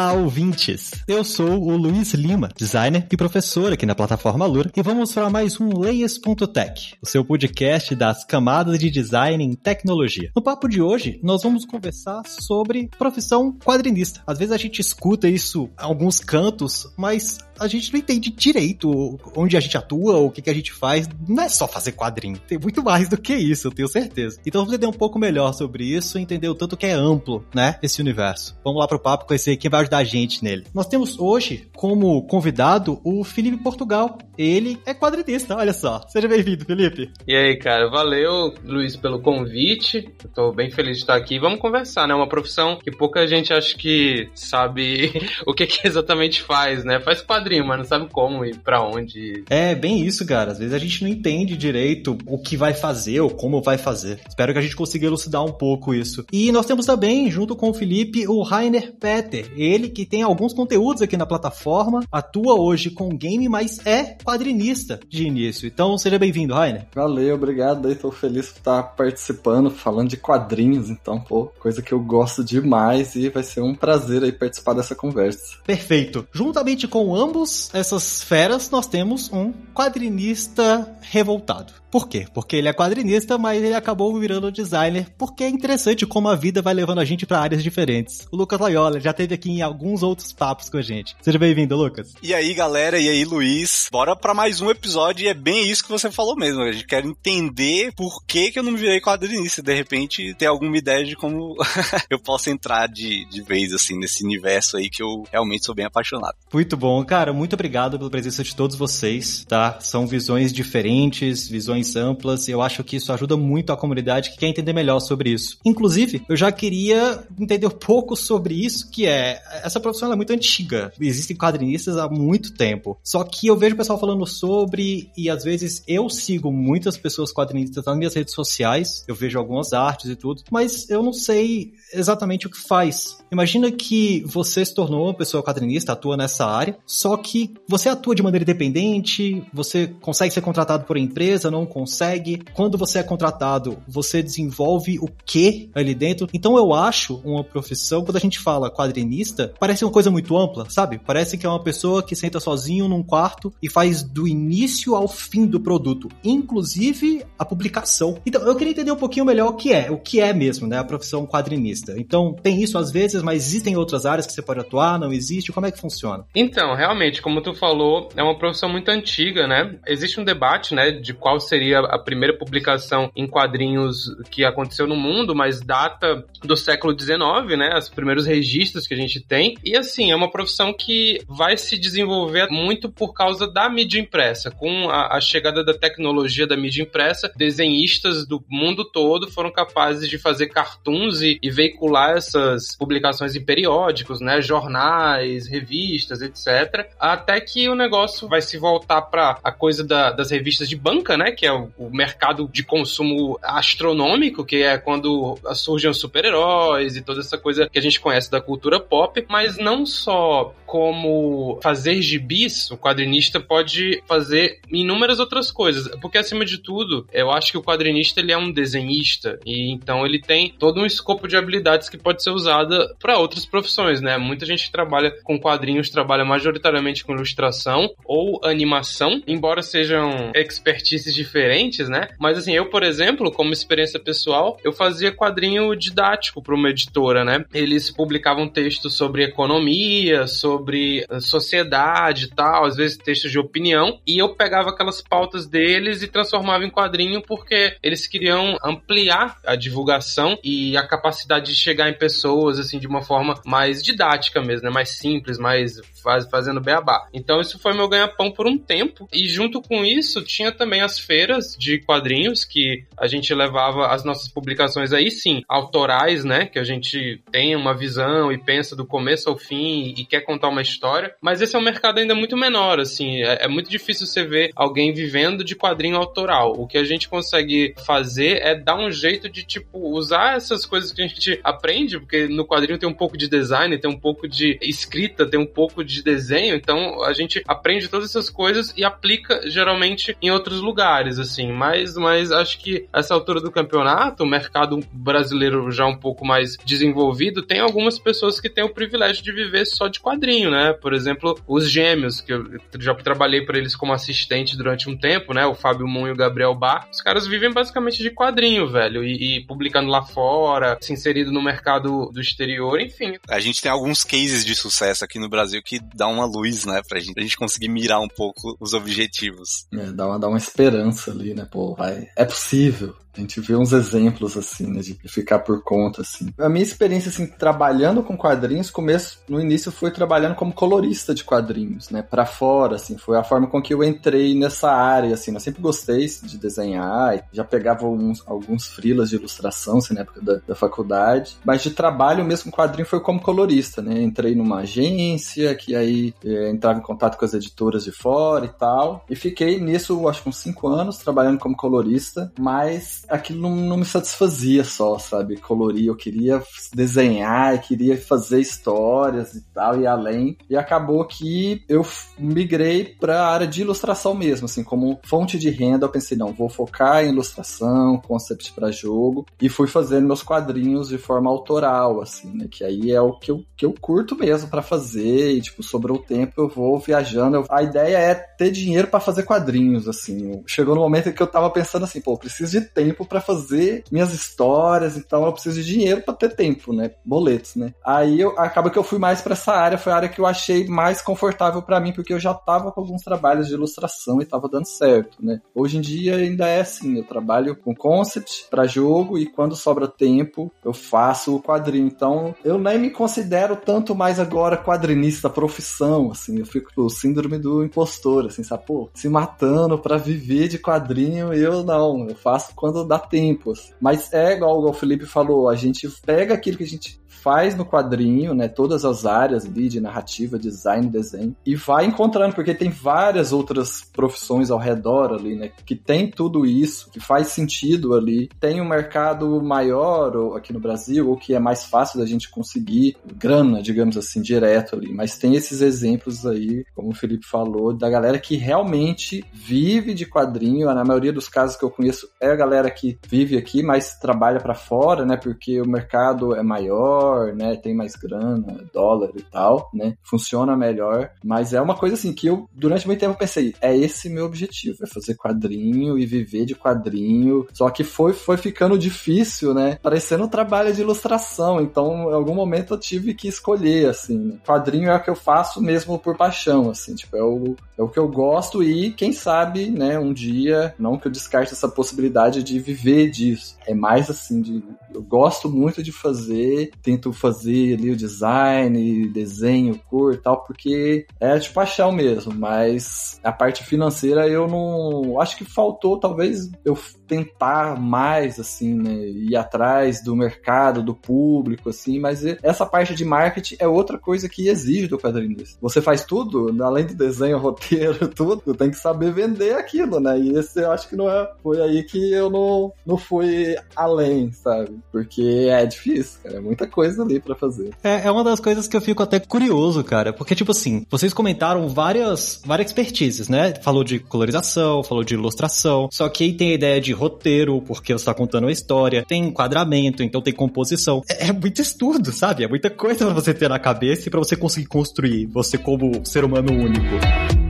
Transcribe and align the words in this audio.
Olá, 0.00 0.14
ouvintes! 0.14 0.92
Eu 1.06 1.22
sou 1.22 1.62
o 1.62 1.76
Luiz 1.76 2.14
Lima, 2.14 2.48
designer 2.56 3.06
e 3.12 3.18
professor 3.18 3.70
aqui 3.70 3.84
na 3.84 3.94
plataforma 3.94 4.46
Lura, 4.46 4.72
e 4.74 4.80
vamos 4.80 5.12
para 5.12 5.28
mais 5.28 5.60
um 5.60 5.78
Layers.tech, 5.78 6.94
o 7.02 7.06
seu 7.06 7.22
podcast 7.22 7.94
das 7.94 8.24
camadas 8.24 8.78
de 8.78 8.88
design 8.88 9.44
em 9.44 9.54
tecnologia. 9.54 10.30
No 10.34 10.40
papo 10.40 10.68
de 10.68 10.80
hoje, 10.80 11.20
nós 11.22 11.42
vamos 11.42 11.66
conversar 11.66 12.22
sobre 12.26 12.88
profissão 12.98 13.52
quadrinista. 13.52 14.22
Às 14.26 14.38
vezes 14.38 14.52
a 14.52 14.56
gente 14.56 14.80
escuta 14.80 15.28
isso 15.28 15.64
em 15.64 15.84
alguns 15.84 16.18
cantos, 16.18 16.90
mas 16.96 17.36
a 17.58 17.68
gente 17.68 17.92
não 17.92 18.00
entende 18.00 18.30
direito 18.30 19.18
onde 19.36 19.54
a 19.54 19.60
gente 19.60 19.76
atua, 19.76 20.16
o 20.16 20.30
que, 20.30 20.48
a 20.48 20.54
gente 20.54 20.72
faz. 20.72 21.06
Não 21.28 21.44
é 21.44 21.48
só 21.50 21.68
fazer 21.68 21.92
quadrinho, 21.92 22.38
tem 22.38 22.58
muito 22.58 22.82
mais 22.82 23.06
do 23.06 23.18
que 23.18 23.34
isso, 23.34 23.68
eu 23.68 23.70
tenho 23.70 23.86
certeza. 23.86 24.40
Então 24.46 24.62
vamos 24.62 24.72
entender 24.72 24.90
um 24.90 24.98
pouco 24.98 25.18
melhor 25.18 25.52
sobre 25.52 25.84
isso 25.84 26.18
e 26.18 26.22
entender 26.22 26.48
o 26.48 26.54
tanto 26.54 26.74
que 26.74 26.86
é 26.86 26.92
amplo, 26.92 27.44
né, 27.54 27.78
esse 27.82 28.00
universo. 28.00 28.58
Vamos 28.64 28.80
lá 28.80 28.88
pro 28.88 28.98
papo 28.98 29.26
conhecer 29.26 29.58
quem 29.58 29.70
vai 29.70 29.89
ajudar 29.90 29.98
a 29.98 30.04
gente 30.04 30.42
nele. 30.42 30.64
Nós 30.72 30.86
temos 30.86 31.18
hoje 31.18 31.68
como 31.74 32.22
convidado 32.26 33.00
o 33.04 33.24
Felipe 33.24 33.62
Portugal. 33.62 34.18
Ele 34.38 34.78
é 34.86 34.94
quadrinista, 34.94 35.56
olha 35.56 35.72
só. 35.72 36.00
Seja 36.08 36.28
bem-vindo, 36.28 36.64
Felipe. 36.64 37.10
E 37.26 37.34
aí, 37.34 37.56
cara, 37.56 37.90
valeu, 37.90 38.54
Luiz, 38.64 38.96
pelo 38.96 39.20
convite. 39.20 40.08
Eu 40.24 40.30
tô 40.30 40.52
bem 40.52 40.70
feliz 40.70 40.96
de 40.96 41.02
estar 41.02 41.16
aqui. 41.16 41.38
Vamos 41.38 41.60
conversar, 41.60 42.06
né? 42.06 42.14
Uma 42.14 42.28
profissão 42.28 42.78
que 42.82 42.90
pouca 42.90 43.26
gente 43.26 43.52
acha 43.52 43.76
que 43.76 44.30
sabe 44.34 45.12
o 45.46 45.52
que, 45.52 45.66
que 45.66 45.86
exatamente 45.86 46.40
faz, 46.42 46.84
né? 46.84 47.00
Faz 47.00 47.20
quadrinho, 47.20 47.66
mas 47.66 47.78
não 47.78 47.84
sabe 47.84 48.08
como 48.10 48.44
e 48.44 48.54
para 48.54 48.82
onde. 48.82 49.44
É, 49.50 49.74
bem 49.74 50.02
isso, 50.06 50.24
cara. 50.24 50.52
Às 50.52 50.58
vezes 50.58 50.72
a 50.72 50.78
gente 50.78 51.02
não 51.02 51.10
entende 51.10 51.56
direito 51.56 52.16
o 52.26 52.38
que 52.38 52.56
vai 52.56 52.72
fazer 52.72 53.20
ou 53.20 53.30
como 53.30 53.60
vai 53.60 53.76
fazer. 53.76 54.20
Espero 54.26 54.52
que 54.52 54.58
a 54.58 54.62
gente 54.62 54.76
consiga 54.76 55.06
elucidar 55.06 55.44
um 55.44 55.52
pouco 55.52 55.92
isso. 55.92 56.24
E 56.32 56.50
nós 56.52 56.66
temos 56.66 56.86
também, 56.86 57.30
junto 57.30 57.54
com 57.54 57.70
o 57.70 57.74
Felipe, 57.74 58.26
o 58.26 58.42
Rainer 58.42 58.92
Peter. 58.92 59.50
Ele 59.56 59.69
que 59.78 60.04
tem 60.04 60.22
alguns 60.22 60.52
conteúdos 60.52 61.02
aqui 61.02 61.16
na 61.16 61.26
plataforma, 61.26 62.04
atua 62.10 62.60
hoje 62.60 62.90
com 62.90 63.08
game, 63.16 63.48
mas 63.48 63.84
é 63.86 64.16
quadrinista 64.24 65.00
de 65.08 65.24
início. 65.26 65.66
Então, 65.66 65.96
seja 65.96 66.18
bem-vindo, 66.18 66.54
Rainer. 66.54 66.86
Valeu, 66.94 67.34
obrigado. 67.34 67.88
Aí 67.88 67.94
tô 67.94 68.10
feliz 68.10 68.48
por 68.48 68.58
estar 68.58 68.82
participando, 68.82 69.70
falando 69.70 70.08
de 70.08 70.16
quadrinhos. 70.16 70.90
Então, 70.90 71.20
pô, 71.20 71.46
coisa 71.58 71.82
que 71.82 71.92
eu 71.92 72.00
gosto 72.00 72.44
demais 72.44 73.14
e 73.14 73.28
vai 73.28 73.42
ser 73.42 73.60
um 73.60 73.74
prazer 73.74 74.22
aí 74.22 74.32
participar 74.32 74.74
dessa 74.74 74.94
conversa. 74.94 75.56
Perfeito. 75.64 76.26
Juntamente 76.32 76.88
com 76.88 77.14
ambos 77.14 77.70
essas 77.72 78.22
feras, 78.22 78.70
nós 78.70 78.86
temos 78.86 79.32
um 79.32 79.52
quadrinista 79.74 80.96
revoltado. 81.00 81.80
Por 81.90 82.08
quê? 82.08 82.26
Porque 82.32 82.54
ele 82.54 82.68
é 82.68 82.72
quadrinista, 82.72 83.36
mas 83.36 83.60
ele 83.62 83.74
acabou 83.74 84.16
virando 84.16 84.52
designer, 84.52 85.08
porque 85.18 85.42
é 85.42 85.48
interessante 85.48 86.06
como 86.06 86.28
a 86.28 86.36
vida 86.36 86.62
vai 86.62 86.72
levando 86.72 87.00
a 87.00 87.04
gente 87.04 87.26
para 87.26 87.40
áreas 87.40 87.64
diferentes. 87.64 88.28
O 88.30 88.36
Lucas 88.36 88.60
Loyola 88.60 89.00
já 89.00 89.12
teve 89.12 89.34
aqui 89.34 89.50
em 89.50 89.59
alguns 89.62 90.02
outros 90.02 90.32
papos 90.32 90.68
com 90.68 90.76
a 90.76 90.82
gente. 90.82 91.16
Seja 91.20 91.38
bem-vindo, 91.38 91.76
Lucas. 91.76 92.14
E 92.22 92.34
aí, 92.34 92.54
galera, 92.54 92.98
e 92.98 93.08
aí, 93.08 93.24
Luiz? 93.24 93.88
Bora 93.90 94.14
para 94.14 94.34
mais 94.34 94.60
um 94.60 94.70
episódio 94.70 95.24
e 95.24 95.28
é 95.28 95.34
bem 95.34 95.70
isso 95.70 95.82
que 95.82 95.90
você 95.90 96.10
falou 96.10 96.36
mesmo. 96.36 96.62
A 96.62 96.72
gente 96.72 96.86
quer 96.86 97.04
entender 97.04 97.92
por 97.94 98.24
que, 98.26 98.50
que 98.50 98.58
eu 98.58 98.62
não 98.62 98.72
me 98.72 98.78
virei 98.78 99.00
quadrinista. 99.00 99.62
De 99.62 99.74
repente, 99.74 100.34
ter 100.34 100.46
alguma 100.46 100.76
ideia 100.76 101.04
de 101.04 101.16
como 101.16 101.56
eu 102.10 102.18
posso 102.18 102.50
entrar 102.50 102.86
de, 102.88 103.24
de 103.28 103.42
vez, 103.42 103.72
assim, 103.72 103.98
nesse 103.98 104.24
universo 104.24 104.76
aí 104.76 104.90
que 104.90 105.02
eu 105.02 105.24
realmente 105.30 105.64
sou 105.64 105.74
bem 105.74 105.86
apaixonado. 105.86 106.36
Muito 106.52 106.76
bom, 106.76 107.04
cara. 107.04 107.32
Muito 107.32 107.54
obrigado 107.54 107.98
pela 107.98 108.10
presença 108.10 108.44
de 108.44 108.54
todos 108.54 108.76
vocês, 108.76 109.44
tá? 109.48 109.78
São 109.80 110.06
visões 110.06 110.52
diferentes, 110.52 111.48
visões 111.48 111.70
visões 111.70 111.96
amplas, 111.96 112.48
e 112.48 112.50
eu 112.50 112.60
acho 112.60 112.82
que 112.82 112.96
isso 112.96 113.12
ajuda 113.12 113.36
muito 113.36 113.72
a 113.72 113.76
comunidade 113.76 114.30
que 114.30 114.38
quer 114.38 114.48
entender 114.48 114.72
melhor 114.72 115.00
sobre 115.00 115.30
isso. 115.30 115.58
Inclusive, 115.64 116.22
eu 116.28 116.36
já 116.36 116.50
queria 116.50 117.24
entender 117.38 117.66
um 117.66 117.70
pouco 117.70 118.16
sobre 118.16 118.54
isso, 118.54 118.90
que 118.90 119.06
é, 119.06 119.40
essa 119.62 119.80
profissão 119.80 120.12
é 120.12 120.16
muito 120.16 120.32
antiga, 120.32 120.92
existem 121.00 121.36
quadrinistas 121.36 121.96
há 121.96 122.08
muito 122.08 122.54
tempo, 122.54 122.98
só 123.02 123.24
que 123.24 123.46
eu 123.46 123.56
vejo 123.56 123.74
o 123.74 123.78
pessoal 123.78 123.98
falando 123.98 124.26
sobre, 124.26 125.10
e 125.16 125.28
às 125.28 125.44
vezes 125.44 125.82
eu 125.86 126.08
sigo 126.08 126.52
muitas 126.52 126.96
pessoas 126.96 127.32
quadrinistas 127.32 127.84
nas 127.84 127.96
minhas 127.96 128.14
redes 128.14 128.34
sociais, 128.34 129.04
eu 129.06 129.14
vejo 129.14 129.38
algumas 129.38 129.72
artes 129.72 130.10
e 130.10 130.16
tudo, 130.16 130.42
mas 130.50 130.88
eu 130.90 131.02
não 131.02 131.12
sei 131.12 131.72
exatamente 131.92 132.46
o 132.46 132.50
que 132.50 132.58
faz. 132.58 133.18
Imagina 133.30 133.70
que 133.70 134.24
você 134.26 134.64
se 134.64 134.74
tornou 134.74 135.04
uma 135.04 135.14
pessoa 135.14 135.42
quadrinista, 135.42 135.92
atua 135.92 136.16
nessa 136.16 136.46
área, 136.46 136.78
só 136.86 137.16
que 137.16 137.54
você 137.68 137.88
atua 137.88 138.14
de 138.14 138.22
maneira 138.22 138.42
independente, 138.42 139.44
você 139.52 139.86
consegue 140.00 140.34
ser 140.34 140.40
contratado 140.40 140.84
por 140.84 140.96
empresa, 140.96 141.50
não 141.50 141.64
consegue. 141.64 142.42
Quando 142.54 142.76
você 142.76 142.98
é 142.98 143.02
contratado, 143.02 143.78
você 143.86 144.22
desenvolve 144.22 144.98
o 144.98 145.08
que 145.24 145.70
ali 145.74 145.94
dentro. 145.94 146.28
Então 146.32 146.56
eu 146.56 146.74
acho 146.74 147.20
uma 147.24 147.44
profissão, 147.44 148.04
quando 148.04 148.16
a 148.16 148.20
gente 148.20 148.38
fala 148.38 148.70
quadrinista, 148.70 149.39
parece 149.48 149.84
uma 149.84 149.92
coisa 149.92 150.10
muito 150.10 150.36
ampla, 150.36 150.68
sabe? 150.68 150.98
Parece 150.98 151.38
que 151.38 151.46
é 151.46 151.48
uma 151.48 151.62
pessoa 151.62 152.02
que 152.02 152.16
senta 152.16 152.40
sozinho 152.40 152.88
num 152.88 153.02
quarto 153.02 153.52
e 153.62 153.68
faz 153.68 154.02
do 154.02 154.26
início 154.26 154.94
ao 154.94 155.08
fim 155.08 155.46
do 155.46 155.60
produto, 155.60 156.08
inclusive 156.24 157.24
a 157.38 157.44
publicação. 157.44 158.20
Então 158.26 158.42
eu 158.42 158.56
queria 158.56 158.72
entender 158.72 158.92
um 158.92 158.96
pouquinho 158.96 159.24
melhor 159.24 159.48
o 159.48 159.54
que 159.54 159.72
é, 159.72 159.90
o 159.90 159.98
que 159.98 160.20
é 160.20 160.32
mesmo, 160.32 160.66
né, 160.66 160.78
a 160.78 160.84
profissão 160.84 161.26
quadrinista. 161.26 161.94
Então 161.96 162.34
tem 162.34 162.62
isso 162.62 162.76
às 162.76 162.90
vezes, 162.90 163.22
mas 163.22 163.46
existem 163.46 163.76
outras 163.76 164.04
áreas 164.06 164.26
que 164.26 164.32
você 164.32 164.42
pode 164.42 164.60
atuar, 164.60 164.98
não 164.98 165.12
existe? 165.12 165.52
Como 165.52 165.66
é 165.66 165.70
que 165.70 165.80
funciona? 165.80 166.24
Então, 166.34 166.74
realmente, 166.74 167.22
como 167.22 167.40
tu 167.40 167.54
falou, 167.54 168.08
é 168.16 168.22
uma 168.22 168.36
profissão 168.36 168.68
muito 168.68 168.90
antiga, 168.90 169.46
né? 169.46 169.76
Existe 169.86 170.20
um 170.20 170.24
debate, 170.24 170.74
né, 170.74 170.90
de 170.90 171.14
qual 171.14 171.38
seria 171.40 171.60
seria 171.60 171.80
a 171.80 171.98
primeira 171.98 172.36
publicação 172.36 173.12
em 173.14 173.26
quadrinhos 173.26 174.16
que 174.30 174.44
aconteceu 174.44 174.86
no 174.86 174.96
mundo, 174.96 175.34
mas 175.34 175.60
data 175.60 176.24
do 176.42 176.56
século 176.56 176.98
XIX, 176.98 177.58
né? 177.58 177.76
Os 177.76 177.88
primeiros 177.88 178.24
registros 178.24 178.86
que 178.86 178.94
a 178.94 178.96
gente 178.96 179.20
tem. 179.30 179.56
E 179.64 179.76
assim, 179.76 180.10
é 180.10 180.16
uma 180.16 180.28
profissão 180.28 180.74
que 180.74 181.22
vai 181.28 181.56
se 181.56 181.78
desenvolver 181.78 182.48
muito 182.50 182.90
por 182.90 183.14
causa 183.14 183.46
da 183.46 183.70
mídia 183.70 184.00
impressa. 184.00 184.50
Com 184.50 184.90
a, 184.90 185.16
a 185.16 185.20
chegada 185.20 185.64
da 185.64 185.72
tecnologia 185.72 186.48
da 186.48 186.56
mídia 186.56 186.82
impressa, 186.82 187.32
desenhistas 187.36 188.26
do 188.26 188.44
mundo 188.48 188.84
todo 188.84 189.30
foram 189.30 189.52
capazes 189.52 190.08
de 190.08 190.18
fazer 190.18 190.48
cartoons 190.48 191.22
e, 191.22 191.38
e 191.40 191.48
veicular 191.48 192.16
essas 192.16 192.74
publicações 192.76 193.36
em 193.36 193.44
periódicos, 193.44 194.20
né? 194.20 194.42
Jornais, 194.42 195.46
revistas, 195.46 196.20
etc. 196.22 196.90
Até 196.98 197.40
que 197.40 197.68
o 197.68 197.76
negócio 197.76 198.26
vai 198.28 198.42
se 198.42 198.58
voltar 198.58 199.02
para 199.02 199.38
a 199.44 199.52
coisa 199.52 199.84
da, 199.84 200.10
das 200.10 200.32
revistas 200.32 200.68
de 200.68 200.74
banca, 200.74 201.16
né? 201.16 201.30
Que 201.30 201.46
é 201.46 201.52
o, 201.52 201.70
o 201.78 201.88
mercado 201.88 202.50
de 202.52 202.64
consumo 202.64 203.38
astronômico, 203.40 204.44
que 204.44 204.64
é 204.64 204.76
quando 204.76 205.38
surgem 205.54 205.88
os 205.88 206.00
super-heróis 206.00 206.96
e 206.96 207.02
toda 207.02 207.20
essa 207.20 207.38
coisa 207.38 207.68
que 207.68 207.78
a 207.78 207.82
gente 207.82 208.00
conhece 208.00 208.28
da 208.28 208.40
cultura 208.40 208.80
pop, 208.80 209.19
mas 209.28 209.58
não 209.58 209.84
só 209.84 210.54
como 210.66 211.58
fazer 211.62 212.00
gibis, 212.00 212.70
o 212.70 212.78
quadrinista 212.78 213.40
pode 213.40 214.02
fazer 214.06 214.60
inúmeras 214.70 215.18
outras 215.18 215.50
coisas, 215.50 215.88
porque 216.00 216.18
acima 216.18 216.44
de 216.44 216.58
tudo, 216.58 217.06
eu 217.12 217.30
acho 217.32 217.50
que 217.50 217.58
o 217.58 217.62
quadrinista 217.62 218.20
ele 218.20 218.30
é 218.30 218.38
um 218.38 218.52
desenhista 218.52 219.40
e 219.44 219.72
então 219.72 220.06
ele 220.06 220.20
tem 220.20 220.54
todo 220.56 220.80
um 220.80 220.86
escopo 220.86 221.26
de 221.26 221.36
habilidades 221.36 221.88
que 221.88 221.98
pode 221.98 222.22
ser 222.22 222.30
usada 222.30 222.94
para 223.00 223.18
outras 223.18 223.44
profissões, 223.44 224.00
né? 224.00 224.16
Muita 224.16 224.46
gente 224.46 224.66
que 224.66 224.72
trabalha 224.72 225.10
com 225.24 225.40
quadrinhos 225.40 225.90
trabalha 225.90 226.24
majoritariamente 226.24 227.04
com 227.04 227.14
ilustração 227.14 227.92
ou 228.04 228.40
animação, 228.44 229.20
embora 229.26 229.62
sejam 229.62 230.30
expertises 230.36 231.12
diferentes 231.12 231.80
né? 231.88 232.08
Mas 232.18 232.38
assim, 232.38 232.52
eu, 232.52 232.66
por 232.66 232.82
exemplo, 232.82 233.30
como 233.32 233.52
experiência 233.52 233.98
pessoal, 233.98 234.58
eu 234.64 234.72
fazia 234.72 235.12
quadrinho 235.12 235.74
didático 235.74 236.42
para 236.42 236.54
uma 236.54 236.70
editora, 236.70 237.24
né? 237.24 237.44
Eles 237.52 237.90
publicavam 237.90 238.48
textos 238.48 238.94
sobre 238.94 239.09
economia, 239.18 240.26
sobre 240.26 241.04
eh, 241.08 241.20
sociedade 241.20 242.26
e 242.26 242.28
tal, 242.28 242.64
às 242.64 242.76
vezes 242.76 242.96
textos 242.96 243.30
de 243.30 243.38
opinião, 243.38 244.00
e 244.06 244.18
eu 244.18 244.34
pegava 244.34 244.70
aquelas 244.70 245.02
pautas 245.02 245.46
deles 245.46 246.02
e 246.02 246.08
transformava 246.08 246.64
em 246.64 246.70
quadrinho 246.70 247.22
porque 247.22 247.76
eles 247.82 248.06
queriam 248.06 248.56
ampliar 248.62 249.38
a 249.44 249.56
divulgação 249.56 250.38
e 250.42 250.76
a 250.76 250.86
capacidade 250.86 251.46
de 251.46 251.54
chegar 251.54 251.88
em 251.88 251.94
pessoas 251.94 252.58
assim 252.58 252.78
de 252.78 252.86
uma 252.86 253.02
forma 253.02 253.34
mais 253.44 253.82
didática 253.82 254.40
mesmo, 254.40 254.68
né? 254.68 254.70
Mais 254.70 254.90
simples, 254.90 255.38
mais 255.38 255.80
faz, 256.02 256.26
fazendo 256.28 256.60
beabá. 256.60 257.08
Então 257.12 257.40
isso 257.40 257.58
foi 257.58 257.74
meu 257.74 257.88
ganha-pão 257.88 258.30
por 258.30 258.46
um 258.46 258.58
tempo 258.58 259.08
e 259.12 259.28
junto 259.28 259.60
com 259.60 259.84
isso 259.84 260.22
tinha 260.22 260.52
também 260.52 260.80
as 260.80 260.98
feiras 260.98 261.56
de 261.58 261.78
quadrinhos 261.78 262.44
que 262.44 262.84
a 262.96 263.06
gente 263.06 263.34
levava 263.34 263.88
as 263.88 264.04
nossas 264.04 264.28
publicações 264.28 264.92
aí 264.92 265.10
sim, 265.10 265.42
autorais, 265.48 266.24
né? 266.24 266.46
Que 266.46 266.58
a 266.58 266.64
gente 266.64 267.22
tem 267.30 267.56
uma 267.56 267.74
visão 267.74 268.32
e 268.32 268.38
pensa 268.38 268.74
do 268.74 268.84
ao 269.28 269.36
fim 269.36 269.94
e 269.96 270.04
quer 270.04 270.20
contar 270.20 270.48
uma 270.48 270.62
história, 270.62 271.14
mas 271.20 271.40
esse 271.40 271.56
é 271.56 271.58
um 271.58 271.62
mercado 271.62 271.98
ainda 271.98 272.14
muito 272.14 272.36
menor, 272.36 272.78
assim, 272.80 273.22
é, 273.22 273.44
é 273.44 273.48
muito 273.48 273.70
difícil 273.70 274.06
você 274.06 274.24
ver 274.24 274.50
alguém 274.54 274.92
vivendo 274.92 275.44
de 275.44 275.54
quadrinho 275.54 275.96
autoral. 275.96 276.54
O 276.58 276.66
que 276.66 276.78
a 276.78 276.84
gente 276.84 277.08
consegue 277.08 277.74
fazer 277.84 278.40
é 278.42 278.54
dar 278.54 278.76
um 278.76 278.90
jeito 278.90 279.28
de, 279.28 279.44
tipo, 279.44 279.78
usar 279.78 280.36
essas 280.36 280.64
coisas 280.66 280.92
que 280.92 281.02
a 281.02 281.06
gente 281.06 281.40
aprende, 281.42 281.98
porque 281.98 282.28
no 282.28 282.46
quadrinho 282.46 282.78
tem 282.78 282.88
um 282.88 282.94
pouco 282.94 283.16
de 283.16 283.28
design, 283.28 283.76
tem 283.78 283.90
um 283.90 283.98
pouco 283.98 284.28
de 284.28 284.58
escrita, 284.62 285.26
tem 285.26 285.38
um 285.38 285.46
pouco 285.46 285.84
de 285.84 286.02
desenho, 286.02 286.54
então 286.54 287.02
a 287.04 287.12
gente 287.12 287.42
aprende 287.46 287.88
todas 287.88 288.10
essas 288.10 288.30
coisas 288.30 288.72
e 288.76 288.84
aplica 288.84 289.48
geralmente 289.48 290.16
em 290.20 290.30
outros 290.30 290.60
lugares, 290.60 291.18
assim, 291.18 291.52
mas, 291.52 291.94
mas 291.96 292.30
acho 292.32 292.58
que 292.60 292.86
essa 292.92 293.14
altura 293.14 293.40
do 293.40 293.50
campeonato, 293.50 294.22
o 294.22 294.26
mercado 294.26 294.80
brasileiro 294.92 295.70
já 295.70 295.86
um 295.86 295.96
pouco 295.96 296.24
mais 296.24 296.56
desenvolvido, 296.64 297.42
tem 297.42 297.60
algumas 297.60 297.98
pessoas 297.98 298.40
que 298.40 298.48
têm 298.48 298.64
o 298.64 298.70
privilégio 298.80 299.22
de 299.22 299.30
viver 299.30 299.66
só 299.66 299.88
de 299.88 300.00
quadrinho, 300.00 300.50
né? 300.50 300.72
Por 300.72 300.94
exemplo, 300.94 301.38
os 301.46 301.70
gêmeos, 301.70 302.22
que 302.22 302.32
eu 302.32 302.46
já 302.78 302.94
trabalhei 302.94 303.44
para 303.44 303.58
eles 303.58 303.76
como 303.76 303.92
assistente 303.92 304.56
durante 304.56 304.88
um 304.88 304.96
tempo, 304.96 305.34
né? 305.34 305.44
O 305.44 305.54
Fábio 305.54 305.86
Moon 305.86 306.08
e 306.08 306.12
o 306.12 306.16
Gabriel 306.16 306.54
Bar. 306.54 306.88
Os 306.90 307.02
caras 307.02 307.26
vivem 307.26 307.52
basicamente 307.52 308.02
de 308.02 308.10
quadrinho, 308.10 308.70
velho, 308.70 309.04
e, 309.04 309.36
e 309.36 309.44
publicando 309.44 309.90
lá 309.90 310.02
fora, 310.02 310.78
se 310.80 310.94
inserido 310.94 311.30
no 311.30 311.42
mercado 311.42 312.10
do 312.10 312.20
exterior, 312.20 312.80
enfim. 312.80 313.18
A 313.28 313.38
gente 313.38 313.60
tem 313.60 313.70
alguns 313.70 314.02
cases 314.02 314.44
de 314.44 314.54
sucesso 314.54 315.04
aqui 315.04 315.18
no 315.18 315.28
Brasil 315.28 315.60
que 315.62 315.78
dá 315.94 316.06
uma 316.08 316.24
luz, 316.24 316.64
né, 316.64 316.80
pra 316.88 317.00
gente, 317.00 317.14
pra 317.14 317.22
gente 317.22 317.36
conseguir 317.36 317.68
mirar 317.68 318.00
um 318.00 318.08
pouco 318.08 318.56
os 318.58 318.72
objetivos. 318.72 319.66
É, 319.72 319.92
dá 319.92 320.06
uma, 320.06 320.18
dá 320.18 320.28
uma 320.28 320.38
esperança 320.38 321.10
ali, 321.10 321.34
né, 321.34 321.46
pô, 321.50 321.74
vai. 321.74 322.08
É 322.16 322.24
possível. 322.24 322.94
A 323.16 323.20
gente 323.20 323.40
vê 323.40 323.56
uns 323.56 323.72
exemplos, 323.72 324.36
assim, 324.36 324.66
né, 324.68 324.80
de 324.80 324.94
ficar 325.08 325.40
por 325.40 325.62
conta, 325.64 326.02
assim. 326.02 326.32
A 326.38 326.48
minha 326.48 326.62
experiência, 326.62 327.08
assim, 327.08 327.26
trabalhando 327.26 328.02
com 328.02 328.16
quadrinhos, 328.16 328.69
começo, 328.72 329.18
no 329.28 329.40
início 329.40 329.70
foi 329.70 329.90
trabalhando 329.90 330.34
como 330.34 330.52
colorista 330.52 331.14
de 331.14 331.24
quadrinhos, 331.24 331.90
né, 331.90 332.02
para 332.02 332.26
fora, 332.26 332.76
assim, 332.76 332.96
foi 332.96 333.16
a 333.16 333.24
forma 333.24 333.46
com 333.46 333.60
que 333.60 333.74
eu 333.74 333.82
entrei 333.82 334.34
nessa 334.34 334.70
área, 334.70 335.14
assim, 335.14 335.32
eu 335.32 335.40
sempre 335.40 335.62
gostei 335.62 336.06
de 336.22 336.38
desenhar, 336.38 337.24
já 337.32 337.44
pegava 337.44 337.84
alguns, 337.84 338.22
alguns 338.26 338.66
frilas 338.66 339.10
de 339.10 339.16
ilustração, 339.16 339.78
assim, 339.78 339.94
na 339.94 340.00
época 340.00 340.20
da, 340.20 340.40
da 340.48 340.54
faculdade, 340.54 341.36
mas 341.44 341.62
de 341.62 341.70
trabalho 341.70 342.24
mesmo 342.24 342.50
quadrinho 342.50 342.86
foi 342.86 343.00
como 343.00 343.20
colorista, 343.20 343.82
né, 343.82 344.00
entrei 344.02 344.34
numa 344.34 344.60
agência, 344.60 345.54
que 345.54 345.74
aí 345.74 346.14
é, 346.24 346.50
entrava 346.50 346.78
em 346.78 346.82
contato 346.82 347.18
com 347.18 347.24
as 347.24 347.34
editoras 347.34 347.84
de 347.84 347.92
fora 347.92 348.46
e 348.46 348.48
tal, 348.48 349.04
e 349.08 349.14
fiquei 349.14 349.60
nisso, 349.60 350.08
acho 350.08 350.22
que 350.22 350.28
uns 350.28 350.38
cinco 350.38 350.68
anos, 350.68 350.98
trabalhando 350.98 351.38
como 351.38 351.56
colorista, 351.56 352.32
mas 352.38 353.02
aquilo 353.08 353.40
não, 353.40 353.56
não, 353.56 353.76
me 353.76 353.84
satisfazia 353.84 354.64
só, 354.64 354.98
sabe? 354.98 355.36
Colorir, 355.36 355.86
eu 355.86 355.96
queria 355.96 356.42
desenhar, 356.72 357.60
queria 357.60 358.00
fazer 358.00 358.40
histórias 358.60 359.34
e 359.34 359.40
tal, 359.52 359.80
e 359.80 359.86
além. 359.86 360.36
E 360.48 360.56
acabou 360.56 361.04
que 361.04 361.62
eu 361.68 361.84
migrei 362.18 362.84
para 362.84 363.22
a 363.22 363.28
área 363.28 363.46
de 363.46 363.62
ilustração 363.62 364.14
mesmo, 364.14 364.44
assim, 364.44 364.62
como 364.62 365.00
fonte 365.04 365.38
de 365.38 365.50
renda. 365.50 365.86
Eu 365.86 365.90
pensei, 365.90 366.16
não, 366.16 366.32
vou 366.32 366.48
focar 366.48 367.04
em 367.04 367.08
ilustração, 367.08 367.98
concept 367.98 368.52
para 368.52 368.70
jogo, 368.70 369.26
e 369.40 369.48
fui 369.48 369.66
fazendo 369.66 370.06
meus 370.06 370.22
quadrinhos 370.22 370.88
de 370.88 370.98
forma 370.98 371.30
autoral, 371.30 372.00
assim, 372.00 372.30
né? 372.36 372.46
Que 372.50 372.64
aí 372.64 372.92
é 372.92 373.00
o 373.00 373.12
que 373.18 373.30
eu, 373.30 373.44
que 373.56 373.64
eu 373.64 373.74
curto 373.80 374.16
mesmo 374.16 374.48
para 374.48 374.62
fazer, 374.62 375.32
e, 375.32 375.40
tipo, 375.40 375.62
sobrou 375.62 375.98
o 375.98 376.02
tempo, 376.02 376.32
eu 376.36 376.48
vou 376.48 376.78
viajando. 376.78 377.38
Eu... 377.38 377.46
A 377.50 377.62
ideia 377.62 377.96
é 377.96 378.14
ter 378.14 378.50
dinheiro 378.50 378.88
para 378.88 379.00
fazer 379.00 379.22
quadrinhos, 379.22 379.88
assim. 379.88 380.42
Chegou 380.46 380.74
no 380.74 380.82
momento 380.82 381.08
em 381.08 381.12
que 381.12 381.22
eu 381.22 381.26
tava 381.26 381.50
pensando 381.50 381.84
assim, 381.84 382.00
pô, 382.00 382.16
preciso 382.16 382.52
de 382.52 382.60
tempo 382.60 382.90
tempo 382.90 383.06
para 383.06 383.20
fazer 383.20 383.84
minhas 383.90 384.12
histórias, 384.12 384.96
então 384.96 385.24
eu 385.24 385.32
preciso 385.32 385.62
de 385.62 385.66
dinheiro 385.66 386.02
para 386.02 386.14
ter 386.14 386.34
tempo, 386.34 386.72
né? 386.72 386.90
Boletos, 387.04 387.56
né? 387.56 387.72
Aí 387.84 388.20
eu, 388.20 388.38
acaba 388.50 388.70
que 388.70 388.78
eu 388.78 388.84
fui 388.84 388.98
mais 388.98 389.22
para 389.22 389.32
essa 389.32 389.52
área, 389.52 389.78
foi 389.78 389.92
a 389.92 389.96
área 389.96 390.08
que 390.08 390.20
eu 390.20 390.26
achei 390.26 390.66
mais 390.66 391.00
confortável 391.00 391.62
para 391.62 391.80
mim, 391.80 391.92
porque 391.92 392.12
eu 392.12 392.18
já 392.18 392.34
tava 392.34 392.70
com 392.72 392.80
alguns 392.80 393.02
trabalhos 393.02 393.48
de 393.48 393.54
ilustração 393.54 394.20
e 394.20 394.26
tava 394.26 394.48
dando 394.48 394.66
certo, 394.66 395.24
né? 395.24 395.40
Hoje 395.54 395.78
em 395.78 395.80
dia 395.80 396.16
ainda 396.16 396.46
é 396.46 396.60
assim, 396.60 396.98
eu 396.98 397.04
trabalho 397.04 397.56
com 397.56 397.74
concept 397.74 398.46
para 398.50 398.66
jogo 398.66 399.16
e 399.16 399.26
quando 399.26 399.56
sobra 399.56 399.86
tempo 399.88 400.52
eu 400.64 400.72
faço 400.72 401.36
o 401.36 401.42
quadrinho. 401.42 401.86
Então 401.86 402.34
eu 402.44 402.58
nem 402.58 402.78
me 402.78 402.90
considero 402.90 403.56
tanto 403.56 403.94
mais 403.94 404.18
agora 404.18 404.56
quadrinista 404.56 405.30
profissão, 405.30 406.10
assim, 406.10 406.38
eu 406.38 406.46
fico 406.46 406.70
o 406.76 406.90
síndrome 406.90 407.38
do 407.38 407.64
impostor, 407.64 408.26
assim, 408.26 408.42
sabe? 408.42 408.64
Pô, 408.66 408.90
se 408.94 409.08
matando 409.08 409.78
para 409.78 409.96
viver 409.96 410.48
de 410.48 410.58
quadrinho, 410.58 411.32
eu 411.32 411.62
não, 411.62 412.08
eu 412.08 412.14
faço 412.14 412.52
quando 412.54 412.84
dá 412.84 412.98
tempo. 412.98 413.52
Assim. 413.52 413.72
Mas 413.80 414.12
é 414.12 414.34
igual 414.34 414.62
o 414.62 414.72
Felipe 414.72 415.06
falou, 415.06 415.48
a 415.48 415.54
gente 415.54 415.88
pega 416.04 416.34
aquilo 416.34 416.58
que 416.58 416.64
a 416.64 416.68
gente 416.68 417.00
faz 417.22 417.54
no 417.56 417.64
quadrinho, 417.64 418.34
né, 418.34 418.48
todas 418.48 418.84
as 418.84 419.04
áreas 419.06 419.44
ali 419.44 419.68
de 419.68 419.80
narrativa, 419.80 420.38
design, 420.38 420.88
desenho, 420.88 421.36
e 421.44 421.54
vai 421.54 421.84
encontrando, 421.84 422.34
porque 422.34 422.54
tem 422.54 422.70
várias 422.70 423.32
outras 423.32 423.82
profissões 423.82 424.50
ao 424.50 424.58
redor 424.58 425.12
ali, 425.12 425.36
né, 425.36 425.50
que 425.64 425.74
tem 425.74 426.10
tudo 426.10 426.46
isso, 426.46 426.90
que 426.90 427.00
faz 427.00 427.28
sentido 427.28 427.94
ali. 427.94 428.28
Tem 428.40 428.60
um 428.60 428.68
mercado 428.68 429.42
maior 429.42 430.36
aqui 430.36 430.52
no 430.52 430.60
Brasil, 430.60 431.08
ou 431.08 431.16
que 431.16 431.34
é 431.34 431.38
mais 431.38 431.64
fácil 431.64 431.98
da 431.98 432.06
gente 432.06 432.30
conseguir 432.30 432.96
grana, 433.16 433.62
digamos 433.62 433.96
assim, 433.96 434.22
direto 434.22 434.76
ali, 434.76 434.92
mas 434.92 435.18
tem 435.18 435.34
esses 435.34 435.60
exemplos 435.60 436.26
aí, 436.26 436.64
como 436.74 436.90
o 436.90 436.94
Felipe 436.94 437.26
falou, 437.26 437.72
da 437.72 437.88
galera 437.90 438.18
que 438.18 438.36
realmente 438.36 439.24
vive 439.32 439.94
de 439.94 440.06
quadrinho, 440.06 440.72
na 440.72 440.84
maioria 440.84 441.12
dos 441.12 441.28
casos 441.28 441.56
que 441.56 441.64
eu 441.64 441.70
conheço 441.70 442.08
é 442.20 442.30
a 442.30 442.36
galera 442.36 442.70
que 442.70 442.98
vive 443.06 443.36
aqui, 443.36 443.62
mas 443.62 443.98
trabalha 443.98 444.40
para 444.40 444.54
fora, 444.54 445.04
né, 445.04 445.16
porque 445.16 445.60
o 445.60 445.68
mercado 445.68 446.34
é 446.34 446.42
maior, 446.42 447.09
melhor, 447.10 447.34
né? 447.34 447.56
Tem 447.56 447.74
mais 447.74 447.94
grana, 447.94 448.64
dólar 448.72 449.10
e 449.16 449.22
tal, 449.22 449.70
né? 449.74 449.96
Funciona 450.02 450.56
melhor. 450.56 451.10
Mas 451.24 451.52
é 451.52 451.60
uma 451.60 451.76
coisa 451.76 451.94
assim 451.94 452.12
que 452.12 452.26
eu, 452.26 452.48
durante 452.52 452.86
muito 452.86 453.00
tempo, 453.00 453.18
pensei: 453.18 453.54
é 453.60 453.76
esse 453.76 454.08
meu 454.08 454.24
objetivo, 454.24 454.78
é 454.82 454.86
fazer 454.86 455.14
quadrinho 455.14 455.98
e 455.98 456.06
viver 456.06 456.44
de 456.44 456.54
quadrinho. 456.54 457.46
Só 457.52 457.68
que 457.70 457.84
foi, 457.84 458.12
foi 458.12 458.36
ficando 458.36 458.78
difícil, 458.78 459.54
né? 459.54 459.78
Parecendo 459.82 460.24
um 460.24 460.28
trabalho 460.28 460.72
de 460.72 460.80
ilustração. 460.80 461.60
Então, 461.60 462.10
em 462.10 462.14
algum 462.14 462.34
momento 462.34 462.74
eu 462.74 462.78
tive 462.78 463.14
que 463.14 463.28
escolher, 463.28 463.88
assim. 463.88 464.18
Né? 464.18 464.38
Quadrinho 464.46 464.90
é 464.90 464.96
o 464.96 465.02
que 465.02 465.10
eu 465.10 465.16
faço 465.16 465.60
mesmo 465.60 465.98
por 465.98 466.16
paixão, 466.16 466.70
assim. 466.70 466.94
Tipo, 466.94 467.16
é 467.16 467.22
o, 467.22 467.56
é 467.76 467.82
o 467.82 467.88
que 467.88 467.98
eu 467.98 468.08
gosto 468.08 468.62
e, 468.62 468.92
quem 468.92 469.12
sabe, 469.12 469.70
né? 469.70 469.98
Um 469.98 470.12
dia, 470.12 470.74
não 470.78 470.98
que 470.98 471.06
eu 471.06 471.12
descarte 471.12 471.52
essa 471.52 471.68
possibilidade 471.68 472.42
de 472.42 472.58
viver 472.58 473.10
disso. 473.10 473.56
É 473.66 473.74
mais 473.74 474.10
assim, 474.10 474.40
de, 474.40 474.62
eu 474.92 475.02
gosto 475.02 475.48
muito 475.48 475.82
de 475.82 475.92
fazer, 475.92 476.70
tento 477.00 477.12
fazer 477.12 477.74
ali 477.74 477.90
o 477.90 477.96
design, 477.96 479.08
desenho, 479.08 479.80
cor 479.88 480.12
e 480.14 480.18
tal, 480.18 480.44
porque 480.44 481.06
é 481.18 481.38
de 481.38 481.48
paixão 481.50 481.90
mesmo, 481.90 482.34
mas 482.34 483.18
a 483.24 483.32
parte 483.32 483.64
financeira 483.64 484.28
eu 484.28 484.46
não. 484.46 485.20
Acho 485.20 485.36
que 485.36 485.44
faltou, 485.44 485.98
talvez, 485.98 486.50
eu 486.64 486.76
tentar 487.10 487.76
mais, 487.76 488.38
assim, 488.38 488.72
né? 488.72 488.92
Ir 489.08 489.34
atrás 489.34 490.00
do 490.00 490.14
mercado, 490.14 490.80
do 490.80 490.94
público, 490.94 491.70
assim, 491.70 491.98
mas 491.98 492.24
essa 492.40 492.64
parte 492.64 492.94
de 492.94 493.04
marketing 493.04 493.56
é 493.58 493.66
outra 493.66 493.98
coisa 493.98 494.28
que 494.28 494.46
exige 494.46 494.86
do 494.86 494.96
quadrinista. 494.96 495.58
Você 495.60 495.82
faz 495.82 496.04
tudo, 496.04 496.54
além 496.62 496.86
do 496.86 496.94
desenho, 496.94 497.36
roteiro, 497.42 498.06
tudo, 498.06 498.54
tem 498.54 498.70
que 498.70 498.76
saber 498.76 499.12
vender 499.12 499.54
aquilo, 499.54 499.98
né? 499.98 500.16
E 500.20 500.38
esse 500.38 500.60
eu 500.60 500.70
acho 500.70 500.88
que 500.88 500.94
não 500.94 501.10
é. 501.10 501.28
Foi 501.42 501.60
aí 501.60 501.82
que 501.82 502.12
eu 502.12 502.30
não, 502.30 502.72
não 502.86 502.96
fui 502.96 503.56
além, 503.74 504.30
sabe? 504.30 504.78
Porque 504.92 505.48
é 505.50 505.66
difícil, 505.66 506.20
cara. 506.22 506.36
É 506.36 506.40
muita 506.40 506.68
coisa 506.68 507.02
ali 507.02 507.18
para 507.18 507.34
fazer. 507.34 507.70
É, 507.82 508.06
é 508.06 508.10
uma 508.10 508.22
das 508.22 508.38
coisas 508.38 508.68
que 508.68 508.76
eu 508.76 508.80
fico 508.80 509.02
até 509.02 509.18
curioso, 509.18 509.82
cara. 509.82 510.12
Porque, 510.12 510.36
tipo 510.36 510.52
assim, 510.52 510.86
vocês 510.88 511.12
comentaram 511.12 511.68
várias, 511.68 512.40
várias 512.44 512.68
expertises, 512.68 513.28
né? 513.28 513.54
Falou 513.62 513.82
de 513.82 513.98
colorização, 513.98 514.84
falou 514.84 515.02
de 515.02 515.14
ilustração. 515.14 515.88
Só 515.90 516.08
que 516.08 516.22
aí 516.22 516.32
tem 516.32 516.52
a 516.52 516.54
ideia 516.54 516.80
de 516.80 516.92
roteiro, 517.00 517.60
porque 517.62 517.92
você 517.92 518.04
tá 518.04 518.14
contando 518.14 518.44
uma 518.44 518.52
história, 518.52 519.04
tem 519.06 519.24
enquadramento, 519.24 520.02
então 520.02 520.20
tem 520.20 520.32
composição. 520.32 521.02
É, 521.08 521.28
é 521.28 521.32
muito 521.32 521.60
estudo, 521.62 522.12
sabe? 522.12 522.44
É 522.44 522.48
muita 522.48 522.70
coisa 522.70 523.06
pra 523.06 523.14
você 523.14 523.32
ter 523.32 523.48
na 523.48 523.58
cabeça 523.58 524.06
e 524.06 524.10
pra 524.10 524.20
você 524.20 524.36
conseguir 524.36 524.66
construir 524.66 525.26
você 525.26 525.56
como 525.56 526.04
ser 526.04 526.24
humano 526.24 526.52
único. 526.52 527.49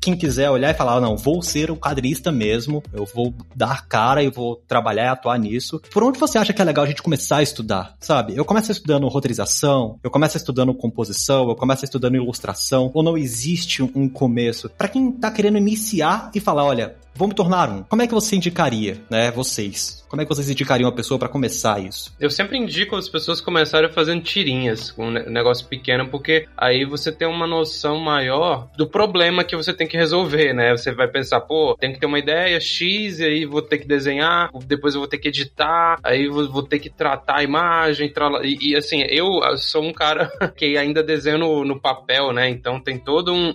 Quem 0.00 0.16
quiser 0.16 0.50
olhar 0.50 0.70
e 0.70 0.74
falar, 0.74 1.00
não, 1.00 1.16
vou 1.16 1.42
ser 1.42 1.70
um 1.70 1.76
quadrinista 1.76 2.30
mesmo, 2.30 2.82
eu 2.92 3.04
vou 3.04 3.34
dar 3.54 3.86
cara 3.86 4.22
e 4.22 4.30
vou 4.30 4.56
trabalhar 4.66 5.04
e 5.04 5.08
atuar 5.08 5.38
nisso. 5.38 5.80
Por 5.92 6.02
onde 6.02 6.18
você 6.18 6.38
acha 6.38 6.52
que 6.52 6.60
é 6.60 6.64
legal 6.64 6.84
a 6.84 6.88
gente 6.88 7.02
começar 7.02 7.38
a 7.38 7.42
estudar, 7.42 7.96
sabe? 8.00 8.36
Eu 8.36 8.44
começo 8.44 8.70
estudando 8.72 9.08
roteirização, 9.08 9.98
eu 10.02 10.10
começo 10.10 10.36
estudando 10.36 10.74
composição, 10.74 11.48
eu 11.48 11.56
começo 11.56 11.84
estudando 11.84 12.16
ilustração, 12.16 12.90
ou 12.94 13.02
não 13.02 13.16
existe 13.16 13.82
um 13.82 14.08
começo? 14.08 14.68
Para 14.70 14.88
quem 14.88 15.12
tá 15.12 15.30
querendo 15.30 15.58
iniciar 15.58 16.30
e 16.34 16.40
falar, 16.40 16.64
olha, 16.64 16.96
vou 17.14 17.28
me 17.28 17.34
tornar 17.34 17.68
um. 17.68 17.82
Como 17.82 18.02
é 18.02 18.06
que 18.06 18.14
você 18.14 18.36
indicaria, 18.36 19.00
né, 19.10 19.30
vocês? 19.30 20.02
Como 20.12 20.20
é 20.20 20.26
que 20.26 20.28
vocês 20.28 20.50
indicariam 20.50 20.90
uma 20.90 20.94
pessoa 20.94 21.18
para 21.18 21.28
começar 21.28 21.82
isso? 21.82 22.14
Eu 22.20 22.28
sempre 22.28 22.58
indico 22.58 22.96
as 22.96 23.08
pessoas 23.08 23.40
começarem 23.40 23.90
fazendo 23.90 24.22
tirinhas 24.22 24.90
com 24.90 25.06
um 25.06 25.10
negócio 25.10 25.66
pequeno, 25.66 26.06
porque 26.08 26.46
aí 26.54 26.84
você 26.84 27.10
tem 27.10 27.26
uma 27.26 27.46
noção 27.46 27.98
maior 27.98 28.68
do 28.76 28.86
problema 28.86 29.42
que 29.42 29.56
você 29.56 29.72
tem 29.72 29.86
que 29.86 29.96
resolver, 29.96 30.52
né? 30.52 30.72
Você 30.72 30.92
vai 30.92 31.08
pensar, 31.08 31.40
pô, 31.40 31.74
tem 31.80 31.94
que 31.94 31.98
ter 31.98 32.04
uma 32.04 32.18
ideia 32.18 32.60
X, 32.60 33.20
e 33.20 33.24
aí 33.24 33.46
vou 33.46 33.62
ter 33.62 33.78
que 33.78 33.88
desenhar, 33.88 34.50
depois 34.66 34.94
eu 34.94 35.00
vou 35.00 35.08
ter 35.08 35.16
que 35.16 35.28
editar, 35.28 35.98
aí 36.04 36.28
vou, 36.28 36.62
ter 36.62 36.78
que 36.78 36.90
tratar 36.90 37.38
a 37.38 37.42
imagem, 37.42 38.12
e, 38.42 38.72
e, 38.72 38.76
assim, 38.76 39.00
eu 39.08 39.40
sou 39.56 39.82
um 39.82 39.94
cara 39.94 40.30
que 40.54 40.76
ainda 40.76 41.02
desenho 41.02 41.38
no, 41.38 41.64
no 41.64 41.80
papel, 41.80 42.34
né? 42.34 42.50
Então 42.50 42.78
tem 42.78 42.98
todo 42.98 43.32
um, 43.32 43.54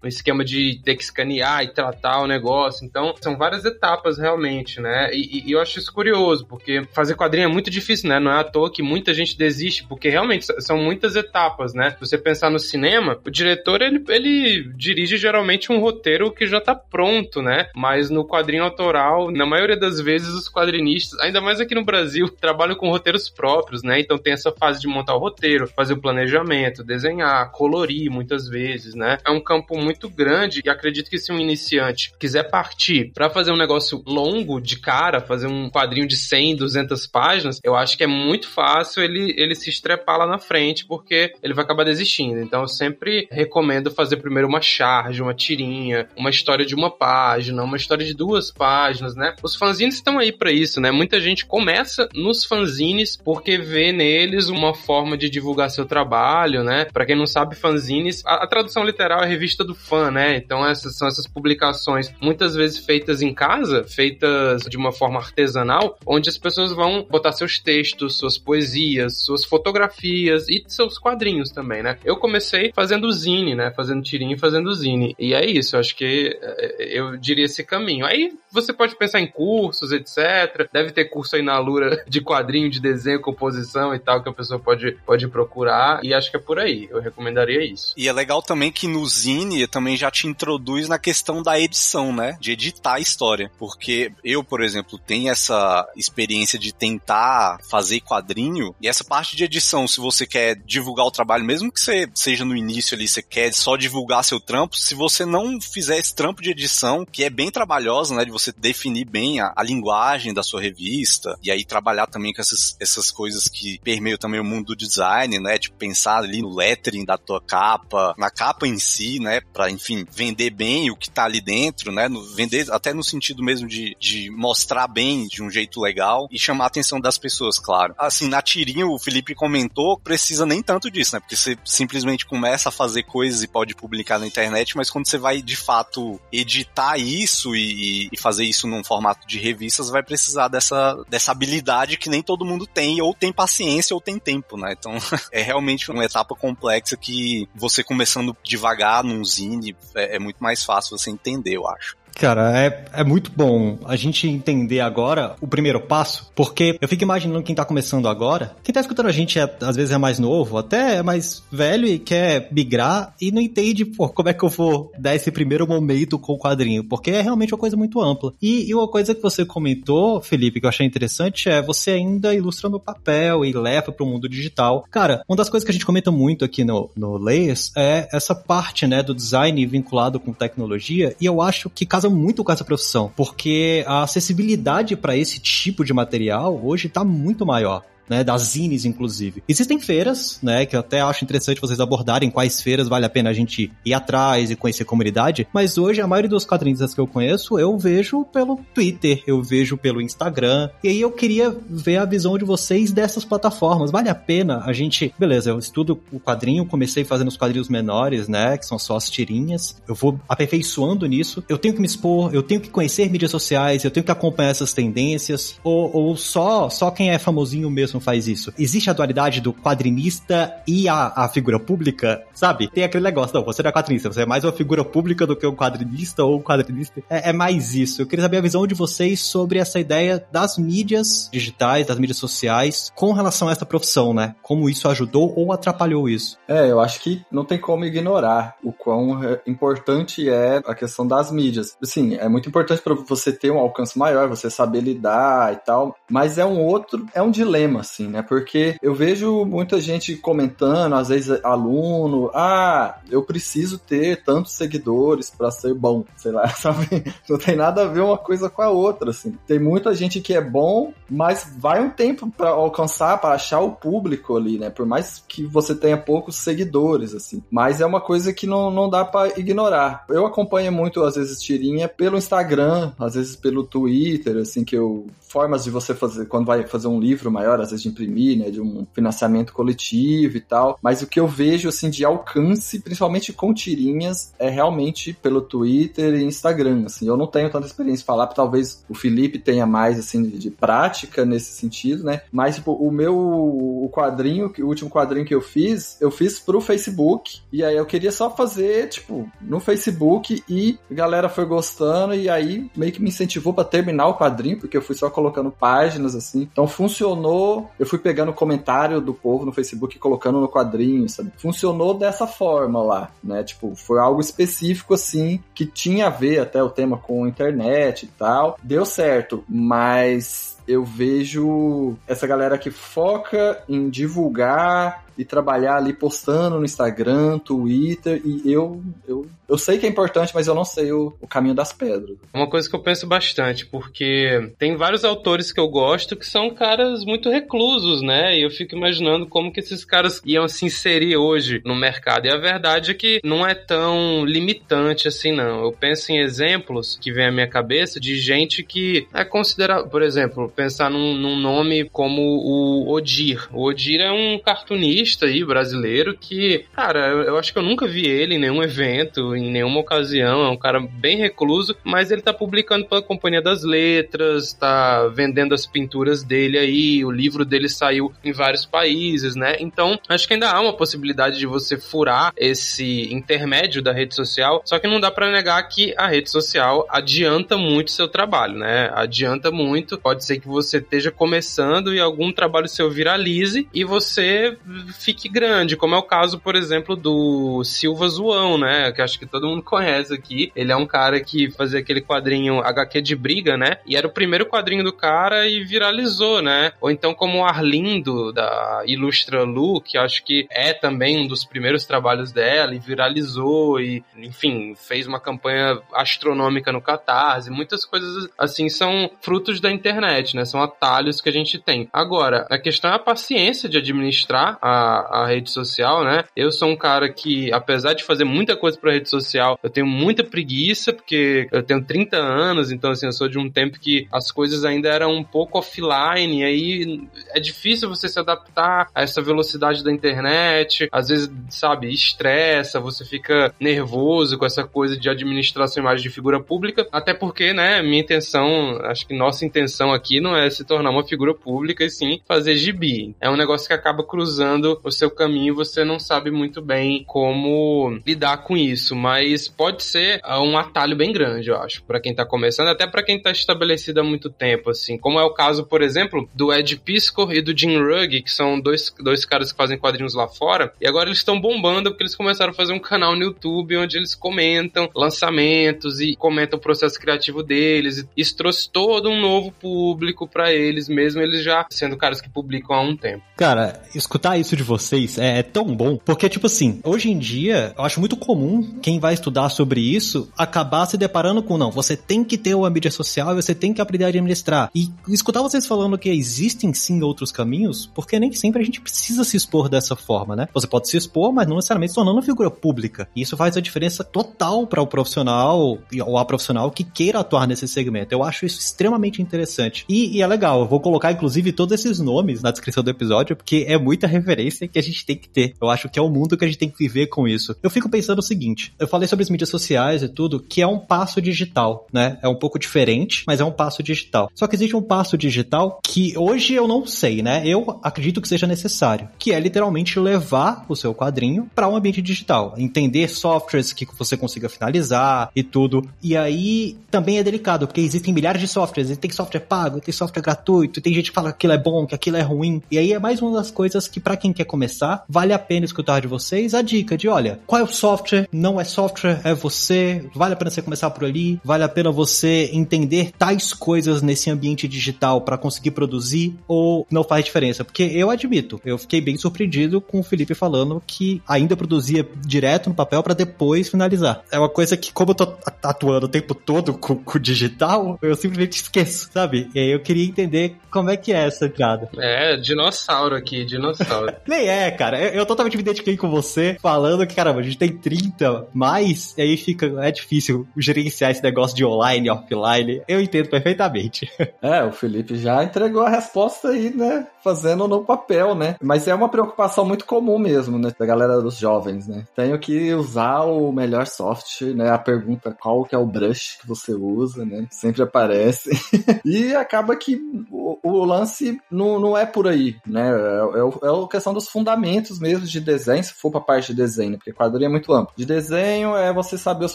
um 0.00 0.06
esquema 0.06 0.44
de 0.44 0.80
ter 0.84 0.94
que 0.94 1.02
escanear 1.02 1.64
e 1.64 1.74
tratar 1.74 2.20
o 2.20 2.28
negócio. 2.28 2.86
Então 2.88 3.14
são 3.20 3.36
várias 3.36 3.64
etapas 3.64 4.18
realmente, 4.18 4.80
né? 4.80 5.10
E, 5.12 5.44
e 5.46 5.52
eu 5.52 5.60
acho 5.60 5.78
isso 5.78 5.92
curioso, 5.92 6.46
porque 6.46 6.82
fazer 6.92 7.14
quadrinho 7.14 7.44
é 7.44 7.52
muito 7.52 7.70
difícil, 7.70 8.08
né? 8.08 8.18
Não 8.18 8.32
é 8.32 8.40
à 8.40 8.44
toa 8.44 8.72
que 8.72 8.82
muita 8.82 9.12
gente 9.12 9.36
desiste, 9.36 9.84
porque 9.86 10.08
realmente 10.08 10.46
são 10.60 10.78
muitas 10.78 11.14
etapas, 11.16 11.74
né? 11.74 11.90
Se 11.90 12.00
você 12.00 12.16
pensar 12.16 12.50
no 12.50 12.58
cinema, 12.58 13.18
o 13.24 13.30
diretor 13.30 13.82
ele, 13.82 14.02
ele 14.08 14.72
dirige 14.74 15.16
geralmente 15.16 15.70
um 15.70 15.80
roteiro 15.80 16.32
que 16.32 16.46
já 16.46 16.60
tá 16.60 16.74
pronto, 16.74 17.42
né? 17.42 17.68
Mas 17.74 18.08
no 18.08 18.26
quadrinho 18.26 18.64
autoral, 18.64 19.30
na 19.30 19.44
maioria 19.44 19.76
das 19.76 20.00
vezes, 20.00 20.28
os 20.30 20.48
quadrinistas, 20.48 21.18
ainda 21.20 21.40
mais 21.40 21.60
aqui 21.60 21.74
no 21.74 21.84
Brasil, 21.84 22.28
trabalham 22.40 22.74
com 22.74 22.90
roteiros 22.90 23.28
próprios, 23.28 23.82
né? 23.82 24.00
Então 24.00 24.16
tem 24.16 24.32
essa 24.32 24.50
fase 24.50 24.80
de 24.80 24.88
montar 24.88 25.14
o 25.14 25.18
roteiro, 25.18 25.68
fazer 25.68 25.92
o 25.92 26.00
planejamento, 26.00 26.82
desenhar, 26.82 27.50
colorir 27.50 28.10
muitas 28.10 28.48
vezes, 28.48 28.94
né? 28.94 29.18
É 29.26 29.30
um 29.30 29.40
campo 29.40 29.76
muito 29.76 30.08
grande 30.08 30.62
e 30.64 30.70
acredito 30.70 31.10
que 31.10 31.18
se 31.18 31.32
um 31.32 31.38
iniciante 31.38 32.12
quiser 32.18 32.44
partir 32.44 32.77
para 33.14 33.28
fazer 33.28 33.52
um 33.52 33.56
negócio 33.56 34.02
longo 34.06 34.60
de 34.60 34.78
cara, 34.78 35.20
fazer 35.20 35.46
um 35.46 35.68
quadrinho 35.68 36.06
de 36.06 36.16
100, 36.16 36.56
200 36.56 37.06
páginas, 37.06 37.60
eu 37.64 37.76
acho 37.76 37.96
que 37.96 38.04
é 38.04 38.06
muito 38.06 38.48
fácil 38.48 39.02
ele, 39.02 39.34
ele 39.36 39.54
se 39.54 39.68
estrepar 39.68 40.18
lá 40.18 40.26
na 40.26 40.38
frente, 40.38 40.86
porque 40.86 41.32
ele 41.42 41.54
vai 41.54 41.64
acabar 41.64 41.84
desistindo. 41.84 42.40
Então 42.40 42.62
eu 42.62 42.68
sempre 42.68 43.28
recomendo 43.30 43.90
fazer 43.90 44.16
primeiro 44.16 44.48
uma 44.48 44.60
charge, 44.60 45.22
uma 45.22 45.34
tirinha, 45.34 46.08
uma 46.16 46.30
história 46.30 46.64
de 46.64 46.74
uma 46.74 46.90
página, 46.90 47.62
uma 47.62 47.76
história 47.76 48.04
de 48.04 48.14
duas 48.14 48.50
páginas, 48.50 49.14
né? 49.14 49.34
Os 49.42 49.56
fanzines 49.56 49.96
estão 49.96 50.18
aí 50.18 50.32
para 50.32 50.52
isso, 50.52 50.80
né? 50.80 50.90
Muita 50.90 51.20
gente 51.20 51.46
começa 51.46 52.08
nos 52.14 52.44
fanzines 52.44 53.16
porque 53.16 53.58
vê 53.58 53.92
neles 53.92 54.48
uma 54.48 54.74
forma 54.74 55.16
de 55.16 55.28
divulgar 55.28 55.70
seu 55.70 55.86
trabalho, 55.86 56.62
né? 56.62 56.86
Para 56.86 57.06
quem 57.06 57.16
não 57.16 57.26
sabe, 57.26 57.56
fanzines, 57.56 58.24
a, 58.24 58.44
a, 58.44 58.46
tradução 58.46 58.84
literal 58.84 59.22
é 59.22 59.26
revista 59.26 59.64
do 59.64 59.74
fã, 59.74 60.10
né? 60.10 60.36
Então 60.36 60.66
essas 60.66 60.96
são 60.96 61.08
essas 61.08 61.26
publicações 61.26 62.12
muitas 62.20 62.54
vezes 62.54 62.67
feitas 62.76 63.22
em 63.22 63.32
casa, 63.32 63.84
feitas 63.84 64.62
de 64.62 64.76
uma 64.76 64.92
forma 64.92 65.18
artesanal, 65.20 65.96
onde 66.04 66.28
as 66.28 66.36
pessoas 66.36 66.72
vão 66.72 67.06
botar 67.08 67.32
seus 67.32 67.58
textos, 67.58 68.18
suas 68.18 68.36
poesias, 68.36 69.24
suas 69.24 69.44
fotografias 69.44 70.48
e 70.48 70.64
seus 70.66 70.98
quadrinhos 70.98 71.50
também, 71.50 71.82
né? 71.82 71.98
Eu 72.04 72.16
comecei 72.16 72.72
fazendo 72.74 73.10
zine, 73.12 73.54
né? 73.54 73.70
Fazendo 73.70 74.02
tirinho 74.02 74.34
e 74.34 74.38
fazendo 74.38 74.74
zine. 74.74 75.14
E 75.18 75.32
é 75.32 75.46
isso, 75.46 75.76
acho 75.76 75.94
que 75.94 76.36
eh, 76.42 76.98
eu 76.98 77.16
diria 77.16 77.44
esse 77.44 77.64
caminho. 77.64 78.04
Aí 78.04 78.32
você 78.50 78.72
pode 78.72 78.96
pensar 78.96 79.20
em 79.20 79.26
cursos, 79.26 79.92
etc. 79.92 80.68
Deve 80.72 80.90
ter 80.90 81.06
curso 81.06 81.36
aí 81.36 81.42
na 81.42 81.58
Lura 81.58 82.04
de 82.08 82.20
quadrinho, 82.20 82.70
de 82.70 82.80
desenho, 82.80 83.20
composição 83.20 83.94
e 83.94 83.98
tal, 83.98 84.22
que 84.22 84.28
a 84.28 84.32
pessoa 84.32 84.58
pode, 84.58 84.92
pode 85.06 85.28
procurar. 85.28 86.00
E 86.02 86.14
acho 86.14 86.30
que 86.30 86.36
é 86.36 86.40
por 86.40 86.58
aí. 86.58 86.88
Eu 86.90 87.00
recomendaria 87.00 87.64
isso. 87.64 87.94
E 87.96 88.08
é 88.08 88.12
legal 88.12 88.42
também 88.42 88.72
que 88.72 88.86
no 88.86 89.04
Zine 89.06 89.66
também 89.66 89.96
já 89.96 90.10
te 90.10 90.26
introduz 90.26 90.88
na 90.88 90.98
questão 90.98 91.42
da 91.42 91.58
edição, 91.58 92.12
né? 92.12 92.36
De 92.40 92.52
editar 92.52 92.94
a 92.94 93.00
história. 93.00 93.50
Porque 93.58 94.12
eu, 94.24 94.42
por 94.42 94.62
exemplo, 94.62 94.98
tenho 94.98 95.30
essa 95.30 95.86
experiência 95.96 96.58
de 96.58 96.72
tentar 96.72 97.58
fazer 97.68 98.00
quadrinho. 98.00 98.74
E 98.80 98.88
essa 98.88 99.04
parte 99.04 99.36
de 99.36 99.44
edição, 99.44 99.86
se 99.86 100.00
você 100.00 100.26
quer 100.26 100.56
divulgar 100.56 101.06
o 101.06 101.10
trabalho, 101.10 101.44
mesmo 101.44 101.72
que 101.72 101.80
você 101.80 102.08
seja 102.14 102.44
no 102.44 102.56
início 102.56 102.94
ali, 102.94 103.06
você 103.06 103.22
quer 103.22 103.52
só 103.52 103.76
divulgar 103.76 104.24
seu 104.24 104.40
trampo, 104.40 104.76
se 104.76 104.94
você 104.94 105.24
não 105.24 105.60
fizer 105.60 105.98
esse 105.98 106.14
trampo 106.14 106.42
de 106.42 106.50
edição, 106.50 107.04
que 107.04 107.24
é 107.24 107.30
bem 107.30 107.50
trabalhosa, 107.50 108.14
né? 108.14 108.24
De 108.24 108.30
você 108.38 108.52
definir 108.52 109.04
bem 109.04 109.40
a, 109.40 109.52
a 109.56 109.62
linguagem 109.62 110.32
da 110.32 110.42
sua 110.42 110.60
revista, 110.60 111.38
e 111.42 111.50
aí 111.50 111.64
trabalhar 111.64 112.06
também 112.06 112.32
com 112.32 112.40
essas, 112.40 112.76
essas 112.80 113.10
coisas 113.10 113.48
que 113.48 113.78
permeiam 113.80 114.18
também 114.18 114.40
o 114.40 114.44
mundo 114.44 114.68
do 114.68 114.76
design, 114.76 115.38
né? 115.38 115.58
Tipo, 115.58 115.76
pensar 115.76 116.18
ali 116.18 116.42
no 116.42 116.54
lettering 116.54 117.04
da 117.04 117.16
tua 117.16 117.40
capa, 117.40 118.14
na 118.18 118.30
capa 118.30 118.66
em 118.66 118.78
si, 118.78 119.18
né? 119.18 119.40
Pra, 119.52 119.70
enfim, 119.70 120.06
vender 120.10 120.50
bem 120.50 120.90
o 120.90 120.96
que 120.96 121.10
tá 121.10 121.24
ali 121.24 121.40
dentro, 121.40 121.92
né? 121.92 122.08
No, 122.08 122.22
vender 122.34 122.70
até 122.70 122.92
no 122.92 123.02
sentido 123.02 123.42
mesmo 123.42 123.66
de, 123.66 123.96
de 123.98 124.30
mostrar 124.30 124.86
bem 124.88 125.26
de 125.26 125.42
um 125.42 125.50
jeito 125.50 125.80
legal 125.80 126.28
e 126.30 126.38
chamar 126.38 126.64
a 126.64 126.66
atenção 126.68 127.00
das 127.00 127.18
pessoas, 127.18 127.58
claro. 127.58 127.94
Assim, 127.98 128.28
na 128.28 128.42
tirinha 128.42 128.86
o 128.86 128.98
Felipe 128.98 129.34
comentou, 129.34 129.98
precisa 129.98 130.44
nem 130.44 130.62
tanto 130.62 130.90
disso, 130.90 131.16
né? 131.16 131.20
Porque 131.20 131.36
você 131.36 131.56
simplesmente 131.64 132.26
começa 132.26 132.68
a 132.68 132.72
fazer 132.72 133.02
coisas 133.04 133.42
e 133.42 133.48
pode 133.48 133.74
publicar 133.74 134.18
na 134.18 134.26
internet, 134.26 134.76
mas 134.76 134.90
quando 134.90 135.08
você 135.08 135.18
vai 135.18 135.42
de 135.42 135.56
fato 135.56 136.20
editar 136.32 136.98
isso 136.98 137.54
e, 137.54 138.08
e 138.12 138.16
fazer 138.28 138.44
isso 138.44 138.68
num 138.68 138.84
formato 138.84 139.26
de 139.26 139.38
revistas, 139.38 139.88
vai 139.88 140.02
precisar 140.02 140.48
dessa, 140.48 141.02
dessa 141.08 141.32
habilidade 141.32 141.96
que 141.96 142.10
nem 142.10 142.22
todo 142.22 142.44
mundo 142.44 142.66
tem, 142.66 143.00
ou 143.00 143.14
tem 143.14 143.32
paciência 143.32 143.94
ou 143.94 144.00
tem 144.00 144.18
tempo, 144.18 144.58
né? 144.58 144.74
Então 144.78 144.92
é 145.32 145.40
realmente 145.40 145.90
uma 145.90 146.04
etapa 146.04 146.34
complexa 146.34 146.96
que 146.96 147.48
você 147.54 147.82
começando 147.82 148.36
devagar 148.42 149.02
num 149.02 149.24
zine 149.24 149.74
é, 149.94 150.16
é 150.16 150.18
muito 150.18 150.42
mais 150.42 150.62
fácil 150.62 150.98
você 150.98 151.10
entender, 151.10 151.56
eu 151.56 151.66
acho. 151.66 151.96
Cara, 152.18 152.58
é, 152.58 152.84
é 152.94 153.04
muito 153.04 153.30
bom 153.34 153.78
a 153.84 153.94
gente 153.94 154.26
entender 154.26 154.80
agora 154.80 155.36
o 155.40 155.46
primeiro 155.46 155.80
passo, 155.80 156.28
porque 156.34 156.76
eu 156.80 156.88
fico 156.88 157.04
imaginando 157.04 157.44
quem 157.44 157.54
tá 157.54 157.64
começando 157.64 158.08
agora, 158.08 158.56
quem 158.64 158.72
tá 158.72 158.80
escutando 158.80 159.06
a 159.06 159.12
gente 159.12 159.38
é, 159.38 159.56
às 159.60 159.76
vezes 159.76 159.92
é 159.92 159.98
mais 159.98 160.18
novo, 160.18 160.58
até 160.58 160.96
é 160.96 161.02
mais 161.02 161.44
velho 161.50 161.86
e 161.86 161.96
quer 161.96 162.48
migrar 162.50 163.14
e 163.20 163.30
não 163.30 163.40
entende, 163.40 163.84
pô, 163.84 164.08
como 164.08 164.28
é 164.28 164.34
que 164.34 164.42
eu 164.42 164.48
vou 164.48 164.90
dar 164.98 165.14
esse 165.14 165.30
primeiro 165.30 165.64
momento 165.64 166.18
com 166.18 166.32
o 166.32 166.38
quadrinho, 166.38 166.82
porque 166.82 167.12
é 167.12 167.20
realmente 167.20 167.54
uma 167.54 167.60
coisa 167.60 167.76
muito 167.76 168.00
ampla. 168.00 168.32
E, 168.42 168.68
e 168.68 168.74
uma 168.74 168.88
coisa 168.88 169.14
que 169.14 169.22
você 169.22 169.44
comentou, 169.44 170.20
Felipe, 170.20 170.58
que 170.58 170.66
eu 170.66 170.70
achei 170.70 170.84
interessante 170.84 171.48
é 171.48 171.62
você 171.62 171.92
ainda 171.92 172.34
ilustra 172.34 172.68
no 172.68 172.80
papel 172.80 173.44
e 173.44 173.52
leva 173.52 173.92
para 173.92 174.04
o 174.04 174.08
mundo 174.08 174.28
digital. 174.28 174.84
Cara, 174.90 175.22
uma 175.28 175.36
das 175.36 175.48
coisas 175.48 175.64
que 175.64 175.70
a 175.70 175.72
gente 175.74 175.86
comenta 175.86 176.10
muito 176.10 176.44
aqui 176.44 176.64
no, 176.64 176.90
no 176.96 177.16
Layers 177.16 177.70
é 177.76 178.08
essa 178.12 178.34
parte, 178.34 178.88
né, 178.88 179.04
do 179.04 179.14
design 179.14 179.64
vinculado 179.66 180.18
com 180.18 180.32
tecnologia, 180.32 181.14
e 181.20 181.24
eu 181.24 181.40
acho 181.40 181.70
que 181.70 181.86
casa 181.86 182.07
muito 182.08 182.42
com 182.42 182.52
essa 182.52 182.64
profissão, 182.64 183.12
porque 183.16 183.84
a 183.86 184.02
acessibilidade 184.02 184.96
para 184.96 185.16
esse 185.16 185.38
tipo 185.38 185.84
de 185.84 185.92
material 185.92 186.60
hoje 186.62 186.86
está 186.86 187.04
muito 187.04 187.44
maior 187.46 187.84
né, 188.08 188.24
das 188.24 188.42
zines, 188.42 188.84
inclusive. 188.84 189.42
Existem 189.48 189.78
feiras, 189.80 190.38
né, 190.42 190.66
que 190.66 190.76
eu 190.76 190.80
até 190.80 191.00
acho 191.00 191.24
interessante 191.24 191.60
vocês 191.60 191.80
abordarem 191.80 192.30
quais 192.30 192.62
feiras 192.62 192.88
vale 192.88 193.06
a 193.06 193.08
pena 193.08 193.30
a 193.30 193.32
gente 193.32 193.70
ir 193.84 193.94
atrás 193.94 194.50
e 194.50 194.56
conhecer 194.56 194.82
a 194.82 194.86
comunidade, 194.86 195.46
mas 195.52 195.78
hoje 195.78 196.00
a 196.00 196.06
maioria 196.06 196.30
dos 196.30 196.46
quadrinistas 196.46 196.94
que 196.94 197.00
eu 197.00 197.06
conheço, 197.06 197.58
eu 197.58 197.76
vejo 197.78 198.24
pelo 198.24 198.60
Twitter, 198.74 199.22
eu 199.26 199.42
vejo 199.42 199.76
pelo 199.76 200.00
Instagram, 200.00 200.70
e 200.82 200.88
aí 200.88 201.00
eu 201.00 201.10
queria 201.10 201.54
ver 201.68 201.96
a 201.96 202.04
visão 202.04 202.36
de 202.38 202.44
vocês 202.44 202.92
dessas 202.92 203.24
plataformas. 203.24 203.90
Vale 203.90 204.08
a 204.08 204.14
pena 204.14 204.62
a 204.64 204.72
gente, 204.72 205.12
beleza, 205.18 205.50
eu 205.50 205.58
estudo 205.58 206.00
o 206.12 206.20
quadrinho, 206.20 206.66
comecei 206.66 207.04
fazendo 207.04 207.28
os 207.28 207.36
quadrinhos 207.36 207.68
menores, 207.68 208.28
né, 208.28 208.56
que 208.56 208.66
são 208.66 208.78
só 208.78 208.96
as 208.96 209.10
tirinhas, 209.10 209.76
eu 209.86 209.94
vou 209.94 210.18
aperfeiçoando 210.28 211.06
nisso, 211.06 211.42
eu 211.48 211.58
tenho 211.58 211.74
que 211.74 211.80
me 211.80 211.86
expor, 211.86 212.34
eu 212.34 212.42
tenho 212.42 212.60
que 212.60 212.70
conhecer 212.70 213.10
mídias 213.10 213.30
sociais, 213.30 213.84
eu 213.84 213.90
tenho 213.90 214.04
que 214.04 214.12
acompanhar 214.12 214.50
essas 214.50 214.72
tendências, 214.72 215.56
ou, 215.62 215.94
ou 215.94 216.16
só, 216.16 216.68
só 216.68 216.90
quem 216.90 217.10
é 217.10 217.18
famosinho 217.18 217.70
mesmo 217.70 217.97
faz 218.00 218.28
isso. 218.28 218.52
Existe 218.58 218.90
a 218.90 218.92
dualidade 218.92 219.40
do 219.40 219.52
quadrinista 219.52 220.54
e 220.66 220.88
a, 220.88 221.12
a 221.14 221.28
figura 221.28 221.58
pública, 221.58 222.24
sabe? 222.32 222.68
Tem 222.68 222.84
aquele 222.84 223.04
negócio, 223.04 223.34
não, 223.34 223.44
você 223.44 223.62
não 223.62 223.70
é 223.70 223.72
quadrinista, 223.72 224.12
você 224.12 224.22
é 224.22 224.26
mais 224.26 224.44
uma 224.44 224.52
figura 224.52 224.84
pública 224.84 225.26
do 225.26 225.36
que 225.36 225.46
um 225.46 225.54
quadrinista 225.54 226.24
ou 226.24 226.38
um 226.38 226.42
quadrinista. 226.42 227.02
É, 227.08 227.30
é 227.30 227.32
mais 227.32 227.74
isso. 227.74 228.02
Eu 228.02 228.06
queria 228.06 228.22
saber 228.22 228.38
a 228.38 228.42
visão 228.42 228.66
de 228.66 228.74
vocês 228.74 229.20
sobre 229.20 229.58
essa 229.58 229.78
ideia 229.78 230.24
das 230.32 230.58
mídias 230.58 231.28
digitais, 231.32 231.86
das 231.86 231.98
mídias 231.98 232.18
sociais, 232.18 232.90
com 232.94 233.12
relação 233.12 233.48
a 233.48 233.52
essa 233.52 233.66
profissão, 233.66 234.12
né? 234.12 234.34
Como 234.42 234.68
isso 234.68 234.88
ajudou 234.88 235.32
ou 235.36 235.52
atrapalhou 235.52 236.08
isso? 236.08 236.38
É, 236.46 236.70
eu 236.70 236.80
acho 236.80 237.00
que 237.00 237.22
não 237.30 237.44
tem 237.44 237.58
como 237.58 237.84
ignorar 237.84 238.56
o 238.62 238.72
quão 238.72 239.22
é, 239.22 239.40
importante 239.46 240.28
é 240.28 240.62
a 240.66 240.74
questão 240.74 241.06
das 241.06 241.30
mídias. 241.30 241.76
Sim, 241.82 242.14
é 242.14 242.28
muito 242.28 242.48
importante 242.48 242.82
para 242.82 242.94
você 242.94 243.32
ter 243.32 243.50
um 243.50 243.58
alcance 243.58 243.98
maior, 243.98 244.28
você 244.28 244.50
saber 244.50 244.80
lidar 244.80 245.52
e 245.52 245.56
tal, 245.56 245.96
mas 246.10 246.38
é 246.38 246.44
um 246.44 246.60
outro, 246.60 247.06
é 247.14 247.22
um 247.22 247.30
dilema, 247.30 247.82
assim, 247.88 248.08
né? 248.08 248.22
Porque 248.22 248.76
eu 248.82 248.94
vejo 248.94 249.44
muita 249.44 249.80
gente 249.80 250.14
comentando, 250.16 250.94
às 250.94 251.08
vezes 251.08 251.42
aluno, 251.42 252.30
ah, 252.34 252.98
eu 253.10 253.22
preciso 253.22 253.78
ter 253.78 254.22
tantos 254.22 254.52
seguidores 254.52 255.30
para 255.30 255.50
ser 255.50 255.74
bom, 255.74 256.04
sei 256.16 256.32
lá, 256.32 256.48
sabe? 256.48 257.04
Não 257.28 257.38
tem 257.38 257.56
nada 257.56 257.82
a 257.82 257.86
ver 257.86 258.00
uma 258.00 258.18
coisa 258.18 258.50
com 258.50 258.62
a 258.62 258.70
outra, 258.70 259.10
assim. 259.10 259.36
Tem 259.46 259.58
muita 259.58 259.94
gente 259.94 260.20
que 260.20 260.34
é 260.34 260.40
bom, 260.40 260.92
mas 261.08 261.50
vai 261.58 261.82
um 261.82 261.90
tempo 261.90 262.30
para 262.30 262.50
alcançar, 262.50 263.18
para 263.18 263.34
achar 263.34 263.60
o 263.60 263.72
público 263.72 264.36
ali, 264.36 264.58
né? 264.58 264.70
Por 264.70 264.86
mais 264.86 265.22
que 265.26 265.44
você 265.44 265.74
tenha 265.74 265.96
poucos 265.96 266.36
seguidores, 266.36 267.14
assim. 267.14 267.42
Mas 267.50 267.80
é 267.80 267.86
uma 267.86 268.00
coisa 268.00 268.32
que 268.32 268.46
não, 268.46 268.70
não 268.70 268.88
dá 268.88 269.04
para 269.04 269.38
ignorar. 269.38 270.04
Eu 270.08 270.26
acompanho 270.26 270.70
muito, 270.72 271.02
às 271.02 271.16
vezes, 271.16 271.40
tirinha 271.40 271.88
pelo 271.88 272.18
Instagram, 272.18 272.92
às 272.98 273.14
vezes 273.14 273.36
pelo 273.36 273.64
Twitter, 273.64 274.36
assim, 274.36 274.64
que 274.64 274.76
eu 274.76 275.06
formas 275.28 275.64
de 275.64 275.70
você 275.70 275.94
fazer, 275.94 276.26
quando 276.26 276.46
vai 276.46 276.66
fazer 276.66 276.88
um 276.88 277.00
livro 277.00 277.30
maior, 277.30 277.60
às 277.60 277.70
vezes 277.70 277.82
de 277.82 277.88
imprimir, 277.88 278.38
né, 278.38 278.50
de 278.50 278.60
um 278.60 278.86
financiamento 278.92 279.52
coletivo 279.52 280.36
e 280.36 280.40
tal, 280.40 280.78
mas 280.82 281.02
o 281.02 281.06
que 281.06 281.20
eu 281.20 281.26
vejo, 281.26 281.68
assim, 281.68 281.90
de 281.90 282.04
alcance, 282.04 282.80
principalmente 282.80 283.32
com 283.32 283.52
tirinhas, 283.52 284.32
é 284.38 284.48
realmente 284.48 285.12
pelo 285.12 285.40
Twitter 285.40 286.14
e 286.14 286.24
Instagram, 286.24 286.84
assim, 286.86 287.06
eu 287.06 287.16
não 287.16 287.26
tenho 287.26 287.50
tanta 287.50 287.66
experiência 287.66 288.00
de 288.00 288.06
falar, 288.06 288.26
talvez 288.28 288.84
o 288.88 288.94
Felipe 288.94 289.38
tenha 289.38 289.66
mais, 289.66 289.98
assim, 289.98 290.22
de, 290.22 290.38
de 290.38 290.50
prática 290.50 291.24
nesse 291.24 291.52
sentido, 291.52 292.04
né, 292.04 292.22
mas, 292.32 292.56
tipo, 292.56 292.72
o 292.72 292.90
meu 292.90 293.16
o 293.18 293.90
quadrinho, 293.92 294.52
o 294.58 294.64
último 294.64 294.90
quadrinho 294.90 295.26
que 295.26 295.34
eu 295.34 295.40
fiz, 295.40 295.96
eu 296.00 296.10
fiz 296.10 296.38
pro 296.38 296.60
Facebook, 296.60 297.40
e 297.52 297.62
aí 297.62 297.76
eu 297.76 297.86
queria 297.86 298.12
só 298.12 298.30
fazer, 298.30 298.88
tipo, 298.88 299.30
no 299.40 299.60
Facebook, 299.60 300.42
e 300.48 300.78
a 300.90 300.94
galera 300.94 301.28
foi 301.28 301.44
gostando, 301.44 302.14
e 302.14 302.28
aí 302.28 302.70
meio 302.76 302.92
que 302.92 303.02
me 303.02 303.08
incentivou 303.08 303.52
para 303.52 303.64
terminar 303.64 304.06
o 304.08 304.16
quadrinho, 304.16 304.58
porque 304.58 304.76
eu 304.76 304.82
fui 304.82 304.94
só 304.94 305.10
colocando 305.18 305.50
páginas 305.50 306.14
assim. 306.14 306.42
Então 306.42 306.68
funcionou. 306.68 307.68
Eu 307.76 307.86
fui 307.86 307.98
pegando 307.98 308.32
comentário 308.32 309.00
do 309.00 309.12
povo 309.12 309.44
no 309.44 309.52
Facebook 309.52 309.96
e 309.96 309.98
colocando 309.98 310.40
no 310.40 310.48
quadrinho, 310.48 311.08
sabe? 311.08 311.32
Funcionou 311.36 311.92
dessa 311.92 312.24
forma 312.24 312.80
lá, 312.80 313.10
né? 313.22 313.42
Tipo, 313.42 313.74
foi 313.74 313.98
algo 313.98 314.20
específico 314.20 314.94
assim 314.94 315.42
que 315.52 315.66
tinha 315.66 316.06
a 316.06 316.10
ver 316.10 316.38
até 316.38 316.62
o 316.62 316.70
tema 316.70 316.96
com 316.96 317.26
internet 317.26 318.04
e 318.04 318.08
tal. 318.08 318.56
Deu 318.62 318.86
certo, 318.86 319.42
mas 319.48 320.57
eu 320.68 320.84
vejo 320.84 321.96
essa 322.06 322.26
galera 322.26 322.58
que 322.58 322.70
foca 322.70 323.62
em 323.68 323.88
divulgar 323.88 325.08
e 325.18 325.24
trabalhar 325.24 325.76
ali 325.76 325.92
postando 325.92 326.58
no 326.58 326.64
Instagram, 326.64 327.40
Twitter, 327.40 328.22
e 328.24 328.52
eu, 328.52 328.80
eu, 329.06 329.26
eu 329.48 329.58
sei 329.58 329.76
que 329.76 329.84
é 329.84 329.88
importante, 329.88 330.32
mas 330.32 330.46
eu 330.46 330.54
não 330.54 330.64
sei 330.64 330.92
o, 330.92 331.12
o 331.20 331.26
caminho 331.26 331.56
das 331.56 331.72
pedras. 331.72 332.16
Uma 332.32 332.48
coisa 332.48 332.70
que 332.70 332.76
eu 332.76 332.80
penso 332.80 333.04
bastante, 333.04 333.66
porque 333.66 334.52
tem 334.56 334.76
vários 334.76 335.04
autores 335.04 335.50
que 335.50 335.58
eu 335.58 335.68
gosto 335.68 336.14
que 336.14 336.24
são 336.24 336.50
caras 336.50 337.04
muito 337.04 337.28
reclusos, 337.28 338.00
né? 338.00 338.38
E 338.38 338.42
eu 338.44 338.50
fico 338.50 338.76
imaginando 338.76 339.26
como 339.26 339.52
que 339.52 339.58
esses 339.58 339.84
caras 339.84 340.22
iam 340.24 340.46
se 340.46 340.66
inserir 340.66 341.16
hoje 341.16 341.60
no 341.64 341.74
mercado. 341.74 342.26
E 342.26 342.30
a 342.30 342.36
verdade 342.36 342.92
é 342.92 342.94
que 342.94 343.20
não 343.24 343.44
é 343.44 343.56
tão 343.56 344.24
limitante 344.24 345.08
assim, 345.08 345.32
não. 345.32 345.64
Eu 345.64 345.72
penso 345.72 346.12
em 346.12 346.20
exemplos 346.20 346.96
que 347.00 347.10
vem 347.10 347.26
à 347.26 347.32
minha 347.32 347.48
cabeça 347.48 347.98
de 347.98 348.16
gente 348.20 348.62
que 348.62 349.08
é 349.12 349.24
considerado, 349.24 349.88
por 349.88 350.02
exemplo, 350.02 350.52
pensar 350.58 350.90
num, 350.90 351.14
num 351.14 351.36
nome 351.36 351.84
como 351.84 352.20
o 352.20 352.92
Odir. 352.92 353.48
O 353.52 353.68
Odir 353.68 354.00
é 354.00 354.10
um 354.10 354.40
cartunista 354.40 355.26
aí 355.26 355.44
brasileiro 355.44 356.18
que, 356.18 356.64
cara, 356.74 357.10
eu 357.10 357.38
acho 357.38 357.52
que 357.52 357.60
eu 357.60 357.62
nunca 357.62 357.86
vi 357.86 358.06
ele 358.06 358.34
em 358.34 358.40
nenhum 358.40 358.60
evento, 358.60 359.36
em 359.36 359.52
nenhuma 359.52 359.78
ocasião. 359.78 360.42
É 360.42 360.48
um 360.48 360.56
cara 360.56 360.80
bem 360.80 361.16
recluso, 361.16 361.76
mas 361.84 362.10
ele 362.10 362.22
tá 362.22 362.32
publicando 362.32 362.86
pela 362.86 363.00
Companhia 363.00 363.40
das 363.40 363.62
Letras, 363.62 364.52
tá 364.52 365.06
vendendo 365.06 365.54
as 365.54 365.64
pinturas 365.64 366.24
dele 366.24 366.58
aí, 366.58 367.04
o 367.04 367.10
livro 367.12 367.44
dele 367.44 367.68
saiu 367.68 368.12
em 368.24 368.32
vários 368.32 368.66
países, 368.66 369.36
né? 369.36 369.58
Então, 369.60 369.96
acho 370.08 370.26
que 370.26 370.34
ainda 370.34 370.50
há 370.50 370.60
uma 370.60 370.76
possibilidade 370.76 371.38
de 371.38 371.46
você 371.46 371.78
furar 371.78 372.32
esse 372.36 373.14
intermédio 373.14 373.80
da 373.80 373.92
rede 373.92 374.16
social, 374.16 374.60
só 374.64 374.80
que 374.80 374.88
não 374.88 374.98
dá 374.98 375.08
para 375.08 375.30
negar 375.30 375.62
que 375.68 375.94
a 375.96 376.08
rede 376.08 376.28
social 376.28 376.84
adianta 376.90 377.56
muito 377.56 377.92
seu 377.92 378.08
trabalho, 378.08 378.58
né? 378.58 378.90
Adianta 378.92 379.52
muito. 379.52 379.96
Pode 379.98 380.24
ser 380.24 380.40
que 380.40 380.47
você 380.48 380.78
esteja 380.78 381.10
começando 381.10 381.94
e 381.94 382.00
algum 382.00 382.32
trabalho 382.32 382.68
seu 382.68 382.90
viralize 382.90 383.68
e 383.72 383.84
você 383.84 384.56
fique 384.98 385.28
grande, 385.28 385.76
como 385.76 385.94
é 385.94 385.98
o 385.98 386.02
caso, 386.02 386.38
por 386.38 386.56
exemplo, 386.56 386.96
do 386.96 387.62
Silva 387.64 388.08
Zoão, 388.08 388.58
né? 388.58 388.90
Que 388.92 389.02
acho 389.02 389.18
que 389.18 389.26
todo 389.26 389.46
mundo 389.46 389.62
conhece 389.64 390.14
aqui. 390.14 390.50
Ele 390.56 390.72
é 390.72 390.76
um 390.76 390.86
cara 390.86 391.20
que 391.20 391.50
fazia 391.50 391.80
aquele 391.80 392.00
quadrinho 392.00 392.60
HQ 392.60 393.00
de 393.02 393.14
briga, 393.14 393.56
né? 393.56 393.78
E 393.86 393.96
era 393.96 394.06
o 394.06 394.12
primeiro 394.12 394.46
quadrinho 394.46 394.82
do 394.82 394.92
cara 394.92 395.46
e 395.46 395.62
viralizou, 395.64 396.42
né? 396.42 396.72
Ou 396.80 396.90
então 396.90 397.14
como 397.14 397.38
o 397.38 397.44
Arlindo, 397.44 398.32
da 398.32 398.82
Ilustra 398.86 399.42
Lu, 399.42 399.80
que 399.80 399.98
acho 399.98 400.24
que 400.24 400.46
é 400.50 400.72
também 400.72 401.18
um 401.18 401.26
dos 401.26 401.44
primeiros 401.44 401.84
trabalhos 401.84 402.32
dela 402.32 402.74
e 402.74 402.78
viralizou 402.78 403.80
e, 403.80 404.02
enfim, 404.16 404.74
fez 404.74 405.06
uma 405.06 405.20
campanha 405.20 405.80
astronômica 405.92 406.72
no 406.72 406.80
Catarse. 406.80 407.50
Muitas 407.50 407.84
coisas 407.84 408.28
assim 408.38 408.68
são 408.68 409.10
frutos 409.20 409.60
da 409.60 409.70
internet, 409.70 410.34
né? 410.38 410.44
São 410.44 410.62
atalhos 410.62 411.20
que 411.20 411.28
a 411.28 411.32
gente 411.32 411.58
tem. 411.58 411.88
Agora, 411.92 412.46
a 412.50 412.58
questão 412.58 412.90
é 412.90 412.94
a 412.94 412.98
paciência 412.98 413.68
de 413.68 413.78
administrar 413.78 414.58
a 414.62 415.08
a, 415.10 415.26
rede 415.26 415.50
social, 415.50 416.04
né? 416.04 416.24
Eu 416.36 416.50
sou 416.50 416.68
um 416.68 416.76
cara 416.76 417.12
que, 417.12 417.52
apesar 417.52 417.94
de 417.94 418.04
fazer 418.04 418.24
muita 418.24 418.56
coisa 418.56 418.78
pra 418.78 418.92
rede 418.92 419.08
social, 419.08 419.58
eu 419.62 419.70
tenho 419.70 419.86
muita 419.86 420.24
preguiça, 420.24 420.92
porque 420.92 421.48
eu 421.50 421.62
tenho 421.62 421.84
30 421.84 422.16
anos, 422.16 422.70
então 422.70 422.90
assim, 422.90 423.06
eu 423.06 423.12
sou 423.12 423.28
de 423.28 423.38
um 423.38 423.50
tempo 423.50 423.78
que 423.78 424.06
as 424.12 424.30
coisas 424.30 424.64
ainda 424.64 424.88
eram 424.88 425.12
um 425.12 425.24
pouco 425.24 425.58
offline, 425.58 426.40
e 426.40 426.44
aí 426.44 427.08
é 427.30 427.40
difícil 427.40 427.88
você 427.88 428.08
se 428.08 428.18
adaptar 428.18 428.88
a 428.94 429.02
essa 429.02 429.20
velocidade 429.22 429.82
da 429.82 429.92
internet, 429.92 430.88
às 430.92 431.08
vezes, 431.08 431.30
sabe, 431.48 431.92
estressa, 431.92 432.80
você 432.80 433.04
fica 433.04 433.52
nervoso 433.60 434.38
com 434.38 434.46
essa 434.46 434.64
coisa 434.64 434.96
de 434.96 435.08
administrar 435.08 435.68
sua 435.68 435.80
imagem 435.80 436.02
de 436.02 436.10
figura 436.10 436.40
pública, 436.40 436.86
até 436.92 437.12
porque, 437.14 437.52
né, 437.52 437.82
minha 437.82 438.00
intenção, 438.00 438.78
acho 438.84 439.06
que 439.06 439.14
nossa 439.14 439.44
intenção 439.44 439.92
aqui 439.92 440.20
não 440.28 440.36
é 440.36 440.48
se 440.50 440.64
tornar 440.64 440.90
uma 440.90 441.06
figura 441.06 441.34
pública, 441.34 441.84
e 441.84 441.90
sim 441.90 442.20
fazer 442.26 442.56
gibi. 442.56 443.14
É 443.20 443.30
um 443.30 443.36
negócio 443.36 443.66
que 443.66 443.74
acaba 443.74 444.04
cruzando 444.04 444.80
o 444.84 444.90
seu 444.90 445.10
caminho, 445.10 445.54
você 445.54 445.84
não 445.84 445.98
sabe 445.98 446.30
muito 446.30 446.60
bem 446.60 447.04
como 447.06 448.00
lidar 448.06 448.38
com 448.38 448.56
isso, 448.56 448.94
mas 448.94 449.48
pode 449.48 449.82
ser 449.82 450.20
ah, 450.22 450.42
um 450.42 450.56
atalho 450.56 450.96
bem 450.96 451.12
grande, 451.12 451.48
eu 451.48 451.56
acho, 451.56 451.82
para 451.84 452.00
quem 452.00 452.14
tá 452.14 452.24
começando, 452.24 452.68
até 452.68 452.86
para 452.86 453.02
quem 453.02 453.20
tá 453.20 453.30
estabelecido 453.30 454.00
há 454.00 454.04
muito 454.04 454.30
tempo, 454.30 454.70
assim, 454.70 454.98
como 454.98 455.18
é 455.18 455.24
o 455.24 455.32
caso, 455.32 455.64
por 455.64 455.82
exemplo, 455.82 456.28
do 456.34 456.52
Ed 456.52 456.76
Piscor 456.76 457.32
e 457.32 457.42
do 457.42 457.56
Jim 457.56 457.78
Rugg, 457.78 458.22
que 458.22 458.30
são 458.30 458.60
dois, 458.60 458.92
dois 459.00 459.24
caras 459.24 459.52
que 459.52 459.56
fazem 459.56 459.78
quadrinhos 459.78 460.14
lá 460.14 460.28
fora, 460.28 460.72
e 460.80 460.86
agora 460.86 461.08
eles 461.08 461.18
estão 461.18 461.40
bombando 461.40 461.90
porque 461.90 462.02
eles 462.04 462.16
começaram 462.16 462.52
a 462.52 462.54
fazer 462.54 462.72
um 462.72 462.78
canal 462.78 463.14
no 463.14 463.22
YouTube 463.22 463.76
onde 463.76 463.96
eles 463.96 464.14
comentam 464.14 464.90
lançamentos 464.94 466.00
e 466.00 466.16
comentam 466.16 466.58
o 466.58 466.62
processo 466.62 466.98
criativo 466.98 467.42
deles. 467.42 468.06
Isso 468.16 468.36
trouxe 468.36 468.70
todo 468.70 469.08
um 469.08 469.20
novo 469.20 469.52
público 469.52 470.07
para 470.28 470.52
eles, 470.52 470.88
mesmo 470.88 471.20
eles 471.20 471.42
já 471.42 471.66
sendo 471.70 471.96
caras 471.96 472.20
que 472.20 472.28
publicam 472.28 472.76
há 472.76 472.80
um 472.80 472.96
tempo. 472.96 473.22
Cara, 473.36 473.82
escutar 473.94 474.38
isso 474.38 474.56
de 474.56 474.62
vocês 474.62 475.18
é, 475.18 475.38
é, 475.38 475.42
tão 475.42 475.74
bom, 475.74 475.96
porque, 475.96 476.28
tipo 476.28 476.46
assim, 476.46 476.80
hoje 476.84 477.10
em 477.10 477.18
dia, 477.18 477.72
eu 477.76 477.84
acho 477.84 478.00
muito 478.00 478.16
comum 478.16 478.78
quem 478.82 478.98
vai 478.98 479.14
estudar 479.14 479.48
sobre 479.48 479.80
isso 479.80 480.28
acabar 480.36 480.86
se 480.86 480.96
deparando 480.96 481.42
com, 481.42 481.56
não, 481.56 481.70
você 481.70 481.96
tem 481.96 482.24
que 482.24 482.36
ter 482.36 482.54
uma 482.54 482.70
mídia 482.70 482.90
social 482.90 483.32
e 483.32 483.42
você 483.42 483.54
tem 483.54 483.72
que 483.72 483.80
aprender 483.80 484.04
a 484.04 484.08
administrar. 484.08 484.70
E 484.74 484.90
escutar 485.08 485.42
vocês 485.42 485.66
falando 485.66 485.98
que 485.98 486.08
existem 486.08 486.72
sim 486.74 487.02
outros 487.02 487.30
caminhos, 487.30 487.86
porque 487.94 488.18
nem 488.18 488.32
sempre 488.32 488.62
a 488.62 488.64
gente 488.64 488.80
precisa 488.80 489.24
se 489.24 489.36
expor 489.36 489.68
dessa 489.68 489.94
forma, 489.94 490.34
né? 490.34 490.48
Você 490.52 490.66
pode 490.66 490.88
se 490.88 490.96
expor, 490.96 491.32
mas 491.32 491.46
não 491.46 491.56
necessariamente 491.56 491.92
se 491.92 491.96
tornando 491.96 492.22
figura 492.22 492.50
pública. 492.50 493.08
E 493.14 493.22
isso 493.22 493.36
faz 493.36 493.56
a 493.56 493.60
diferença 493.60 494.02
total 494.04 494.66
para 494.66 494.82
o 494.82 494.86
profissional 494.86 495.78
ou 496.04 496.18
a 496.18 496.24
profissional 496.24 496.70
que 496.70 496.84
queira 496.84 497.20
atuar 497.20 497.46
nesse 497.46 497.66
segmento. 497.68 498.12
Eu 498.12 498.22
acho 498.22 498.46
isso 498.46 498.58
extremamente 498.58 499.22
interessante. 499.22 499.84
E, 499.88 499.97
e 500.06 500.22
é 500.22 500.26
legal, 500.26 500.60
eu 500.60 500.66
vou 500.66 500.80
colocar 500.80 501.12
inclusive 501.12 501.52
todos 501.52 501.74
esses 501.74 501.98
nomes 501.98 502.42
na 502.42 502.50
descrição 502.50 502.82
do 502.82 502.90
episódio, 502.90 503.36
porque 503.36 503.64
é 503.68 503.78
muita 503.78 504.06
referência 504.06 504.68
que 504.68 504.78
a 504.78 504.82
gente 504.82 505.04
tem 505.04 505.16
que 505.16 505.28
ter. 505.28 505.54
Eu 505.60 505.68
acho 505.68 505.88
que 505.88 505.98
é 505.98 506.02
o 506.02 506.08
mundo 506.08 506.36
que 506.36 506.44
a 506.44 506.48
gente 506.48 506.58
tem 506.58 506.68
que 506.68 506.78
viver 506.78 507.06
com 507.06 507.26
isso. 507.26 507.56
Eu 507.62 507.70
fico 507.70 507.88
pensando 507.88 508.18
o 508.18 508.22
seguinte: 508.22 508.72
eu 508.78 508.88
falei 508.88 509.08
sobre 509.08 509.22
as 509.22 509.30
mídias 509.30 509.48
sociais 509.48 510.02
e 510.02 510.08
tudo, 510.08 510.40
que 510.40 510.62
é 510.62 510.66
um 510.66 510.78
passo 510.78 511.20
digital, 511.20 511.86
né? 511.92 512.18
É 512.22 512.28
um 512.28 512.34
pouco 512.34 512.58
diferente, 512.58 513.24
mas 513.26 513.40
é 513.40 513.44
um 513.44 513.52
passo 513.52 513.82
digital. 513.82 514.30
Só 514.34 514.46
que 514.46 514.56
existe 514.56 514.76
um 514.76 514.82
passo 514.82 515.16
digital 515.16 515.80
que 515.82 516.16
hoje 516.16 516.54
eu 516.54 516.68
não 516.68 516.86
sei, 516.86 517.22
né? 517.22 517.42
Eu 517.46 517.78
acredito 517.82 518.20
que 518.20 518.28
seja 518.28 518.46
necessário, 518.46 519.08
que 519.18 519.32
é 519.32 519.40
literalmente 519.40 519.98
levar 519.98 520.64
o 520.68 520.76
seu 520.76 520.94
quadrinho 520.94 521.50
para 521.54 521.68
um 521.68 521.76
ambiente 521.76 522.02
digital, 522.02 522.54
entender 522.56 523.08
softwares 523.08 523.72
que 523.72 523.86
você 523.98 524.16
consiga 524.16 524.48
finalizar 524.48 525.30
e 525.34 525.42
tudo. 525.42 525.88
E 526.02 526.16
aí 526.16 526.76
também 526.90 527.18
é 527.18 527.22
delicado, 527.22 527.66
porque 527.66 527.80
existem 527.80 528.12
milhares 528.12 528.40
de 528.40 528.48
softwares, 528.48 528.96
tem 528.96 529.10
software 529.10 529.40
pago, 529.40 529.80
tem 529.88 529.92
software 529.92 530.22
gratuito, 530.22 530.80
tem 530.80 530.92
gente 530.92 531.10
que 531.10 531.14
fala 531.14 531.30
que 531.30 531.36
aquilo 531.36 531.52
é 531.54 531.58
bom, 531.58 531.86
que 531.86 531.94
aquilo 531.94 532.18
é 532.18 532.22
ruim. 532.22 532.62
E 532.70 532.78
aí 532.78 532.92
é 532.92 532.98
mais 532.98 533.22
uma 533.22 533.38
das 533.38 533.50
coisas 533.50 533.88
que 533.88 533.98
para 533.98 534.16
quem 534.16 534.32
quer 534.32 534.44
começar, 534.44 535.04
vale 535.08 535.32
a 535.32 535.38
pena 535.38 535.64
escutar 535.64 536.00
de 536.00 536.06
vocês 536.06 536.52
a 536.52 536.60
dica 536.60 536.96
de, 536.96 537.08
olha, 537.08 537.40
qual 537.46 537.60
é 537.60 537.64
o 537.64 537.68
software? 537.68 538.28
Não 538.30 538.60
é 538.60 538.64
software, 538.64 539.20
é 539.24 539.32
você. 539.32 540.04
Vale 540.14 540.34
a 540.34 540.36
pena 540.36 540.50
você 540.50 540.60
começar 540.60 540.90
por 540.90 541.04
ali, 541.04 541.40
vale 541.42 541.64
a 541.64 541.68
pena 541.68 541.90
você 541.90 542.50
entender 542.52 543.12
tais 543.16 543.54
coisas 543.54 544.02
nesse 544.02 544.30
ambiente 544.30 544.68
digital 544.68 545.22
para 545.22 545.38
conseguir 545.38 545.70
produzir 545.70 546.34
ou 546.46 546.86
não 546.90 547.02
faz 547.02 547.24
diferença? 547.24 547.64
Porque 547.64 547.82
eu 547.82 548.10
admito, 548.10 548.60
eu 548.64 548.76
fiquei 548.76 549.00
bem 549.00 549.16
surpreendido 549.16 549.80
com 549.80 550.00
o 550.00 550.02
Felipe 550.02 550.34
falando 550.34 550.82
que 550.86 551.22
ainda 551.26 551.56
produzia 551.56 552.06
direto 552.26 552.68
no 552.68 552.74
papel 552.74 553.02
para 553.02 553.14
depois 553.14 553.68
finalizar. 553.68 554.22
É 554.30 554.38
uma 554.38 554.48
coisa 554.48 554.76
que, 554.76 554.92
como 554.92 555.12
eu 555.12 555.14
tô 555.14 555.32
atuando 555.62 556.06
o 556.06 556.10
tempo 556.10 556.34
todo 556.34 556.74
com, 556.74 556.96
com 556.96 557.16
o 557.16 557.20
digital, 557.20 557.98
eu 558.02 558.14
simplesmente 558.14 558.60
esqueço, 558.60 559.08
sabe? 559.12 559.48
E 559.54 559.58
aí 559.58 559.70
eu 559.70 559.77
queria 559.78 560.06
entender 560.06 560.56
como 560.70 560.90
é 560.90 560.96
que 560.96 561.12
é 561.12 561.26
essa 561.26 561.46
entrada. 561.46 561.88
É, 561.98 562.36
dinossauro 562.36 563.14
aqui, 563.14 563.44
dinossauro. 563.44 564.14
Nem 564.26 564.48
é, 564.48 564.70
cara. 564.70 565.00
Eu, 565.00 565.10
eu, 565.10 565.26
totalmente 565.26 565.56
me 565.56 565.62
identifiquei 565.62 565.96
com 565.96 566.08
você 566.08 566.56
falando 566.60 567.06
que, 567.06 567.14
caramba, 567.14 567.40
a 567.40 567.42
gente 567.42 567.58
tem 567.58 567.72
30 567.72 568.48
mais, 568.52 569.14
e 569.16 569.22
aí 569.22 569.36
fica, 569.36 569.66
é 569.78 569.90
difícil 569.90 570.46
gerenciar 570.56 571.10
esse 571.10 571.22
negócio 571.22 571.56
de 571.56 571.64
online, 571.64 572.10
offline. 572.10 572.82
Eu 572.86 573.00
entendo 573.00 573.28
perfeitamente. 573.28 574.10
É, 574.40 574.62
o 574.62 574.72
Felipe 574.72 575.16
já 575.16 575.42
entregou 575.42 575.82
a 575.82 575.88
resposta 575.88 576.48
aí, 576.48 576.72
né? 576.74 577.06
Fazendo 577.24 577.66
no 577.66 577.84
papel, 577.84 578.34
né? 578.34 578.54
Mas 578.62 578.86
é 578.86 578.94
uma 578.94 579.08
preocupação 579.08 579.64
muito 579.64 579.84
comum 579.84 580.18
mesmo, 580.18 580.58
né? 580.58 580.72
Da 580.78 580.86
galera 580.86 581.20
dos 581.20 581.38
jovens, 581.38 581.88
né? 581.88 582.04
Tenho 582.14 582.38
que 582.38 582.72
usar 582.72 583.22
o 583.22 583.50
melhor 583.50 583.86
software, 583.86 584.54
né? 584.54 584.70
A 584.70 584.78
pergunta 584.78 585.36
qual 585.38 585.64
que 585.64 585.74
é 585.74 585.78
o 585.78 585.86
brush 585.86 586.38
que 586.40 586.46
você 586.46 586.72
usa, 586.72 587.24
né? 587.24 587.46
Sempre 587.50 587.82
aparece. 587.82 588.50
e 589.04 589.34
acaba 589.34 589.67
que 589.76 590.00
o, 590.30 590.58
o 590.62 590.84
lance 590.84 591.38
não, 591.50 591.78
não 591.78 591.96
é 591.96 592.06
por 592.06 592.26
aí, 592.26 592.56
né? 592.66 592.88
É, 592.88 593.64
é, 593.64 593.68
é 593.68 593.84
a 593.84 593.88
questão 593.88 594.12
dos 594.12 594.28
fundamentos 594.28 594.98
mesmo 594.98 595.26
de 595.26 595.40
desenho, 595.40 595.82
se 595.82 595.94
for 595.94 596.10
pra 596.10 596.20
parte 596.20 596.48
de 596.48 596.60
desenho, 596.62 596.96
porque 596.96 597.12
quadrinho 597.12 597.46
é 597.46 597.50
muito 597.50 597.72
amplo. 597.72 597.92
De 597.96 598.04
desenho 598.04 598.76
é 598.76 598.92
você 598.92 599.16
saber 599.16 599.44
os 599.44 599.54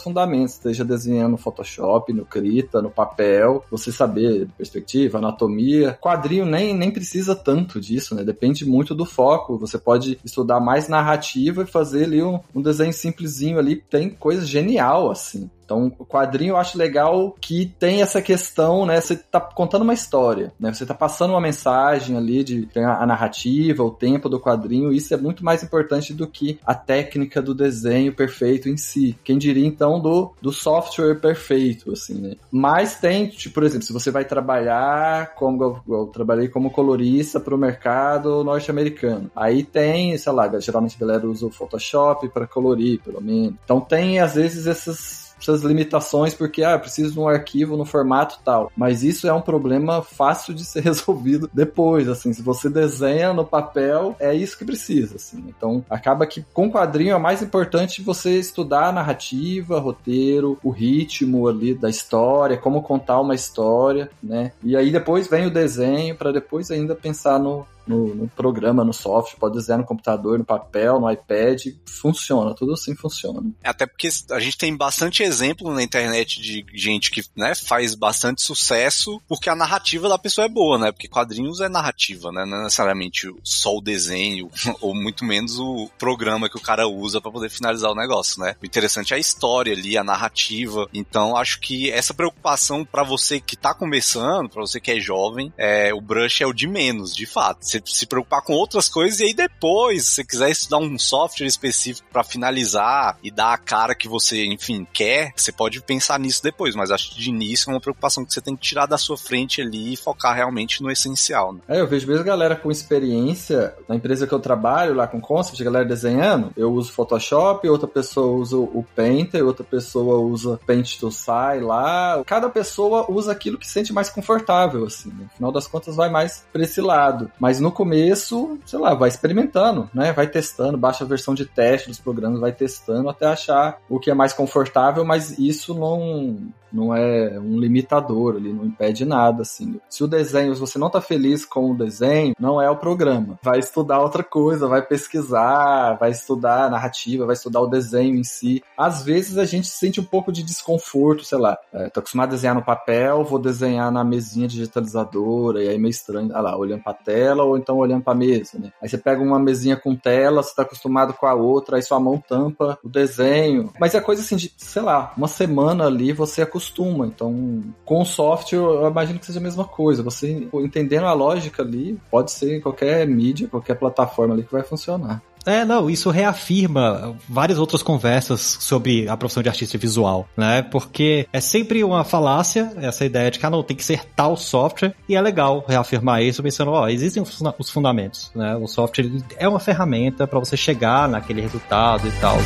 fundamentos, 0.00 0.54
esteja 0.54 0.84
desenhando 0.84 1.32
no 1.32 1.38
Photoshop, 1.38 2.12
no 2.12 2.24
Krita, 2.24 2.80
no 2.80 2.90
papel, 2.90 3.64
você 3.70 3.90
saber 3.90 4.48
perspectiva, 4.56 5.18
anatomia. 5.18 5.98
Quadrinho 6.00 6.46
nem, 6.46 6.74
nem 6.74 6.90
precisa 6.90 7.34
tanto 7.34 7.80
disso, 7.80 8.14
né? 8.14 8.24
Depende 8.24 8.64
muito 8.64 8.94
do 8.94 9.04
foco. 9.04 9.58
Você 9.58 9.78
pode 9.78 10.18
estudar 10.24 10.60
mais 10.60 10.88
narrativa 10.88 11.62
e 11.62 11.66
fazer 11.66 12.04
ali 12.04 12.22
um, 12.22 12.40
um 12.54 12.62
desenho 12.62 12.92
simplesinho 12.92 13.58
ali, 13.58 13.76
tem 13.76 14.10
coisa 14.10 14.44
genial, 14.44 15.10
assim. 15.10 15.50
Então, 15.64 15.92
o 15.98 16.04
quadrinho 16.04 16.52
eu 16.52 16.56
acho 16.56 16.76
legal 16.76 17.34
que 17.40 17.66
tem 17.78 18.02
essa 18.02 18.20
questão, 18.20 18.84
né? 18.84 19.00
Você 19.00 19.16
tá 19.16 19.40
contando 19.40 19.82
uma 19.82 19.94
história, 19.94 20.52
né? 20.58 20.72
Você 20.72 20.84
tá 20.84 20.94
passando 20.94 21.30
uma 21.30 21.40
mensagem 21.40 22.16
ali 22.16 22.44
de 22.44 22.68
a, 22.76 23.06
narrativa, 23.06 23.82
o 23.82 23.90
tempo 23.90 24.28
do 24.28 24.40
quadrinho, 24.40 24.92
isso 24.92 25.14
é 25.14 25.16
muito 25.16 25.44
mais 25.44 25.62
importante 25.62 26.12
do 26.12 26.26
que 26.26 26.58
a 26.64 26.74
técnica 26.74 27.40
do 27.40 27.54
desenho 27.54 28.14
perfeito 28.14 28.68
em 28.68 28.76
si. 28.76 29.16
Quem 29.24 29.38
diria 29.38 29.66
então 29.66 30.00
do, 30.00 30.32
do 30.40 30.52
software 30.52 31.14
perfeito, 31.14 31.92
assim, 31.92 32.14
né? 32.14 32.34
Mas 32.50 32.96
tem, 32.96 33.26
tipo, 33.28 33.54
por 33.54 33.62
exemplo, 33.62 33.86
se 33.86 33.92
você 33.92 34.10
vai 34.10 34.24
trabalhar 34.24 35.34
como 35.34 35.62
eu, 35.62 35.80
eu 35.88 36.06
trabalhei 36.06 36.48
como 36.48 36.70
colorista 36.70 37.40
para 37.40 37.54
o 37.54 37.58
mercado 37.58 38.44
norte-americano, 38.44 39.30
aí 39.34 39.62
tem, 39.62 40.16
sei 40.18 40.32
lá, 40.32 40.50
geralmente 40.58 40.96
a 40.96 41.06
galera 41.06 41.26
usa 41.28 41.46
o 41.46 41.50
Photoshop 41.50 42.28
para 42.28 42.46
colorir, 42.46 43.00
pelo 43.00 43.20
menos. 43.20 43.54
Então 43.64 43.80
tem 43.80 44.20
às 44.20 44.34
vezes 44.34 44.66
essas 44.66 45.23
essas 45.44 45.62
limitações, 45.62 46.34
porque, 46.34 46.62
ah, 46.62 46.78
preciso 46.78 47.12
de 47.12 47.20
um 47.20 47.28
arquivo 47.28 47.76
no 47.76 47.84
formato 47.84 48.38
tal. 48.44 48.72
Mas 48.76 49.02
isso 49.02 49.28
é 49.28 49.32
um 49.32 49.40
problema 49.40 50.02
fácil 50.02 50.54
de 50.54 50.64
ser 50.64 50.80
resolvido 50.84 51.50
depois, 51.52 52.08
assim. 52.08 52.32
Se 52.32 52.42
você 52.42 52.68
desenha 52.68 53.32
no 53.32 53.44
papel, 53.44 54.16
é 54.18 54.34
isso 54.34 54.58
que 54.58 54.64
precisa, 54.64 55.16
assim. 55.16 55.44
Então, 55.48 55.84
acaba 55.88 56.26
que 56.26 56.44
com 56.52 56.70
quadrinho 56.70 57.14
é 57.14 57.18
mais 57.18 57.42
importante 57.42 58.02
você 58.02 58.38
estudar 58.38 58.88
a 58.88 58.92
narrativa, 58.92 59.78
roteiro, 59.78 60.58
o 60.62 60.70
ritmo 60.70 61.46
ali 61.48 61.74
da 61.74 61.90
história, 61.90 62.56
como 62.56 62.82
contar 62.82 63.20
uma 63.20 63.34
história, 63.34 64.10
né? 64.22 64.52
E 64.62 64.76
aí 64.76 64.90
depois 64.90 65.28
vem 65.28 65.46
o 65.46 65.50
desenho 65.50 66.14
para 66.16 66.32
depois 66.32 66.70
ainda 66.70 66.94
pensar 66.94 67.38
no, 67.38 67.66
no, 67.86 68.14
no, 68.14 68.28
programa, 68.28 68.84
no 68.84 68.92
software, 68.92 69.38
pode 69.38 69.54
desenhar 69.54 69.78
no 69.78 69.86
computador, 69.86 70.38
no 70.38 70.44
papel, 70.44 71.00
no 71.00 71.10
iPad, 71.10 71.66
funciona, 71.86 72.54
tudo 72.54 72.72
assim 72.72 72.94
funciona. 72.94 73.42
Até 73.62 73.86
porque 73.86 74.08
a 74.30 74.40
gente 74.40 74.58
tem 74.58 74.76
bastante 74.76 75.22
exemplo 75.22 75.72
na 75.72 75.82
internet 75.82 76.40
de 76.40 76.64
gente 76.74 77.10
que 77.10 77.22
né, 77.36 77.54
faz 77.54 77.94
bastante 77.94 78.42
sucesso 78.42 79.20
porque 79.28 79.48
a 79.48 79.54
narrativa 79.54 80.08
da 80.08 80.18
pessoa 80.18 80.46
é 80.46 80.48
boa, 80.48 80.78
né? 80.78 80.92
Porque 80.92 81.08
quadrinhos 81.08 81.60
é 81.60 81.68
narrativa, 81.68 82.30
né? 82.30 82.44
Não 82.44 82.58
é 82.58 82.62
necessariamente 82.64 83.28
só 83.42 83.76
o 83.76 83.80
desenho, 83.80 84.50
ou 84.80 84.94
muito 84.94 85.24
menos 85.24 85.58
o 85.58 85.90
programa 85.98 86.48
que 86.48 86.56
o 86.56 86.62
cara 86.62 86.86
usa 86.86 87.20
para 87.20 87.30
poder 87.30 87.50
finalizar 87.50 87.90
o 87.90 87.94
negócio, 87.94 88.40
né? 88.40 88.56
O 88.62 88.66
interessante 88.66 89.12
é 89.12 89.16
a 89.16 89.20
história 89.20 89.72
ali, 89.72 89.96
a 89.96 90.04
narrativa. 90.04 90.88
Então, 90.92 91.36
acho 91.36 91.60
que 91.60 91.90
essa 91.90 92.14
preocupação 92.14 92.84
para 92.84 93.02
você 93.02 93.40
que 93.40 93.56
tá 93.56 93.74
começando, 93.74 94.48
para 94.48 94.60
você 94.60 94.80
que 94.80 94.90
é 94.90 95.00
jovem, 95.00 95.52
é, 95.56 95.92
o 95.92 96.00
brush 96.00 96.42
é 96.42 96.46
o 96.46 96.52
de 96.52 96.66
menos, 96.66 97.14
de 97.14 97.26
fato 97.26 97.64
você 97.80 97.98
se 97.98 98.06
preocupar 98.06 98.42
com 98.42 98.52
outras 98.52 98.88
coisas 98.88 99.20
e 99.20 99.24
aí 99.24 99.34
depois, 99.34 100.06
se 100.06 100.14
você 100.14 100.24
quiser 100.24 100.50
estudar 100.50 100.78
um 100.78 100.98
software 100.98 101.46
específico 101.46 102.06
para 102.12 102.24
finalizar 102.24 103.18
e 103.22 103.30
dar 103.30 103.52
a 103.52 103.58
cara 103.58 103.94
que 103.94 104.08
você, 104.08 104.44
enfim, 104.44 104.86
quer, 104.92 105.32
você 105.36 105.52
pode 105.52 105.80
pensar 105.82 106.18
nisso 106.18 106.42
depois, 106.42 106.74
mas 106.74 106.90
acho 106.90 107.10
que 107.10 107.20
de 107.20 107.30
início 107.30 107.70
é 107.70 107.74
uma 107.74 107.80
preocupação 107.80 108.24
que 108.24 108.32
você 108.32 108.40
tem 108.40 108.56
que 108.56 108.62
tirar 108.62 108.86
da 108.86 108.98
sua 108.98 109.16
frente 109.16 109.60
ali 109.60 109.92
e 109.92 109.96
focar 109.96 110.34
realmente 110.34 110.82
no 110.82 110.90
essencial. 110.90 111.52
Né? 111.52 111.60
É, 111.68 111.80
eu 111.80 111.86
vejo 111.86 112.06
mesmo 112.06 112.24
galera 112.24 112.56
com 112.56 112.70
experiência 112.70 113.74
na 113.88 113.96
empresa 113.96 114.26
que 114.26 114.32
eu 114.32 114.40
trabalho, 114.40 114.94
lá 114.94 115.06
com 115.06 115.20
concept, 115.20 115.62
galera 115.62 115.84
desenhando, 115.84 116.52
eu 116.56 116.72
uso 116.72 116.92
Photoshop, 116.92 117.68
outra 117.68 117.88
pessoa 117.88 118.36
usa 118.36 118.56
o 118.56 118.84
Painter, 118.94 119.44
outra 119.44 119.64
pessoa 119.64 120.18
usa 120.18 120.58
Paint 120.66 120.98
to 120.98 121.10
Sai 121.10 121.60
lá. 121.60 122.22
Cada 122.26 122.48
pessoa 122.48 123.10
usa 123.10 123.32
aquilo 123.32 123.58
que 123.58 123.66
sente 123.66 123.92
mais 123.92 124.08
confortável, 124.10 124.84
assim. 124.84 125.08
Né? 125.10 125.24
No 125.24 125.30
final 125.30 125.52
das 125.52 125.66
contas 125.66 125.96
vai 125.96 126.10
mais 126.10 126.44
pra 126.52 126.62
esse 126.62 126.80
lado. 126.80 127.30
Mas 127.38 127.60
no 127.64 127.72
começo, 127.72 128.58
sei 128.66 128.78
lá, 128.78 128.92
vai 128.92 129.08
experimentando, 129.08 129.88
né? 129.94 130.12
Vai 130.12 130.26
testando, 130.26 130.76
baixa 130.76 131.02
a 131.02 131.06
versão 131.06 131.34
de 131.34 131.46
teste 131.46 131.88
dos 131.88 131.98
programas, 131.98 132.38
vai 132.38 132.52
testando 132.52 133.08
até 133.08 133.24
achar 133.24 133.80
o 133.88 133.98
que 133.98 134.10
é 134.10 134.14
mais 134.14 134.34
confortável, 134.34 135.02
mas 135.02 135.38
isso 135.38 135.72
não 135.72 136.52
não 136.74 136.94
é 136.94 137.38
um 137.38 137.58
limitador, 137.58 138.36
ele 138.36 138.52
não 138.52 138.64
impede 138.64 139.04
nada, 139.04 139.42
assim. 139.42 139.80
Se 139.88 140.02
o 140.02 140.08
desenho, 140.08 140.54
se 140.54 140.60
você 140.60 140.78
não 140.78 140.90
tá 140.90 141.00
feliz 141.00 141.44
com 141.44 141.70
o 141.70 141.76
desenho, 141.76 142.34
não 142.38 142.60
é 142.60 142.68
o 142.68 142.76
programa. 142.76 143.38
Vai 143.42 143.58
estudar 143.58 144.00
outra 144.00 144.24
coisa, 144.24 144.66
vai 144.66 144.82
pesquisar, 144.82 145.96
vai 145.98 146.10
estudar 146.10 146.70
narrativa, 146.70 147.26
vai 147.26 147.34
estudar 147.34 147.60
o 147.60 147.66
desenho 147.66 148.16
em 148.16 148.24
si. 148.24 148.62
Às 148.76 149.02
vezes 149.02 149.38
a 149.38 149.44
gente 149.44 149.68
sente 149.68 150.00
um 150.00 150.04
pouco 150.04 150.32
de 150.32 150.42
desconforto, 150.42 151.24
sei 151.24 151.38
lá, 151.38 151.56
é, 151.72 151.88
tô 151.88 152.00
acostumado 152.00 152.28
a 152.28 152.32
desenhar 152.32 152.54
no 152.54 152.64
papel, 152.64 153.24
vou 153.24 153.38
desenhar 153.38 153.90
na 153.92 154.04
mesinha 154.04 154.48
digitalizadora, 154.48 155.62
e 155.62 155.68
aí 155.68 155.78
meio 155.78 155.90
estranho, 155.90 156.30
ah 156.34 156.40
lá, 156.40 156.56
olhando 156.56 156.82
pra 156.82 156.92
tela 156.92 157.44
ou 157.44 157.56
então 157.56 157.76
olhando 157.76 158.02
pra 158.02 158.14
mesa, 158.14 158.58
né? 158.58 158.72
Aí 158.82 158.88
você 158.88 158.98
pega 158.98 159.22
uma 159.22 159.38
mesinha 159.38 159.76
com 159.76 159.94
tela, 159.94 160.42
você 160.42 160.54
tá 160.54 160.62
acostumado 160.62 161.14
com 161.14 161.26
a 161.26 161.34
outra, 161.34 161.76
aí 161.76 161.82
sua 161.82 162.00
mão 162.00 162.18
tampa 162.18 162.78
o 162.82 162.88
desenho. 162.88 163.72
Mas 163.78 163.94
é 163.94 164.00
coisa 164.00 164.22
assim 164.22 164.36
de, 164.36 164.52
sei 164.56 164.82
lá, 164.82 165.12
uma 165.16 165.28
semana 165.28 165.86
ali 165.86 166.12
você 166.12 166.42
acostuma 166.42 166.63
acostuma. 166.64 167.06
Então, 167.06 167.62
com 167.84 168.00
o 168.00 168.04
software, 168.04 168.58
eu 168.58 168.88
imagino 168.88 169.18
que 169.18 169.26
seja 169.26 169.38
a 169.38 169.42
mesma 169.42 169.64
coisa. 169.64 170.02
Você 170.02 170.48
entendendo 170.54 171.06
a 171.06 171.12
lógica 171.12 171.62
ali, 171.62 171.98
pode 172.10 172.30
ser 172.30 172.56
em 172.56 172.60
qualquer 172.60 173.06
mídia, 173.06 173.48
qualquer 173.48 173.74
plataforma 173.74 174.34
ali 174.34 174.42
que 174.42 174.52
vai 174.52 174.62
funcionar. 174.62 175.22
É, 175.46 175.62
não, 175.62 175.90
isso 175.90 176.08
reafirma 176.08 177.14
várias 177.28 177.58
outras 177.58 177.82
conversas 177.82 178.40
sobre 178.60 179.06
a 179.06 179.14
profissão 179.14 179.42
de 179.42 179.48
artista 179.50 179.76
visual, 179.76 180.26
né? 180.34 180.62
Porque 180.62 181.28
é 181.30 181.38
sempre 181.38 181.84
uma 181.84 182.02
falácia 182.02 182.72
essa 182.78 183.04
ideia 183.04 183.30
de 183.30 183.38
que, 183.38 183.44
ah, 183.44 183.50
não, 183.50 183.62
tem 183.62 183.76
que 183.76 183.84
ser 183.84 184.06
tal 184.16 184.38
software, 184.38 184.94
e 185.06 185.14
é 185.14 185.20
legal 185.20 185.62
reafirmar 185.68 186.22
isso 186.22 186.42
pensando, 186.42 186.70
ó, 186.70 186.88
existem 186.88 187.22
os 187.58 187.70
fundamentos, 187.70 188.32
né? 188.34 188.56
O 188.56 188.66
software 188.66 189.10
é 189.36 189.46
uma 189.46 189.60
ferramenta 189.60 190.26
para 190.26 190.38
você 190.38 190.56
chegar 190.56 191.06
naquele 191.10 191.42
resultado 191.42 192.08
e 192.08 192.12
tal. 192.12 192.38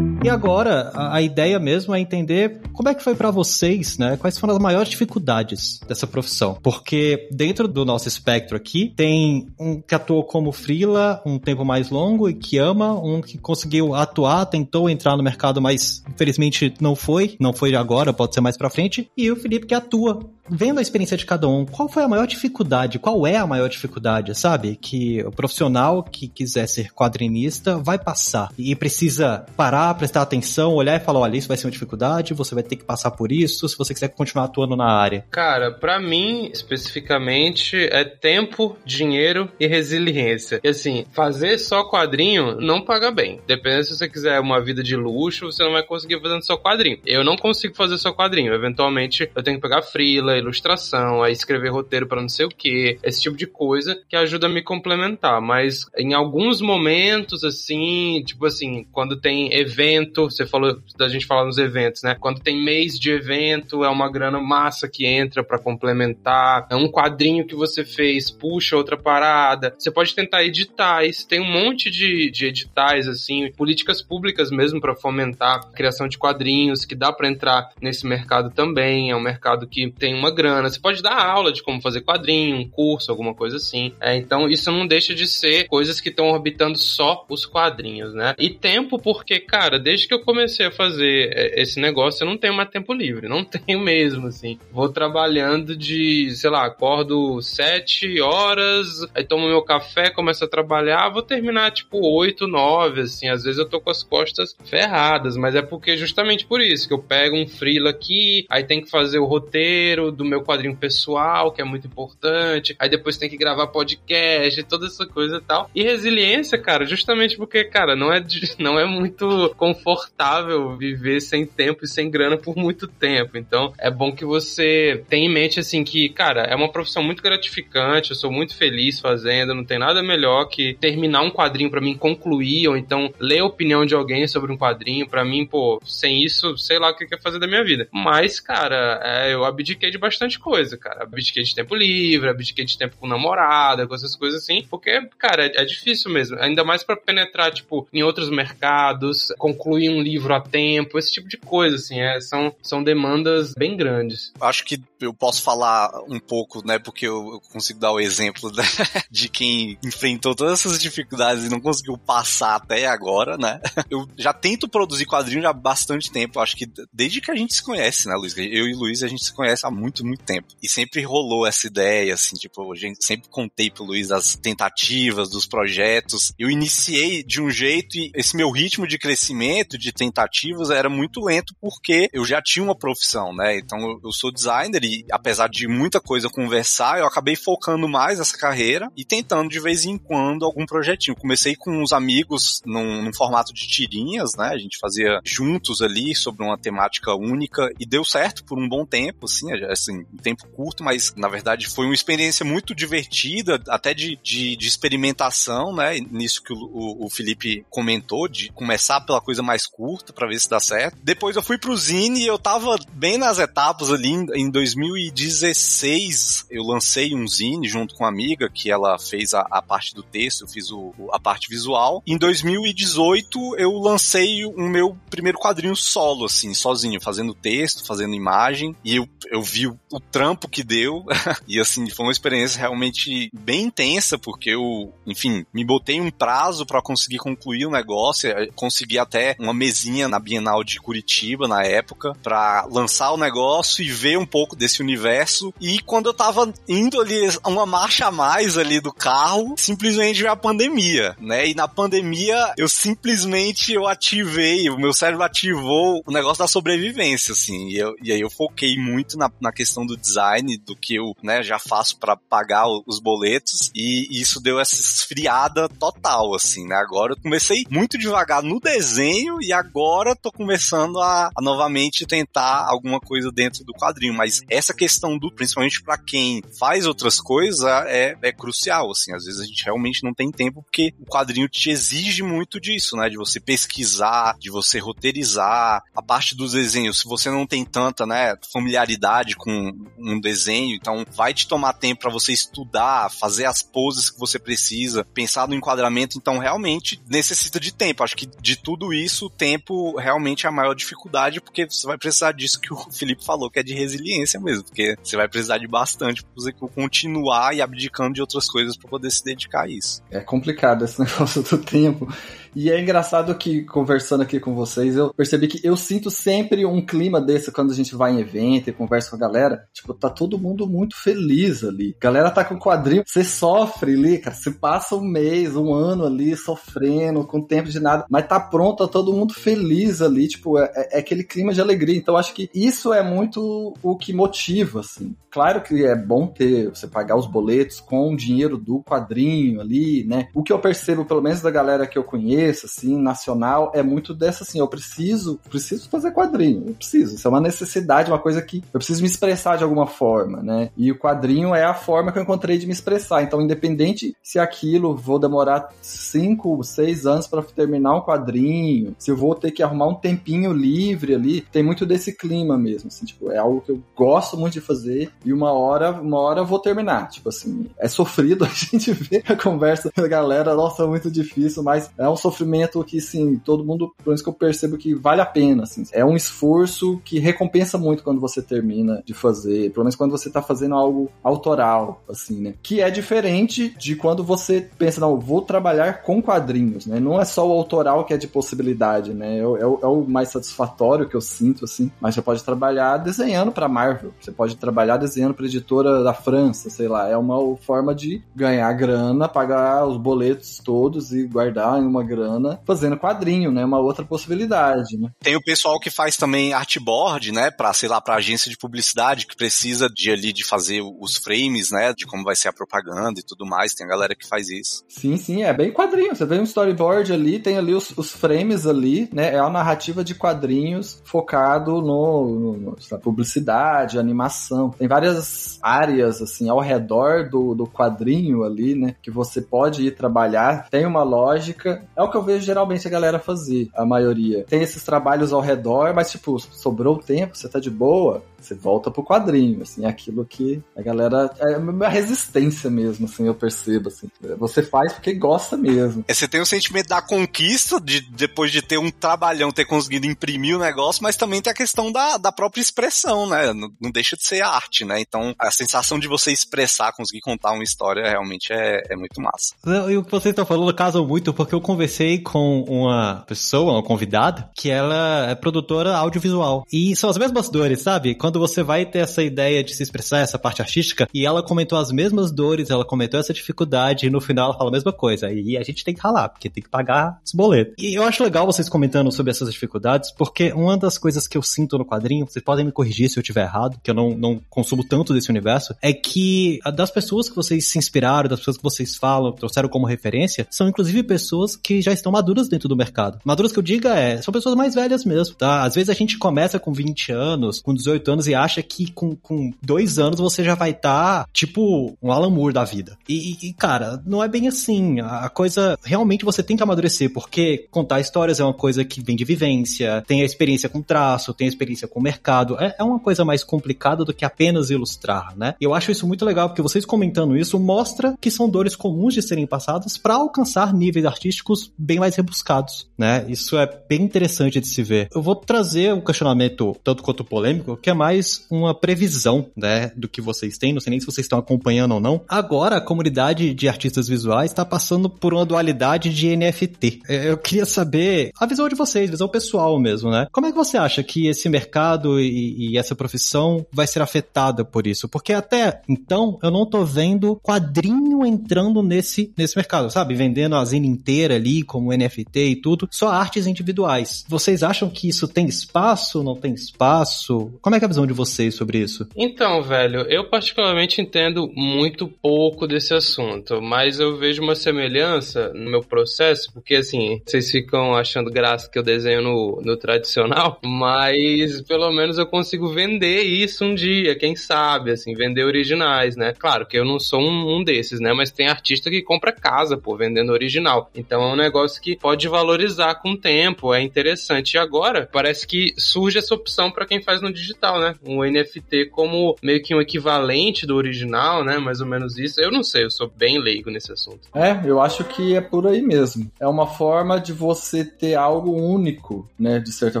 Agora 0.32 0.90
a, 0.94 1.16
a 1.16 1.22
ideia 1.22 1.58
mesmo 1.58 1.94
é 1.94 2.00
entender 2.00 2.60
como 2.72 2.88
é 2.88 2.94
que 2.94 3.02
foi 3.02 3.14
para 3.14 3.30
vocês, 3.30 3.98
né? 3.98 4.16
Quais 4.16 4.38
foram 4.38 4.54
as 4.54 4.62
maiores 4.62 4.88
dificuldades 4.88 5.80
dessa 5.86 6.06
profissão? 6.06 6.58
Porque 6.62 7.28
dentro 7.30 7.68
do 7.68 7.84
nosso 7.84 8.08
espectro 8.08 8.56
aqui, 8.56 8.92
tem 8.96 9.48
um 9.58 9.80
que 9.80 9.94
atuou 9.94 10.24
como 10.24 10.52
freela 10.52 11.22
um 11.24 11.38
tempo 11.38 11.64
mais 11.64 11.90
longo 11.90 12.28
e 12.28 12.34
que 12.34 12.58
ama, 12.58 12.92
um 12.94 13.20
que 13.20 13.38
conseguiu 13.38 13.94
atuar, 13.94 14.46
tentou 14.46 14.88
entrar 14.88 15.16
no 15.16 15.22
mercado, 15.22 15.60
mas 15.60 16.02
infelizmente 16.08 16.74
não 16.80 16.94
foi, 16.94 17.36
não 17.38 17.52
foi 17.52 17.74
agora, 17.74 18.12
pode 18.12 18.34
ser 18.34 18.40
mais 18.40 18.56
para 18.56 18.70
frente, 18.70 19.10
e 19.16 19.30
o 19.30 19.36
Felipe 19.36 19.66
que 19.66 19.74
atua 19.74 20.20
vendo 20.48 20.78
a 20.78 20.82
experiência 20.82 21.16
de 21.16 21.24
cada 21.24 21.48
um, 21.48 21.64
qual 21.64 21.88
foi 21.88 22.02
a 22.02 22.08
maior 22.08 22.26
dificuldade? 22.26 22.98
Qual 22.98 23.26
é 23.26 23.36
a 23.36 23.46
maior 23.46 23.68
dificuldade, 23.68 24.34
sabe? 24.34 24.76
Que 24.76 25.22
o 25.24 25.30
profissional 25.30 26.02
que 26.02 26.28
quiser 26.28 26.66
ser 26.66 26.92
quadrinista 26.92 27.78
vai 27.78 27.98
passar 27.98 28.50
e 28.58 28.74
precisa 28.74 29.46
parar, 29.56 29.94
prestar 29.94 30.22
atenção, 30.22 30.74
olhar 30.74 31.00
e 31.00 31.04
falar: 31.04 31.20
olha, 31.20 31.36
isso 31.36 31.48
vai 31.48 31.56
ser 31.56 31.66
uma 31.66 31.72
dificuldade, 31.72 32.34
você 32.34 32.54
vai 32.54 32.61
ter 32.62 32.76
que 32.76 32.84
passar 32.84 33.10
por 33.12 33.32
isso 33.32 33.68
se 33.68 33.76
você 33.76 33.94
quiser 33.94 34.08
continuar 34.08 34.44
atuando 34.44 34.76
na 34.76 34.86
área. 34.86 35.24
Cara, 35.30 35.70
para 35.70 36.00
mim, 36.00 36.50
especificamente, 36.52 37.76
é 37.76 38.04
tempo, 38.04 38.76
dinheiro 38.84 39.50
e 39.58 39.66
resiliência. 39.66 40.60
E 40.62 40.68
assim, 40.68 41.04
fazer 41.12 41.58
só 41.58 41.84
quadrinho 41.88 42.60
não 42.60 42.82
paga 42.82 43.10
bem. 43.10 43.40
Dependendo 43.46 43.84
se 43.84 43.96
você 43.96 44.08
quiser 44.08 44.40
uma 44.40 44.60
vida 44.60 44.82
de 44.82 44.96
luxo, 44.96 45.46
você 45.46 45.62
não 45.62 45.72
vai 45.72 45.82
conseguir 45.82 46.20
fazendo 46.20 46.44
só 46.44 46.56
quadrinho. 46.56 46.98
Eu 47.06 47.24
não 47.24 47.36
consigo 47.36 47.74
fazer 47.74 47.98
só 47.98 48.12
quadrinho. 48.12 48.52
Eventualmente, 48.52 49.30
eu 49.34 49.42
tenho 49.42 49.56
que 49.56 49.62
pegar 49.62 49.82
freela 49.82 50.36
ilustração, 50.36 51.22
a 51.22 51.30
escrever 51.30 51.70
roteiro 51.70 52.06
para 52.06 52.20
não 52.20 52.28
sei 52.28 52.46
o 52.46 52.48
que, 52.48 52.98
esse 53.02 53.22
tipo 53.22 53.36
de 53.36 53.46
coisa 53.46 54.00
que 54.08 54.16
ajuda 54.16 54.46
a 54.46 54.50
me 54.50 54.62
complementar. 54.62 55.40
Mas 55.40 55.86
em 55.96 56.14
alguns 56.14 56.60
momentos, 56.60 57.44
assim, 57.44 58.22
tipo 58.26 58.46
assim, 58.46 58.86
quando 58.92 59.16
tem 59.16 59.52
evento, 59.52 60.24
você 60.24 60.46
falou 60.46 60.80
da 60.96 61.08
gente 61.08 61.26
falar 61.26 61.44
nos 61.44 61.58
eventos, 61.58 62.02
né? 62.02 62.16
Quando 62.18 62.40
tem 62.40 62.51
mês 62.56 62.98
de 62.98 63.10
evento, 63.10 63.84
é 63.84 63.88
uma 63.88 64.10
grana 64.10 64.40
massa 64.40 64.88
que 64.88 65.06
entra 65.06 65.44
para 65.44 65.58
complementar, 65.58 66.66
é 66.70 66.76
um 66.76 66.88
quadrinho 66.88 67.46
que 67.46 67.54
você 67.54 67.84
fez, 67.84 68.30
puxa 68.30 68.76
outra 68.76 68.96
parada. 68.96 69.74
Você 69.78 69.90
pode 69.90 70.14
tentar 70.14 70.44
editais, 70.44 71.24
tem 71.24 71.40
um 71.40 71.50
monte 71.50 71.90
de, 71.90 72.30
de 72.30 72.46
editais, 72.46 73.06
assim, 73.08 73.50
políticas 73.52 74.02
públicas 74.02 74.50
mesmo 74.50 74.80
para 74.80 74.94
fomentar 74.94 75.56
a 75.56 75.72
criação 75.72 76.08
de 76.08 76.18
quadrinhos, 76.18 76.84
que 76.84 76.94
dá 76.94 77.12
para 77.12 77.28
entrar 77.28 77.70
nesse 77.80 78.06
mercado 78.06 78.50
também. 78.50 79.10
É 79.10 79.16
um 79.16 79.20
mercado 79.20 79.66
que 79.66 79.90
tem 79.90 80.14
uma 80.14 80.30
grana. 80.30 80.68
Você 80.68 80.80
pode 80.80 81.02
dar 81.02 81.16
aula 81.16 81.52
de 81.52 81.62
como 81.62 81.80
fazer 81.80 82.00
quadrinho, 82.02 82.56
um 82.56 82.68
curso, 82.68 83.10
alguma 83.10 83.34
coisa 83.34 83.56
assim. 83.56 83.92
É, 84.00 84.16
então 84.16 84.48
isso 84.48 84.70
não 84.70 84.86
deixa 84.86 85.14
de 85.14 85.26
ser 85.26 85.66
coisas 85.68 86.00
que 86.00 86.08
estão 86.08 86.30
orbitando 86.30 86.78
só 86.78 87.24
os 87.28 87.46
quadrinhos, 87.46 88.14
né? 88.14 88.34
E 88.38 88.50
tempo, 88.50 88.98
porque, 88.98 89.40
cara, 89.40 89.78
desde 89.78 90.06
que 90.06 90.14
eu 90.14 90.20
comecei 90.20 90.66
a 90.66 90.70
fazer 90.70 91.30
é, 91.32 91.60
esse 91.60 91.80
negócio, 91.80 92.24
eu 92.24 92.28
não 92.28 92.36
tenho 92.42 92.54
mais 92.54 92.68
tempo 92.68 92.92
livre. 92.92 93.28
Não 93.28 93.44
tenho 93.46 93.80
mesmo, 93.80 94.26
assim. 94.26 94.58
Vou 94.70 94.88
trabalhando 94.88 95.76
de, 95.76 96.30
sei 96.34 96.50
lá, 96.50 96.66
acordo 96.66 97.40
sete 97.40 98.20
horas, 98.20 99.06
aí 99.14 99.24
tomo 99.24 99.46
meu 99.46 99.62
café, 99.62 100.10
começo 100.10 100.44
a 100.44 100.48
trabalhar, 100.48 101.08
vou 101.08 101.22
terminar 101.22 101.70
tipo 101.70 101.98
oito, 102.16 102.48
nove, 102.48 103.02
assim. 103.02 103.28
Às 103.28 103.44
vezes 103.44 103.58
eu 103.58 103.68
tô 103.68 103.80
com 103.80 103.90
as 103.90 104.02
costas 104.02 104.54
ferradas, 104.64 105.36
mas 105.36 105.54
é 105.54 105.62
porque 105.62 105.96
justamente 105.96 106.44
por 106.44 106.60
isso 106.60 106.88
que 106.88 106.94
eu 106.94 106.98
pego 106.98 107.36
um 107.36 107.46
freela 107.46 107.90
aqui, 107.90 108.44
aí 108.50 108.64
tem 108.64 108.82
que 108.82 108.90
fazer 108.90 109.20
o 109.20 109.24
roteiro, 109.24 110.10
do 110.10 110.24
meu 110.24 110.42
quadrinho 110.42 110.76
pessoal, 110.76 111.52
que 111.52 111.62
é 111.62 111.64
muito 111.64 111.86
importante. 111.86 112.74
Aí 112.78 112.88
depois 112.88 113.16
tem 113.16 113.30
que 113.30 113.36
gravar 113.36 113.68
podcast, 113.68 114.62
toda 114.64 114.86
essa 114.86 115.06
coisa 115.06 115.36
e 115.36 115.40
tal. 115.40 115.70
E 115.74 115.82
resiliência, 115.82 116.58
cara, 116.58 116.84
justamente 116.84 117.36
porque, 117.36 117.64
cara, 117.64 117.94
não 117.94 118.12
é, 118.12 118.24
não 118.58 118.78
é 118.78 118.84
muito 118.84 119.54
confortável 119.56 120.76
viver 120.76 121.20
sem 121.20 121.46
tempo 121.46 121.84
e 121.84 121.88
sem 121.88 122.10
grana 122.10 122.31
por 122.36 122.56
muito 122.56 122.86
tempo. 122.86 123.36
Então, 123.36 123.72
é 123.78 123.90
bom 123.90 124.12
que 124.12 124.24
você 124.24 125.04
tenha 125.08 125.26
em 125.26 125.32
mente, 125.32 125.60
assim, 125.60 125.84
que, 125.84 126.08
cara, 126.08 126.42
é 126.42 126.54
uma 126.54 126.70
profissão 126.70 127.02
muito 127.02 127.22
gratificante, 127.22 128.10
eu 128.10 128.16
sou 128.16 128.30
muito 128.30 128.56
feliz 128.56 129.00
fazendo, 129.00 129.54
não 129.54 129.64
tem 129.64 129.78
nada 129.78 130.02
melhor 130.02 130.46
que 130.46 130.74
terminar 130.74 131.22
um 131.22 131.30
quadrinho 131.30 131.70
para 131.70 131.80
mim 131.80 131.96
concluir, 131.96 132.68
ou 132.68 132.76
então 132.76 133.12
ler 133.18 133.40
a 133.40 133.44
opinião 133.44 133.84
de 133.86 133.94
alguém 133.94 134.26
sobre 134.26 134.52
um 134.52 134.56
quadrinho. 134.56 135.08
para 135.08 135.24
mim, 135.24 135.46
pô, 135.46 135.80
sem 135.84 136.24
isso, 136.24 136.56
sei 136.56 136.78
lá 136.78 136.90
o 136.90 136.96
que 136.96 137.04
eu 137.04 137.08
quero 137.08 137.22
fazer 137.22 137.38
da 137.38 137.46
minha 137.46 137.64
vida. 137.64 137.88
Mas, 137.92 138.40
cara, 138.40 139.00
é, 139.04 139.34
eu 139.34 139.44
abdiquei 139.44 139.90
de 139.90 139.98
bastante 139.98 140.38
coisa, 140.38 140.76
cara. 140.76 141.04
Abdiquei 141.04 141.42
de 141.42 141.54
tempo 141.54 141.74
livre, 141.74 142.28
abdiquei 142.28 142.64
de 142.64 142.76
tempo 142.76 142.96
com 142.96 143.06
namorada, 143.06 143.86
com 143.86 143.94
essas 143.94 144.16
coisas 144.16 144.42
assim, 144.42 144.66
porque, 144.68 145.00
cara, 145.18 145.46
é, 145.46 145.62
é 145.62 145.64
difícil 145.64 146.10
mesmo. 146.10 146.38
Ainda 146.40 146.64
mais 146.64 146.82
para 146.82 146.96
penetrar, 146.96 147.52
tipo, 147.52 147.86
em 147.92 148.02
outros 148.02 148.30
mercados, 148.30 149.28
concluir 149.38 149.90
um 149.90 150.02
livro 150.02 150.34
a 150.34 150.40
tempo, 150.40 150.98
esse 150.98 151.12
tipo 151.12 151.28
de 151.28 151.36
coisa, 151.36 151.76
assim, 151.76 152.00
é, 152.00 152.20
são, 152.22 152.54
são 152.62 152.82
demandas 152.82 153.52
bem 153.56 153.76
grandes. 153.76 154.32
Acho 154.40 154.64
que 154.64 154.82
eu 155.00 155.12
posso 155.12 155.42
falar 155.42 155.90
um 156.08 156.18
pouco, 156.18 156.66
né, 156.66 156.78
porque 156.78 157.06
eu, 157.06 157.40
consigo 157.52 157.78
dar 157.78 157.92
o 157.92 158.00
exemplo 158.00 158.50
né, 158.52 158.64
de 159.10 159.28
quem 159.28 159.78
enfrentou 159.84 160.34
todas 160.34 160.60
essas 160.60 160.80
dificuldades 160.80 161.44
e 161.44 161.48
não 161.48 161.60
conseguiu 161.60 161.98
passar 161.98 162.56
até 162.56 162.86
agora, 162.86 163.36
né? 163.36 163.60
Eu 163.90 164.06
já 164.16 164.32
tento 164.32 164.68
produzir 164.68 165.06
quadrinhos 165.06 165.44
há 165.44 165.52
bastante 165.52 166.10
tempo, 166.10 166.40
acho 166.40 166.56
que 166.56 166.66
desde 166.92 167.20
que 167.20 167.30
a 167.30 167.34
gente 167.34 167.54
se 167.54 167.62
conhece, 167.62 168.08
né, 168.08 168.14
Luiz? 168.14 168.36
Eu 168.36 168.68
e 168.68 168.74
Luiz, 168.74 169.02
a 169.02 169.08
gente 169.08 169.24
se 169.24 169.32
conhece 169.32 169.66
há 169.66 169.70
muito 169.70 169.92
muito, 170.04 170.22
tempo. 170.24 170.48
E 170.62 170.68
sempre 170.68 171.02
rolou 171.02 171.46
essa 171.46 171.66
ideia, 171.66 172.14
assim, 172.14 172.36
tipo, 172.36 172.72
a 172.72 172.76
gente 172.76 173.04
sempre 173.04 173.28
contei 173.28 173.70
pro 173.70 173.84
Luiz 173.84 174.10
as 174.10 174.36
tentativas 174.36 175.28
dos 175.30 175.46
projetos. 175.46 176.32
Eu 176.38 176.50
iniciei 176.50 177.22
de 177.22 177.40
um 177.40 177.50
jeito 177.50 177.96
e 177.96 178.10
esse 178.14 178.36
meu 178.36 178.50
ritmo 178.50 178.86
de 178.86 178.98
crescimento, 178.98 179.76
de 179.76 179.92
tentativas, 179.92 180.70
era 180.70 180.88
muito 180.88 181.20
lento 181.20 181.54
porque 181.60 182.08
eu 182.12 182.24
já 182.24 182.42
tinha 182.42 182.62
uma 182.62 182.74
profissão, 182.74 183.34
né? 183.34 183.58
Então 183.58 184.00
eu 184.02 184.12
sou 184.12 184.30
designer 184.30 184.84
e 184.84 185.04
apesar 185.10 185.48
de 185.48 185.66
muita 185.66 186.00
coisa 186.00 186.28
conversar, 186.28 186.98
eu 186.98 187.06
acabei 187.06 187.34
focando 187.34 187.88
mais 187.88 188.20
essa 188.20 188.36
carreira 188.36 188.88
e 188.96 189.04
tentando 189.04 189.48
de 189.48 189.58
vez 189.58 189.84
em 189.84 189.96
quando 189.96 190.44
algum 190.44 190.66
projetinho. 190.66 191.16
Comecei 191.16 191.56
com 191.56 191.70
uns 191.82 191.92
amigos 191.92 192.60
num, 192.66 193.02
num 193.02 193.12
formato 193.12 193.52
de 193.52 193.66
tirinhas, 193.66 194.34
né? 194.36 194.48
A 194.48 194.58
gente 194.58 194.78
fazia 194.78 195.20
juntos 195.24 195.80
ali 195.80 196.14
sobre 196.14 196.44
uma 196.44 196.58
temática 196.58 197.14
única 197.14 197.70
e 197.78 197.86
deu 197.86 198.04
certo 198.04 198.44
por 198.44 198.58
um 198.58 198.68
bom 198.68 198.84
tempo, 198.84 199.26
assim, 199.26 199.52
assim, 199.64 200.04
um 200.12 200.18
tempo 200.18 200.46
curto, 200.48 200.84
mas 200.84 201.14
na 201.16 201.28
verdade 201.28 201.68
foi 201.68 201.86
uma 201.86 201.94
experiência 201.94 202.44
muito 202.44 202.74
divertida, 202.74 203.60
até 203.68 203.94
de, 203.94 204.18
de, 204.22 204.56
de 204.56 204.68
experimentação, 204.68 205.74
né? 205.74 205.98
Nisso 206.10 206.42
que 206.42 206.52
o, 206.52 206.56
o, 206.56 207.06
o, 207.06 207.10
Felipe 207.10 207.64
comentou, 207.70 208.28
de 208.28 208.50
começar 208.52 209.00
pela 209.00 209.20
coisa 209.20 209.42
mais 209.42 209.66
curta 209.66 210.12
para 210.12 210.28
ver 210.28 210.38
se 210.38 210.48
dá 210.48 210.60
certo. 210.60 210.98
Depois 211.02 211.36
eu 211.36 211.42
fui 211.42 211.56
pro 211.56 211.76
Zine 211.76 212.01
e 212.10 212.26
eu 212.26 212.36
tava 212.36 212.76
bem 212.92 213.16
nas 213.16 213.38
etapas 213.38 213.92
ali 213.92 214.10
em 214.34 214.50
2016. 214.50 216.46
Eu 216.50 216.64
lancei 216.64 217.14
um 217.14 217.28
Zine 217.28 217.68
junto 217.68 217.94
com 217.94 218.02
uma 218.02 218.10
amiga 218.10 218.50
que 218.50 218.72
ela 218.72 218.98
fez 218.98 219.34
a, 219.34 219.46
a 219.48 219.62
parte 219.62 219.94
do 219.94 220.02
texto, 220.02 220.42
eu 220.42 220.48
fiz 220.48 220.72
o, 220.72 220.92
a 221.12 221.20
parte 221.20 221.48
visual. 221.48 222.02
Em 222.04 222.18
2018 222.18 223.56
eu 223.56 223.70
lancei 223.78 224.44
o 224.44 224.68
meu 224.68 224.98
primeiro 225.08 225.38
quadrinho 225.38 225.76
solo, 225.76 226.24
assim, 226.24 226.52
sozinho, 226.54 227.00
fazendo 227.00 227.34
texto, 227.34 227.86
fazendo 227.86 228.14
imagem. 228.14 228.74
E 228.84 228.96
eu, 228.96 229.08
eu 229.30 229.40
vi 229.40 229.68
o 229.68 229.78
trampo 230.10 230.48
que 230.48 230.64
deu. 230.64 231.04
e 231.46 231.60
assim, 231.60 231.88
foi 231.88 232.06
uma 232.06 232.12
experiência 232.12 232.58
realmente 232.58 233.30
bem 233.32 233.66
intensa, 233.66 234.18
porque 234.18 234.50
eu, 234.50 234.92
enfim, 235.06 235.46
me 235.54 235.64
botei 235.64 236.00
um 236.00 236.10
prazo 236.10 236.66
para 236.66 236.82
conseguir 236.82 237.18
concluir 237.18 237.64
o 237.66 237.70
negócio, 237.70 238.28
eh, 238.28 238.48
consegui 238.56 238.98
até 238.98 239.36
uma 239.38 239.54
mesinha 239.54 240.08
na 240.08 240.18
Bienal 240.18 240.64
de 240.64 240.80
Curitiba 240.80 241.46
na 241.46 241.62
época 241.62 241.91
para 242.22 242.66
lançar 242.70 243.12
o 243.12 243.16
negócio 243.16 243.82
e 243.82 243.90
ver 243.90 244.18
um 244.18 244.26
pouco 244.26 244.56
desse 244.56 244.80
universo. 244.80 245.52
E 245.60 245.78
quando 245.80 246.06
eu 246.06 246.14
tava 246.14 246.52
indo 246.68 247.00
ali 247.00 247.20
uma 247.46 247.66
marcha 247.66 248.06
a 248.06 248.10
mais 248.10 248.56
ali 248.56 248.80
do 248.80 248.92
carro, 248.92 249.54
simplesmente 249.58 250.20
veio 250.20 250.32
a 250.32 250.36
pandemia, 250.36 251.16
né? 251.20 251.48
E 251.48 251.54
na 251.54 251.68
pandemia 251.68 252.54
eu 252.56 252.68
simplesmente 252.68 253.72
eu 253.72 253.86
ativei, 253.86 254.68
o 254.70 254.78
meu 254.78 254.92
cérebro 254.92 255.24
ativou 255.24 256.02
o 256.06 256.12
negócio 256.12 256.38
da 256.38 256.48
sobrevivência, 256.48 257.32
assim. 257.32 257.68
E, 257.68 257.78
eu, 257.78 257.94
e 258.02 258.12
aí 258.12 258.20
eu 258.20 258.30
foquei 258.30 258.78
muito 258.78 259.16
na, 259.18 259.30
na 259.40 259.52
questão 259.52 259.72
questão 259.72 259.86
do 259.86 259.96
design, 259.96 260.56
do 260.58 260.76
que 260.76 260.94
eu 260.94 261.14
né, 261.22 261.42
já 261.42 261.58
faço 261.58 261.98
para 261.98 262.16
pagar 262.16 262.66
os 262.86 262.98
boletos, 262.98 263.70
e 263.74 264.20
isso 264.20 264.40
deu 264.40 264.60
essa 264.60 264.74
esfriada 264.74 265.68
total, 265.68 266.34
assim, 266.34 266.66
né? 266.66 266.76
Agora 266.76 267.12
eu 267.12 267.20
comecei 267.20 267.64
muito 267.70 267.96
devagar 267.98 268.42
no 268.42 268.60
desenho 268.60 269.38
e 269.40 269.52
agora 269.52 270.14
tô 270.14 270.30
começando 270.30 271.00
a, 271.00 271.30
a 271.34 271.42
novamente 271.42 271.81
tentar 271.90 272.66
alguma 272.68 273.00
coisa 273.00 273.30
dentro 273.30 273.64
do 273.64 273.72
quadrinho, 273.72 274.14
mas 274.14 274.42
essa 274.48 274.74
questão 274.74 275.18
do, 275.18 275.30
principalmente 275.32 275.82
para 275.82 275.98
quem 275.98 276.42
faz 276.58 276.86
outras 276.86 277.20
coisas, 277.20 277.62
é, 277.86 278.16
é 278.22 278.32
crucial, 278.32 278.90
assim, 278.90 279.14
às 279.14 279.24
vezes 279.24 279.40
a 279.40 279.44
gente 279.44 279.64
realmente 279.64 280.02
não 280.04 280.14
tem 280.14 280.30
tempo 280.30 280.62
porque 280.62 280.94
o 281.00 281.06
quadrinho 281.06 281.48
te 281.48 281.70
exige 281.70 282.22
muito 282.22 282.60
disso, 282.60 282.96
né? 282.96 283.08
De 283.08 283.16
você 283.16 283.40
pesquisar, 283.40 284.36
de 284.38 284.50
você 284.50 284.78
roteirizar, 284.78 285.82
a 285.94 286.02
parte 286.02 286.34
dos 286.36 286.52
desenhos, 286.52 287.00
se 287.00 287.04
você 287.04 287.30
não 287.30 287.46
tem 287.46 287.64
tanta, 287.64 288.06
né, 288.06 288.36
familiaridade 288.52 289.36
com 289.36 289.72
um, 289.98 290.20
desenho, 290.20 290.76
então 290.76 291.04
vai 291.14 291.34
te 291.34 291.48
tomar 291.48 291.72
tempo 291.72 292.02
para 292.02 292.10
você 292.10 292.32
estudar, 292.32 293.10
fazer 293.10 293.44
as 293.46 293.62
poses 293.62 294.10
que 294.10 294.18
você 294.18 294.38
precisa, 294.38 295.04
pensar 295.04 295.48
no 295.48 295.54
enquadramento, 295.54 296.18
então 296.18 296.38
realmente 296.38 297.02
necessita 297.08 297.58
de 297.58 297.72
tempo. 297.72 298.04
Acho 298.04 298.16
que 298.16 298.26
de 298.26 298.56
tudo 298.56 298.92
isso, 298.92 299.26
o 299.26 299.30
tempo 299.30 299.96
realmente 299.98 300.46
é 300.46 300.48
a 300.48 300.52
maior 300.52 300.74
dificuldade, 300.74 301.40
porque 301.40 301.61
porque 301.66 301.80
você 301.80 301.86
vai 301.86 301.98
precisar 301.98 302.32
disso 302.32 302.60
que 302.60 302.72
o 302.72 302.76
Felipe 302.90 303.24
falou, 303.24 303.50
que 303.50 303.58
é 303.58 303.62
de 303.62 303.74
resiliência 303.74 304.40
mesmo, 304.40 304.64
porque 304.64 304.96
você 305.02 305.16
vai 305.16 305.28
precisar 305.28 305.58
de 305.58 305.66
bastante 305.66 306.22
pra 306.22 306.32
você 306.34 306.52
continuar 306.52 307.54
e 307.54 307.60
abdicando 307.60 308.14
de 308.14 308.20
outras 308.20 308.46
coisas 308.46 308.76
para 308.76 308.88
poder 308.88 309.10
se 309.10 309.24
dedicar 309.24 309.62
a 309.62 309.68
isso. 309.68 310.02
É 310.10 310.20
complicado 310.20 310.84
esse 310.84 310.98
negócio 311.00 311.42
do 311.42 311.58
tempo. 311.58 312.08
E 312.54 312.70
é 312.70 312.78
engraçado 312.78 313.34
que, 313.34 313.62
conversando 313.62 314.22
aqui 314.22 314.38
com 314.38 314.54
vocês, 314.54 314.94
eu 314.94 315.12
percebi 315.14 315.48
que 315.48 315.66
eu 315.66 315.74
sinto 315.74 316.10
sempre 316.10 316.66
um 316.66 316.84
clima 316.84 317.18
desse 317.18 317.50
quando 317.50 317.72
a 317.72 317.74
gente 317.74 317.94
vai 317.94 318.12
em 318.12 318.20
evento 318.20 318.68
e 318.68 318.72
conversa 318.72 319.10
com 319.10 319.16
a 319.16 319.18
galera. 319.18 319.64
Tipo, 319.72 319.94
tá 319.94 320.10
todo 320.10 320.38
mundo 320.38 320.66
muito 320.66 320.94
feliz 320.94 321.64
ali. 321.64 321.96
Galera 321.98 322.30
tá 322.30 322.44
com 322.44 322.58
quadrinho, 322.58 323.04
você 323.06 323.24
sofre 323.24 323.94
ali, 323.94 324.18
cara. 324.18 324.36
Você 324.36 324.50
passa 324.50 324.94
um 324.94 325.00
mês, 325.00 325.56
um 325.56 325.72
ano 325.72 326.04
ali 326.04 326.36
sofrendo, 326.36 327.26
com 327.26 327.40
tempo 327.40 327.70
de 327.70 327.80
nada, 327.80 328.04
mas 328.10 328.26
tá 328.26 328.38
pronto, 328.38 328.84
tá 328.84 328.92
todo 328.92 329.14
mundo 329.14 329.32
feliz 329.32 330.02
ali. 330.02 330.28
Tipo, 330.28 330.58
é, 330.58 330.70
é 330.92 330.98
aquele 330.98 331.24
clima 331.24 331.51
de 331.52 331.60
alegria. 331.60 331.96
Então, 331.96 332.16
acho 332.16 332.34
que 332.34 332.50
isso 332.54 332.92
é 332.92 333.02
muito 333.02 333.74
o 333.82 333.96
que 333.96 334.12
motiva, 334.12 334.80
assim. 334.80 335.14
Claro 335.30 335.62
que 335.62 335.84
é 335.84 335.96
bom 335.96 336.26
ter, 336.26 336.68
você 336.68 336.86
pagar 336.86 337.16
os 337.16 337.26
boletos 337.26 337.80
com 337.80 338.12
o 338.12 338.16
dinheiro 338.16 338.58
do 338.58 338.82
quadrinho 338.82 339.60
ali, 339.60 340.04
né? 340.04 340.28
O 340.34 340.42
que 340.42 340.52
eu 340.52 340.58
percebo, 340.58 341.06
pelo 341.06 341.22
menos 341.22 341.40
da 341.40 341.50
galera 341.50 341.86
que 341.86 341.96
eu 341.96 342.04
conheço, 342.04 342.66
assim, 342.66 342.98
nacional, 342.98 343.72
é 343.74 343.82
muito 343.82 344.12
dessa, 344.12 344.44
assim, 344.44 344.58
eu 344.58 344.68
preciso, 344.68 345.40
preciso 345.48 345.88
fazer 345.88 346.12
quadrinho, 346.12 346.64
eu 346.68 346.74
preciso, 346.74 347.16
isso 347.16 347.26
é 347.26 347.30
uma 347.30 347.40
necessidade, 347.40 348.10
uma 348.10 348.18
coisa 348.18 348.42
que 348.42 348.58
eu 348.58 348.78
preciso 348.78 349.00
me 349.00 349.08
expressar 349.08 349.56
de 349.56 349.64
alguma 349.64 349.86
forma, 349.86 350.42
né? 350.42 350.70
E 350.76 350.92
o 350.92 350.98
quadrinho 350.98 351.54
é 351.54 351.64
a 351.64 351.74
forma 351.74 352.12
que 352.12 352.18
eu 352.18 352.22
encontrei 352.22 352.58
de 352.58 352.66
me 352.66 352.72
expressar, 352.72 353.22
então 353.22 353.40
independente 353.40 354.14
se 354.22 354.38
aquilo 354.38 354.94
vou 354.94 355.18
demorar 355.18 355.70
cinco, 355.80 356.62
seis 356.62 357.06
anos 357.06 357.26
para 357.26 357.42
terminar 357.42 357.96
um 357.96 358.02
quadrinho, 358.02 358.94
se 358.98 359.10
eu 359.10 359.16
vou 359.16 359.34
ter 359.34 359.50
que 359.50 359.62
arrumar 359.62 359.88
um 359.88 359.94
tempinho 359.94 360.52
livre 360.52 361.14
ali, 361.14 361.41
tem 361.50 361.62
muito 361.62 361.84
desse 361.84 362.16
clima 362.16 362.56
mesmo, 362.56 362.88
assim, 362.88 363.04
tipo, 363.04 363.30
é 363.30 363.38
algo 363.38 363.60
que 363.60 363.72
eu 363.72 363.82
gosto 363.96 364.36
muito 364.36 364.54
de 364.54 364.60
fazer 364.60 365.10
e 365.24 365.32
uma 365.32 365.52
hora, 365.52 365.92
uma 365.92 366.18
hora 366.18 366.40
eu 366.40 366.46
vou 366.46 366.58
terminar, 366.58 367.08
tipo 367.08 367.28
assim, 367.28 367.68
é 367.78 367.88
sofrido 367.88 368.44
a 368.46 368.48
gente 368.48 368.92
ver 368.92 369.22
a 369.26 369.36
conversa 369.36 369.90
da 369.94 370.08
galera, 370.08 370.54
nossa, 370.54 370.84
é 370.84 370.86
muito 370.86 371.10
difícil, 371.10 371.62
mas 371.62 371.90
é 371.98 372.08
um 372.08 372.16
sofrimento 372.16 372.82
que, 372.84 373.00
sim, 373.00 373.40
todo 373.44 373.64
mundo, 373.64 373.94
por 374.02 374.14
isso 374.14 374.22
que 374.22 374.28
eu 374.28 374.34
percebo 374.34 374.76
que 374.76 374.94
vale 374.94 375.20
a 375.20 375.26
pena, 375.26 375.64
assim. 375.64 375.84
É 375.92 376.04
um 376.04 376.16
esforço 376.16 377.00
que 377.04 377.18
recompensa 377.18 377.78
muito 377.78 378.02
quando 378.02 378.20
você 378.20 378.42
termina 378.42 379.02
de 379.04 379.14
fazer, 379.14 379.70
pelo 379.72 379.84
menos 379.84 379.96
quando 379.96 380.10
você 380.10 380.30
tá 380.30 380.42
fazendo 380.42 380.74
algo 380.74 381.10
autoral, 381.22 382.02
assim, 382.08 382.40
né? 382.40 382.54
Que 382.62 382.80
é 382.80 382.90
diferente 382.90 383.74
de 383.78 383.96
quando 383.96 384.24
você 384.24 384.68
pensa, 384.78 385.00
não, 385.00 385.18
vou 385.18 385.42
trabalhar 385.42 386.02
com 386.02 386.22
quadrinhos, 386.22 386.86
né? 386.86 387.00
Não 387.00 387.20
é 387.20 387.24
só 387.24 387.46
o 387.48 387.52
autoral 387.52 388.04
que 388.04 388.14
é 388.14 388.16
de 388.16 388.26
possibilidade, 388.26 389.12
né? 389.12 389.38
É, 389.38 389.40
é, 389.40 389.62
é 389.62 389.86
o 389.86 390.04
mais 390.06 390.28
satisfatório 390.28 391.08
que 391.08 391.14
eu 391.14 391.20
sinto, 391.32 391.64
assim. 391.64 391.90
Mas 392.00 392.14
você 392.14 392.22
pode 392.22 392.42
trabalhar 392.42 392.98
desenhando 392.98 393.52
pra 393.52 393.68
Marvel, 393.68 394.12
você 394.20 394.30
pode 394.30 394.56
trabalhar 394.56 394.96
desenhando 394.96 395.34
pra 395.34 395.46
editora 395.46 396.02
da 396.02 396.14
França, 396.14 396.70
sei 396.70 396.88
lá. 396.88 397.08
É 397.08 397.16
uma 397.16 397.56
forma 397.56 397.94
de 397.94 398.22
ganhar 398.34 398.72
grana, 398.72 399.28
pagar 399.28 399.86
os 399.86 399.96
boletos 399.96 400.58
todos 400.58 401.12
e 401.12 401.26
guardar 401.26 401.80
em 401.80 401.86
uma 401.86 402.02
grana 402.02 402.60
fazendo 402.66 402.96
quadrinho, 402.96 403.50
né? 403.50 403.64
Uma 403.64 403.78
outra 403.78 404.04
possibilidade, 404.04 404.96
né? 404.96 405.10
Tem 405.20 405.36
o 405.36 405.42
pessoal 405.42 405.78
que 405.80 405.90
faz 405.90 406.16
também 406.16 406.52
artboard, 406.52 407.32
né? 407.32 407.50
Pra, 407.50 407.72
sei 407.72 407.88
lá, 407.88 408.00
pra 408.00 408.16
agência 408.16 408.50
de 408.50 408.56
publicidade 408.56 409.26
que 409.26 409.36
precisa 409.36 409.88
de 409.88 410.10
ali 410.10 410.32
de 410.32 410.44
fazer 410.44 410.82
os 411.00 411.16
frames, 411.16 411.70
né? 411.70 411.92
De 411.96 412.06
como 412.06 412.24
vai 412.24 412.36
ser 412.36 412.48
a 412.48 412.52
propaganda 412.52 413.20
e 413.20 413.22
tudo 413.22 413.46
mais. 413.46 413.74
Tem 413.74 413.86
a 413.86 413.90
galera 413.90 414.14
que 414.14 414.26
faz 414.26 414.48
isso. 414.48 414.84
Sim, 414.88 415.16
sim, 415.16 415.42
é 415.42 415.52
bem 415.52 415.72
quadrinho. 415.72 416.14
Você 416.14 416.26
vê 416.26 416.38
um 416.38 416.44
storyboard 416.44 417.12
ali, 417.12 417.38
tem 417.38 417.58
ali 417.58 417.74
os, 417.74 417.90
os 417.96 418.12
frames 418.12 418.66
ali, 418.66 419.08
né? 419.12 419.34
É 419.34 419.38
a 419.38 419.50
narrativa 419.50 420.04
de 420.04 420.14
quadrinhos 420.14 421.00
focado 421.22 421.80
no, 421.80 422.56
no, 422.56 422.76
na 422.90 422.98
publicidade, 422.98 423.98
animação. 423.98 424.70
Tem 424.70 424.88
várias 424.88 425.58
áreas, 425.62 426.20
assim, 426.20 426.48
ao 426.48 426.60
redor 426.60 427.28
do, 427.28 427.54
do 427.54 427.66
quadrinho 427.66 428.42
ali, 428.42 428.74
né? 428.74 428.96
Que 429.00 429.10
você 429.10 429.40
pode 429.40 429.86
ir 429.86 429.92
trabalhar. 429.92 430.68
Tem 430.68 430.84
uma 430.84 431.02
lógica. 431.02 431.84
É 431.96 432.02
o 432.02 432.10
que 432.10 432.16
eu 432.16 432.22
vejo 432.22 432.44
geralmente 432.44 432.86
a 432.86 432.90
galera 432.90 433.18
fazer, 433.18 433.70
a 433.74 433.84
maioria. 433.84 434.44
Tem 434.44 434.62
esses 434.62 434.82
trabalhos 434.82 435.32
ao 435.32 435.40
redor, 435.40 435.94
mas 435.94 436.10
tipo, 436.10 436.38
sobrou 436.38 436.98
tempo, 436.98 437.36
você 437.36 437.48
tá 437.48 437.60
de 437.60 437.70
boa, 437.70 438.22
você 438.44 438.54
volta 438.54 438.90
pro 438.90 439.04
quadrinho, 439.04 439.62
assim, 439.62 439.84
é 439.84 439.88
aquilo 439.88 440.24
que 440.24 440.62
a 440.76 440.82
galera. 440.82 441.32
É 441.38 441.56
uma 441.56 441.88
resistência 441.88 442.68
mesmo, 442.68 443.06
assim, 443.06 443.26
eu 443.26 443.34
percebo, 443.34 443.88
assim. 443.88 444.10
Você 444.38 444.62
faz 444.62 444.92
porque 444.92 445.12
gosta 445.14 445.56
mesmo. 445.56 446.04
É, 446.08 446.14
você 446.14 446.26
tem 446.26 446.40
o 446.40 446.46
sentimento 446.46 446.88
da 446.88 447.00
conquista, 447.00 447.80
de 447.80 448.00
depois 448.00 448.50
de 448.50 448.60
ter 448.60 448.78
um 448.78 448.90
trabalhão, 448.90 449.50
ter 449.50 449.64
conseguido 449.64 450.06
imprimir 450.06 450.56
o 450.56 450.60
negócio, 450.60 451.02
mas 451.02 451.16
também 451.16 451.40
tem 451.40 451.50
a 451.50 451.54
questão 451.54 451.90
da, 451.90 452.16
da 452.16 452.32
própria 452.32 452.60
expressão, 452.60 453.28
né? 453.28 453.52
Não, 453.52 453.70
não 453.80 453.90
deixa 453.90 454.16
de 454.16 454.26
ser 454.26 454.42
arte, 454.42 454.84
né? 454.84 455.00
Então, 455.00 455.34
a 455.38 455.50
sensação 455.50 455.98
de 455.98 456.08
você 456.08 456.32
expressar, 456.32 456.92
conseguir 456.92 457.20
contar 457.20 457.52
uma 457.52 457.64
história, 457.64 458.08
realmente 458.08 458.52
é, 458.52 458.82
é 458.90 458.96
muito 458.96 459.20
massa. 459.20 459.54
E 459.90 459.96
o 459.96 460.04
que 460.04 460.10
você 460.10 460.30
está 460.30 460.44
falando 460.44 460.72
casa 460.72 461.02
muito, 461.02 461.32
porque 461.32 461.54
eu 461.54 461.60
conversei 461.60 462.18
com 462.18 462.62
uma 462.62 463.24
pessoa, 463.26 463.72
uma 463.72 463.82
convidada, 463.82 464.50
que 464.56 464.70
ela 464.70 465.30
é 465.30 465.34
produtora 465.34 465.96
audiovisual. 465.96 466.64
E 466.72 466.96
são 466.96 467.10
as 467.10 467.18
mesmas 467.18 467.48
dores, 467.48 467.82
sabe? 467.82 468.14
Quando 468.14 468.31
quando 468.32 468.40
você 468.40 468.62
vai 468.62 468.86
ter 468.86 469.00
essa 469.00 469.22
ideia 469.22 469.62
de 469.62 469.74
se 469.74 469.82
expressar, 469.82 470.20
essa 470.20 470.38
parte 470.38 470.62
artística, 470.62 471.06
e 471.12 471.26
ela 471.26 471.42
comentou 471.42 471.78
as 471.78 471.92
mesmas 471.92 472.32
dores, 472.32 472.70
ela 472.70 472.82
comentou 472.82 473.20
essa 473.20 473.34
dificuldade, 473.34 474.06
e 474.06 474.10
no 474.10 474.22
final 474.22 474.46
ela 474.46 474.56
fala 474.56 474.70
a 474.70 474.72
mesma 474.72 474.90
coisa. 474.90 475.30
E 475.30 475.54
a 475.54 475.62
gente 475.62 475.84
tem 475.84 475.94
que 475.94 476.00
ralar, 476.00 476.30
porque 476.30 476.48
tem 476.48 476.62
que 476.62 476.70
pagar 476.70 477.20
os 477.22 477.32
boletos. 477.32 477.74
E 477.78 477.94
eu 477.94 478.02
acho 478.02 478.24
legal 478.24 478.46
vocês 478.46 478.70
comentando 478.70 479.12
sobre 479.12 479.30
essas 479.30 479.52
dificuldades, 479.52 480.10
porque 480.10 480.50
uma 480.52 480.78
das 480.78 480.96
coisas 480.96 481.28
que 481.28 481.36
eu 481.36 481.42
sinto 481.42 481.76
no 481.76 481.84
quadrinho, 481.84 482.26
vocês 482.26 482.42
podem 482.42 482.64
me 482.64 482.72
corrigir 482.72 483.10
se 483.10 483.18
eu 483.18 483.20
estiver 483.20 483.42
errado, 483.42 483.78
que 483.82 483.90
eu 483.90 483.94
não, 483.94 484.16
não 484.16 484.40
consumo 484.48 484.82
tanto 484.82 485.12
desse 485.12 485.28
universo, 485.28 485.74
é 485.82 485.92
que 485.92 486.58
das 486.74 486.90
pessoas 486.90 487.28
que 487.28 487.36
vocês 487.36 487.66
se 487.66 487.76
inspiraram, 487.76 488.30
das 488.30 488.38
pessoas 488.38 488.56
que 488.56 488.62
vocês 488.62 488.96
falam, 488.96 489.32
trouxeram 489.32 489.68
como 489.68 489.86
referência, 489.86 490.46
são 490.50 490.66
inclusive 490.66 491.02
pessoas 491.02 491.54
que 491.54 491.82
já 491.82 491.92
estão 491.92 492.10
maduras 492.10 492.48
dentro 492.48 492.66
do 492.66 492.76
mercado. 492.76 493.18
Maduras 493.26 493.52
que 493.52 493.58
eu 493.58 493.62
diga 493.62 493.94
é, 493.94 494.22
são 494.22 494.32
pessoas 494.32 494.54
mais 494.54 494.74
velhas 494.74 495.04
mesmo, 495.04 495.34
tá? 495.34 495.64
Às 495.64 495.74
vezes 495.74 495.90
a 495.90 495.94
gente 495.94 496.16
começa 496.16 496.58
com 496.58 496.72
20 496.72 497.12
anos, 497.12 497.60
com 497.60 497.74
18 497.74 498.10
anos, 498.10 498.21
anos 498.22 498.28
e 498.28 498.34
acha 498.34 498.62
que 498.62 498.90
com, 498.92 499.16
com 499.16 499.52
dois 499.62 499.98
anos 499.98 500.20
você 500.20 500.44
já 500.44 500.54
vai 500.54 500.70
estar, 500.70 501.24
tá, 501.24 501.28
tipo, 501.32 501.96
um 502.02 502.12
Alan 502.12 502.30
Moore 502.30 502.54
da 502.54 502.64
vida. 502.64 502.96
E, 503.08 503.36
e, 503.42 503.52
cara, 503.52 504.02
não 504.06 504.22
é 504.22 504.28
bem 504.28 504.48
assim. 504.48 505.00
A 505.00 505.28
coisa, 505.28 505.78
realmente 505.82 506.24
você 506.24 506.42
tem 506.42 506.56
que 506.56 506.62
amadurecer, 506.62 507.12
porque 507.12 507.66
contar 507.70 508.00
histórias 508.00 508.40
é 508.40 508.44
uma 508.44 508.54
coisa 508.54 508.84
que 508.84 509.02
vem 509.02 509.16
de 509.16 509.24
vivência, 509.24 510.02
tem 510.06 510.22
a 510.22 510.24
experiência 510.24 510.68
com 510.68 510.82
traço, 510.82 511.34
tem 511.34 511.46
a 511.46 511.48
experiência 511.48 511.88
com 511.88 512.00
o 512.00 512.02
mercado. 512.02 512.56
É, 512.60 512.76
é 512.78 512.82
uma 512.82 512.98
coisa 512.98 513.24
mais 513.24 513.42
complicada 513.42 514.04
do 514.04 514.14
que 514.14 514.24
apenas 514.24 514.70
ilustrar, 514.70 515.36
né? 515.36 515.54
Eu 515.60 515.74
acho 515.74 515.90
isso 515.90 516.06
muito 516.06 516.24
legal, 516.24 516.48
porque 516.48 516.62
vocês 516.62 516.84
comentando 516.84 517.36
isso 517.36 517.58
mostra 517.58 518.14
que 518.20 518.30
são 518.30 518.48
dores 518.48 518.76
comuns 518.76 519.14
de 519.14 519.22
serem 519.22 519.46
passadas 519.46 519.96
para 519.96 520.14
alcançar 520.14 520.72
níveis 520.72 521.04
artísticos 521.04 521.72
bem 521.76 521.98
mais 521.98 522.16
rebuscados, 522.16 522.88
né? 522.96 523.24
Isso 523.28 523.56
é 523.56 523.68
bem 523.88 524.02
interessante 524.02 524.60
de 524.60 524.68
se 524.68 524.82
ver. 524.82 525.08
Eu 525.14 525.22
vou 525.22 525.34
trazer 525.34 525.92
um 525.92 526.00
questionamento 526.00 526.76
tanto 526.82 527.02
quanto 527.02 527.24
polêmico, 527.24 527.76
que 527.76 527.90
é 527.90 527.94
mais 527.94 528.11
mais 528.12 528.44
uma 528.50 528.74
previsão, 528.74 529.46
né, 529.56 529.90
do 529.96 530.06
que 530.06 530.20
vocês 530.20 530.58
têm. 530.58 530.74
Não 530.74 530.80
sei 530.80 530.90
nem 530.90 531.00
se 531.00 531.06
vocês 531.06 531.24
estão 531.24 531.38
acompanhando 531.38 531.94
ou 531.94 532.00
não. 532.00 532.20
Agora, 532.28 532.76
a 532.76 532.80
comunidade 532.80 533.54
de 533.54 533.68
artistas 533.68 534.06
visuais 534.06 534.50
está 534.50 534.66
passando 534.66 535.08
por 535.08 535.32
uma 535.32 535.46
dualidade 535.46 536.12
de 536.12 536.36
NFT. 536.36 537.00
É, 537.08 537.30
eu 537.30 537.38
queria 537.38 537.64
saber 537.64 538.30
a 538.38 538.44
visão 538.44 538.68
de 538.68 538.74
vocês, 538.74 539.08
visão 539.08 539.28
pessoal 539.28 539.80
mesmo, 539.80 540.10
né? 540.10 540.26
Como 540.30 540.46
é 540.46 540.50
que 540.50 540.56
você 540.56 540.76
acha 540.76 541.02
que 541.02 541.26
esse 541.26 541.48
mercado 541.48 542.20
e, 542.20 542.72
e 542.72 542.78
essa 542.78 542.94
profissão 542.94 543.64
vai 543.72 543.86
ser 543.86 544.02
afetada 544.02 544.62
por 544.62 544.86
isso? 544.86 545.08
Porque 545.08 545.32
até 545.32 545.80
então 545.88 546.38
eu 546.42 546.50
não 546.50 546.66
tô 546.66 546.84
vendo 546.84 547.40
quadrinho 547.42 548.26
entrando 548.26 548.82
nesse, 548.82 549.32
nesse 549.38 549.56
mercado, 549.56 549.90
sabe? 549.90 550.14
Vendendo 550.14 550.54
a 550.56 550.64
zine 550.66 550.86
inteira 550.86 551.36
ali 551.36 551.62
como 551.62 551.96
NFT 551.96 552.40
e 552.40 552.56
tudo, 552.56 552.88
só 552.90 553.08
artes 553.08 553.46
individuais. 553.46 554.22
Vocês 554.28 554.62
acham 554.62 554.90
que 554.90 555.08
isso 555.08 555.26
tem 555.26 555.46
espaço, 555.46 556.22
não 556.22 556.36
tem 556.36 556.52
espaço? 556.52 557.50
Como 557.62 557.74
é 557.74 557.78
que 557.78 557.84
é 557.84 557.86
a 557.86 557.88
visão 557.88 558.01
visão 558.02 558.06
de 558.06 558.12
vocês 558.12 558.54
sobre 558.54 558.78
isso? 558.78 559.08
Então, 559.16 559.62
velho, 559.62 560.00
eu 560.08 560.28
particularmente 560.28 561.00
entendo 561.00 561.50
muito 561.54 562.06
pouco 562.06 562.66
desse 562.66 562.94
assunto, 562.94 563.60
mas 563.60 564.00
eu 564.00 564.16
vejo 564.16 564.42
uma 564.42 564.54
semelhança 564.54 565.52
no 565.54 565.70
meu 565.70 565.80
processo, 565.80 566.52
porque 566.52 566.76
assim, 566.76 567.20
vocês 567.24 567.50
ficam 567.50 567.94
achando 567.94 568.30
graça 568.30 568.70
que 568.70 568.78
eu 568.78 568.82
desenho 568.82 569.22
no, 569.22 569.62
no 569.64 569.76
tradicional, 569.76 570.58
mas 570.64 571.60
pelo 571.62 571.90
menos 571.92 572.18
eu 572.18 572.26
consigo 572.26 572.68
vender 572.68 573.22
isso 573.22 573.64
um 573.64 573.74
dia, 573.74 574.16
quem 574.16 574.36
sabe, 574.36 574.92
assim, 574.92 575.14
vender 575.14 575.44
originais, 575.44 576.16
né? 576.16 576.32
Claro 576.38 576.66
que 576.66 576.78
eu 576.78 576.84
não 576.84 576.98
sou 576.98 577.20
um, 577.20 577.56
um 577.56 577.64
desses, 577.64 578.00
né? 578.00 578.12
Mas 578.12 578.30
tem 578.30 578.48
artista 578.48 578.90
que 578.90 579.02
compra 579.02 579.32
casa, 579.32 579.76
pô, 579.76 579.96
vendendo 579.96 580.32
original. 580.32 580.90
Então 580.94 581.22
é 581.22 581.32
um 581.32 581.36
negócio 581.36 581.80
que 581.80 581.96
pode 581.96 582.28
valorizar 582.28 582.96
com 582.96 583.12
o 583.12 583.18
tempo, 583.18 583.74
é 583.74 583.82
interessante. 583.82 584.54
E 584.54 584.58
agora, 584.58 585.08
parece 585.10 585.46
que 585.46 585.74
surge 585.76 586.18
essa 586.18 586.34
opção 586.34 586.70
para 586.70 586.86
quem 586.86 587.02
faz 587.02 587.20
no 587.20 587.32
digital, 587.32 587.80
né? 587.82 587.94
Um 588.04 588.22
NFT 588.22 588.86
como 588.90 589.36
meio 589.42 589.62
que 589.62 589.74
um 589.74 589.80
equivalente 589.80 590.66
do 590.66 590.76
original, 590.76 591.44
né? 591.44 591.58
Mais 591.58 591.80
ou 591.80 591.86
menos 591.86 592.16
isso. 592.18 592.40
Eu 592.40 592.50
não 592.50 592.62
sei, 592.62 592.84
eu 592.84 592.90
sou 592.90 593.10
bem 593.14 593.40
leigo 593.40 593.70
nesse 593.70 593.92
assunto. 593.92 594.28
É, 594.34 594.60
eu 594.64 594.80
acho 594.80 595.04
que 595.04 595.34
é 595.34 595.40
por 595.40 595.66
aí 595.66 595.82
mesmo. 595.82 596.30
É 596.38 596.46
uma 596.46 596.66
forma 596.66 597.18
de 597.20 597.32
você 597.32 597.84
ter 597.84 598.14
algo 598.14 598.52
único, 598.52 599.28
né? 599.38 599.58
De 599.58 599.72
certa 599.72 600.00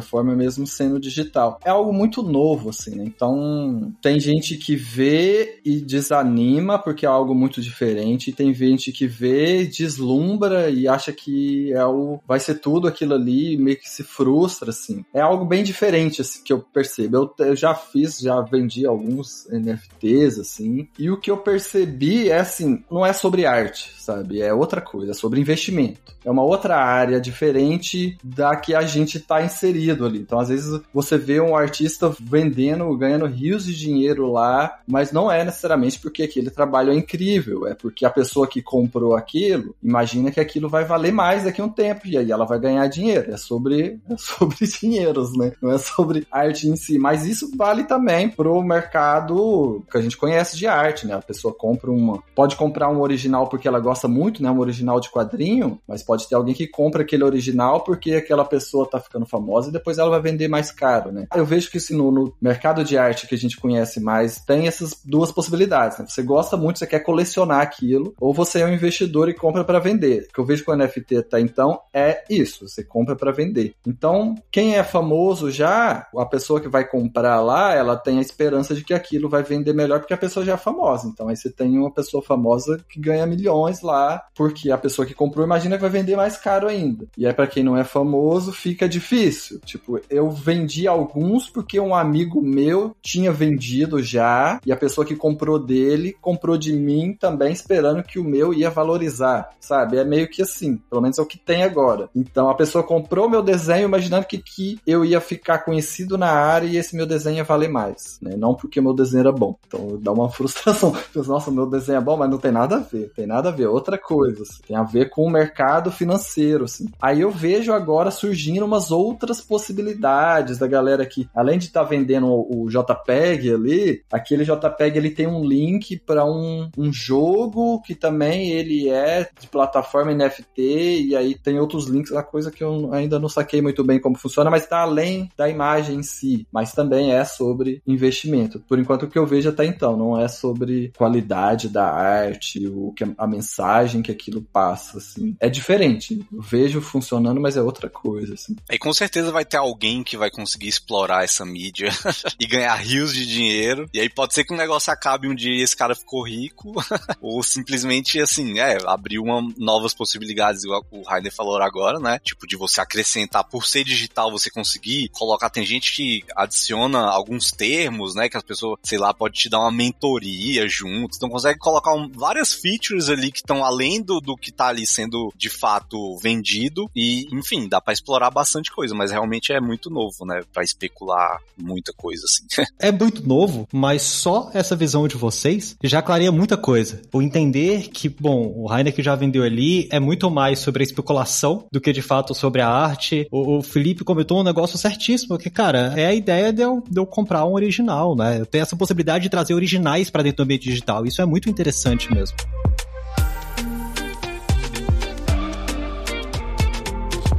forma, 0.00 0.34
mesmo 0.34 0.66
sendo 0.66 1.00
digital. 1.00 1.58
É 1.64 1.70
algo 1.70 1.92
muito 1.92 2.22
novo, 2.22 2.70
assim, 2.70 2.94
né? 2.94 3.04
Então, 3.04 3.92
tem 4.00 4.18
gente 4.20 4.56
que 4.56 4.76
vê 4.76 5.60
e 5.64 5.80
desanima 5.80 6.78
porque 6.78 7.06
é 7.06 7.08
algo 7.08 7.34
muito 7.34 7.60
diferente, 7.60 8.30
e 8.30 8.32
tem 8.32 8.52
gente 8.54 8.92
que 8.92 9.06
vê, 9.06 9.64
deslumbra 9.64 10.70
e 10.70 10.86
acha 10.88 11.12
que 11.12 11.72
é 11.72 11.84
o 11.84 12.20
vai 12.26 12.40
ser 12.40 12.56
tudo 12.56 12.88
aquilo 12.88 13.14
ali, 13.14 13.56
meio 13.56 13.76
que 13.76 13.88
se 13.88 14.02
frustra, 14.02 14.70
assim. 14.70 15.04
É 15.12 15.20
algo 15.20 15.44
bem 15.44 15.62
diferente, 15.62 16.20
assim, 16.20 16.42
que 16.42 16.52
eu 16.52 16.60
percebo. 16.60 17.16
Eu, 17.16 17.46
eu 17.46 17.56
já 17.56 17.71
fiz, 17.74 18.18
já 18.18 18.40
vendi 18.40 18.86
alguns 18.86 19.46
NFTs, 19.50 20.38
assim, 20.38 20.88
e 20.98 21.10
o 21.10 21.16
que 21.16 21.30
eu 21.30 21.36
percebi 21.36 22.30
é 22.30 22.40
assim, 22.40 22.82
não 22.90 23.04
é 23.04 23.12
sobre 23.12 23.46
arte, 23.46 23.92
sabe? 23.98 24.40
É 24.40 24.52
outra 24.52 24.80
coisa, 24.80 25.12
é 25.12 25.14
sobre 25.14 25.40
investimento. 25.40 26.12
É 26.24 26.30
uma 26.30 26.42
outra 26.42 26.76
área 26.76 27.20
diferente 27.20 28.16
da 28.22 28.54
que 28.54 28.74
a 28.74 28.82
gente 28.82 29.18
está 29.18 29.42
inserido 29.42 30.06
ali. 30.06 30.20
Então, 30.20 30.38
às 30.38 30.48
vezes, 30.48 30.80
você 30.94 31.18
vê 31.18 31.40
um 31.40 31.56
artista 31.56 32.14
vendendo, 32.20 32.96
ganhando 32.96 33.26
rios 33.26 33.64
de 33.64 33.74
dinheiro 33.74 34.30
lá, 34.30 34.80
mas 34.86 35.10
não 35.10 35.30
é 35.30 35.44
necessariamente 35.44 35.98
porque 35.98 36.22
aquele 36.22 36.50
trabalho 36.50 36.92
é 36.92 36.94
incrível, 36.94 37.66
é 37.66 37.74
porque 37.74 38.04
a 38.04 38.10
pessoa 38.10 38.46
que 38.46 38.62
comprou 38.62 39.16
aquilo 39.16 39.74
imagina 39.82 40.30
que 40.30 40.40
aquilo 40.40 40.68
vai 40.68 40.84
valer 40.84 41.12
mais 41.12 41.44
daqui 41.44 41.60
a 41.60 41.64
um 41.64 41.68
tempo 41.68 42.06
e 42.06 42.16
aí 42.16 42.30
ela 42.30 42.44
vai 42.44 42.58
ganhar 42.58 42.86
dinheiro. 42.86 43.32
É 43.32 43.36
sobre, 43.36 44.00
é 44.08 44.16
sobre 44.16 44.66
dinheiros, 44.66 45.36
né? 45.36 45.52
Não 45.60 45.72
é 45.72 45.78
sobre 45.78 46.26
arte 46.30 46.68
em 46.68 46.76
si. 46.76 46.98
Mas 46.98 47.26
isso 47.26 47.50
vale 47.62 47.84
também 47.84 48.28
pro 48.28 48.60
mercado 48.60 49.84
que 49.88 49.96
a 49.96 50.00
gente 50.00 50.16
conhece 50.16 50.58
de 50.58 50.66
arte, 50.66 51.06
né? 51.06 51.14
A 51.14 51.22
pessoa 51.22 51.54
compra 51.54 51.92
uma. 51.92 52.20
Pode 52.34 52.56
comprar 52.56 52.88
um 52.88 53.00
original 53.00 53.46
porque 53.46 53.68
ela 53.68 53.78
gosta 53.78 54.08
muito, 54.08 54.42
né? 54.42 54.50
Um 54.50 54.58
original 54.58 54.98
de 54.98 55.08
quadrinho, 55.08 55.78
mas 55.86 56.02
pode 56.02 56.28
ter 56.28 56.34
alguém 56.34 56.56
que 56.56 56.66
compra 56.66 57.02
aquele 57.02 57.22
original 57.22 57.84
porque 57.84 58.14
aquela 58.14 58.44
pessoa 58.44 58.90
tá 58.90 58.98
ficando 58.98 59.26
famosa 59.26 59.68
e 59.68 59.72
depois 59.72 59.98
ela 59.98 60.10
vai 60.10 60.20
vender 60.20 60.48
mais 60.48 60.72
caro, 60.72 61.12
né? 61.12 61.28
Eu 61.32 61.46
vejo 61.46 61.70
que 61.70 61.78
assim, 61.78 61.96
no, 61.96 62.10
no 62.10 62.34
mercado 62.42 62.82
de 62.82 62.98
arte 62.98 63.28
que 63.28 63.34
a 63.36 63.38
gente 63.38 63.60
conhece 63.60 64.00
mais, 64.00 64.38
tem 64.38 64.66
essas 64.66 65.00
duas 65.04 65.30
possibilidades, 65.30 65.98
né? 65.98 66.06
Você 66.08 66.22
gosta 66.24 66.56
muito, 66.56 66.80
você 66.80 66.86
quer 66.86 66.98
colecionar 66.98 67.60
aquilo, 67.60 68.12
ou 68.20 68.34
você 68.34 68.62
é 68.62 68.66
um 68.66 68.74
investidor 68.74 69.28
e 69.28 69.34
compra 69.34 69.64
para 69.64 69.78
vender. 69.78 70.26
O 70.28 70.32
que 70.32 70.40
eu 70.40 70.44
vejo 70.44 70.64
com 70.64 70.72
o 70.72 70.76
NFT 70.76 71.18
até 71.18 71.38
então 71.38 71.80
é 71.94 72.24
isso, 72.28 72.68
você 72.68 72.82
compra 72.82 73.14
para 73.14 73.30
vender. 73.30 73.76
Então, 73.86 74.34
quem 74.50 74.74
é 74.74 74.82
famoso 74.82 75.48
já, 75.48 76.08
a 76.16 76.26
pessoa 76.26 76.60
que 76.60 76.68
vai 76.68 76.84
comprar 76.84 77.40
lá, 77.40 77.51
ela 77.74 77.96
tem 77.96 78.18
a 78.18 78.22
esperança 78.22 78.74
de 78.74 78.84
que 78.84 78.94
aquilo 78.94 79.28
vai 79.28 79.42
vender 79.42 79.72
melhor 79.72 80.00
porque 80.00 80.14
a 80.14 80.18
pessoa 80.18 80.44
já 80.44 80.54
é 80.54 80.56
famosa. 80.56 81.08
Então, 81.08 81.28
aí 81.28 81.36
você 81.36 81.50
tem 81.50 81.78
uma 81.78 81.90
pessoa 81.90 82.22
famosa 82.22 82.84
que 82.88 83.00
ganha 83.00 83.26
milhões 83.26 83.82
lá, 83.82 84.22
porque 84.34 84.70
a 84.70 84.78
pessoa 84.78 85.06
que 85.06 85.14
comprou 85.14 85.44
imagina 85.44 85.76
que 85.76 85.82
vai 85.82 85.90
vender 85.90 86.16
mais 86.16 86.36
caro 86.36 86.68
ainda. 86.68 87.06
E 87.16 87.26
aí, 87.26 87.32
para 87.32 87.46
quem 87.46 87.62
não 87.62 87.76
é 87.76 87.84
famoso, 87.84 88.52
fica 88.52 88.88
difícil. 88.88 89.60
Tipo, 89.64 90.00
eu 90.08 90.30
vendi 90.30 90.86
alguns 90.86 91.48
porque 91.48 91.78
um 91.78 91.94
amigo 91.94 92.42
meu 92.42 92.94
tinha 93.02 93.32
vendido 93.32 94.02
já, 94.02 94.60
e 94.64 94.72
a 94.72 94.76
pessoa 94.76 95.06
que 95.06 95.16
comprou 95.16 95.58
dele 95.58 96.16
comprou 96.20 96.56
de 96.56 96.72
mim 96.72 97.16
também, 97.18 97.52
esperando 97.52 98.02
que 98.02 98.18
o 98.18 98.24
meu 98.24 98.52
ia 98.54 98.70
valorizar, 98.70 99.50
sabe? 99.60 99.98
É 99.98 100.04
meio 100.04 100.28
que 100.28 100.42
assim, 100.42 100.76
pelo 100.88 101.02
menos 101.02 101.18
é 101.18 101.22
o 101.22 101.26
que 101.26 101.38
tem 101.38 101.62
agora. 101.62 102.08
Então 102.14 102.48
a 102.48 102.54
pessoa 102.54 102.84
comprou 102.84 103.28
meu 103.28 103.42
desenho 103.42 103.84
imaginando 103.84 104.26
que, 104.26 104.38
que 104.38 104.80
eu 104.86 105.04
ia 105.04 105.20
ficar 105.20 105.58
conhecido 105.58 106.16
na 106.16 106.30
área 106.30 106.66
e 106.66 106.76
esse 106.76 106.96
meu 106.96 107.06
desenho 107.06 107.41
ia 107.42 107.44
valer 107.44 107.68
mais, 107.68 108.18
né? 108.22 108.34
Não 108.36 108.54
porque 108.54 108.80
meu 108.80 108.94
desenho 108.94 109.20
era 109.20 109.32
bom. 109.32 109.56
Então 109.66 109.98
dá 110.00 110.12
uma 110.12 110.30
frustração. 110.32 110.94
Nossa, 111.14 111.50
meu 111.50 111.66
desenho 111.66 111.98
é 111.98 112.00
bom, 112.00 112.16
mas 112.16 112.30
não 112.30 112.38
tem 112.38 112.52
nada 112.52 112.76
a 112.76 112.80
ver. 112.80 113.12
Tem 113.14 113.26
nada 113.26 113.48
a 113.48 113.52
ver. 113.52 113.66
Outra 113.66 113.98
coisa. 113.98 114.42
Assim. 114.42 114.62
Tem 114.66 114.76
a 114.76 114.82
ver 114.82 115.10
com 115.10 115.24
o 115.24 115.30
mercado 115.30 115.90
financeiro, 115.90 116.64
assim. 116.64 116.88
Aí 117.00 117.20
eu 117.20 117.30
vejo 117.30 117.72
agora 117.72 118.10
surgindo 118.10 118.64
umas 118.64 118.90
outras 118.90 119.40
possibilidades 119.40 120.58
da 120.58 120.66
galera 120.66 121.04
que, 121.06 121.28
além 121.34 121.58
de 121.58 121.66
estar 121.66 121.82
tá 121.82 121.88
vendendo 121.88 122.26
o, 122.26 122.64
o 122.64 122.68
JPEG 122.68 123.52
ali, 123.52 124.02
aquele 124.10 124.44
JPEG 124.44 124.96
ele 124.96 125.10
tem 125.10 125.26
um 125.26 125.44
link 125.44 125.98
para 125.98 126.24
um, 126.24 126.70
um 126.76 126.92
jogo 126.92 127.80
que 127.82 127.94
também 127.94 128.50
ele 128.50 128.88
é 128.88 129.28
de 129.38 129.46
plataforma 129.48 130.14
NFT 130.14 131.06
e 131.08 131.16
aí 131.16 131.34
tem 131.34 131.58
outros 131.58 131.86
links, 131.86 132.12
a 132.12 132.22
coisa 132.22 132.50
que 132.50 132.62
eu 132.62 132.92
ainda 132.92 133.18
não 133.18 133.28
saquei 133.28 133.60
muito 133.60 133.82
bem 133.84 134.00
como 134.00 134.16
funciona, 134.16 134.50
mas 134.50 134.62
está 134.62 134.80
além 134.80 135.30
da 135.36 135.48
imagem 135.48 135.96
em 135.96 136.02
si, 136.02 136.46
mas 136.52 136.72
também 136.72 137.12
é 137.12 137.24
sobre 137.36 137.82
investimento. 137.86 138.60
Por 138.60 138.78
enquanto 138.78 139.04
o 139.04 139.08
que 139.08 139.18
eu 139.18 139.26
vejo 139.26 139.48
até 139.48 139.64
então 139.64 139.96
não 139.96 140.20
é 140.20 140.28
sobre 140.28 140.92
qualidade 140.96 141.68
da 141.68 141.86
arte, 141.90 142.66
o 142.66 142.92
que 142.92 143.04
a 143.16 143.26
mensagem 143.26 144.02
que 144.02 144.12
aquilo 144.12 144.42
passa, 144.42 144.98
assim. 144.98 145.36
É 145.40 145.48
diferente. 145.48 146.24
Eu 146.32 146.40
vejo 146.40 146.80
funcionando, 146.80 147.40
mas 147.40 147.56
é 147.56 147.62
outra 147.62 147.88
coisa, 147.88 148.34
assim. 148.34 148.56
E 148.70 148.78
com 148.78 148.92
certeza 148.92 149.32
vai 149.32 149.44
ter 149.44 149.56
alguém 149.56 150.02
que 150.02 150.16
vai 150.16 150.30
conseguir 150.30 150.68
explorar 150.68 151.24
essa 151.24 151.44
mídia 151.44 151.90
e 152.38 152.46
ganhar 152.46 152.74
rios 152.74 153.14
de 153.14 153.26
dinheiro. 153.26 153.88
E 153.92 154.00
aí 154.00 154.08
pode 154.08 154.34
ser 154.34 154.44
que 154.44 154.54
o 154.54 154.56
negócio 154.56 154.92
acabe 154.92 155.28
um 155.28 155.34
dia 155.34 155.52
e 155.52 155.62
esse 155.62 155.76
cara 155.76 155.94
ficou 155.94 156.26
rico, 156.26 156.72
ou 157.20 157.42
simplesmente 157.42 158.20
assim, 158.20 158.58
é, 158.58 158.78
abriu 158.86 159.22
uma, 159.22 159.42
novas 159.58 159.94
possibilidades, 159.94 160.64
igual 160.64 160.84
o 160.90 161.02
Rainer 161.02 161.32
falou 161.32 161.60
agora, 161.60 161.98
né? 161.98 162.18
Tipo, 162.22 162.46
de 162.46 162.56
você 162.56 162.80
acrescentar, 162.80 163.44
por 163.44 163.66
ser 163.66 163.84
digital, 163.84 164.30
você 164.30 164.50
conseguir 164.50 165.08
colocar. 165.10 165.50
Tem 165.50 165.64
gente 165.64 165.94
que 165.94 166.24
adiciona 166.36 167.10
alguns 167.22 167.50
termos, 167.50 168.14
né? 168.14 168.28
Que 168.28 168.36
as 168.36 168.42
pessoas, 168.42 168.78
sei 168.82 168.98
lá, 168.98 169.12
pode 169.14 169.34
te 169.34 169.48
dar 169.48 169.60
uma 169.60 169.72
mentoria 169.72 170.68
junto. 170.68 171.16
Então 171.16 171.28
consegue 171.28 171.58
colocar 171.58 171.94
um, 171.94 172.08
várias 172.08 172.52
features 172.52 173.08
ali 173.08 173.30
que 173.30 173.38
estão 173.38 173.64
além 173.64 174.02
do, 174.02 174.20
do 174.20 174.36
que 174.36 174.52
tá 174.52 174.68
ali 174.68 174.86
sendo 174.86 175.32
de 175.36 175.48
fato 175.48 176.16
vendido. 176.18 176.90
E, 176.94 177.26
enfim, 177.32 177.68
dá 177.68 177.80
para 177.80 177.92
explorar 177.92 178.30
bastante 178.30 178.70
coisa, 178.70 178.94
mas 178.94 179.10
realmente 179.10 179.52
é 179.52 179.60
muito 179.60 179.88
novo, 179.90 180.24
né? 180.24 180.42
Pra 180.52 180.62
especular 180.62 181.40
muita 181.56 181.92
coisa, 181.92 182.24
assim. 182.24 182.44
é 182.78 182.90
muito 182.90 183.26
novo, 183.26 183.68
mas 183.72 184.02
só 184.02 184.50
essa 184.52 184.76
visão 184.76 185.06
de 185.06 185.16
vocês 185.16 185.76
já 185.82 186.02
clareia 186.02 186.32
muita 186.32 186.56
coisa. 186.56 187.02
O 187.12 187.22
entender 187.22 187.88
que, 187.88 188.08
bom, 188.08 188.52
o 188.54 188.68
que 188.92 189.02
já 189.02 189.14
vendeu 189.14 189.42
ali 189.42 189.88
é 189.90 190.00
muito 190.00 190.30
mais 190.30 190.58
sobre 190.58 190.82
a 190.82 190.86
especulação 190.86 191.66
do 191.70 191.80
que 191.80 191.92
de 191.92 192.02
fato 192.02 192.34
sobre 192.34 192.60
a 192.60 192.68
arte. 192.68 193.26
O, 193.30 193.58
o 193.58 193.62
Felipe 193.62 194.04
comentou 194.04 194.40
um 194.40 194.44
negócio 194.44 194.76
certíssimo, 194.78 195.36
porque, 195.36 195.50
cara, 195.50 195.92
é 195.96 196.06
a 196.06 196.14
ideia 196.14 196.52
de 196.52 196.62
eu, 196.62 196.82
de 196.88 196.98
eu 196.98 197.06
comprar 197.12 197.44
um 197.44 197.52
original, 197.52 198.16
né? 198.16 198.44
Ter 198.46 198.58
essa 198.58 198.74
possibilidade 198.74 199.24
de 199.24 199.28
trazer 199.28 199.54
originais 199.54 200.10
para 200.10 200.22
dentro 200.22 200.38
do 200.38 200.42
ambiente 200.44 200.64
digital. 200.64 201.06
Isso 201.06 201.22
é 201.22 201.26
muito 201.26 201.48
interessante 201.48 202.12
mesmo. 202.12 202.36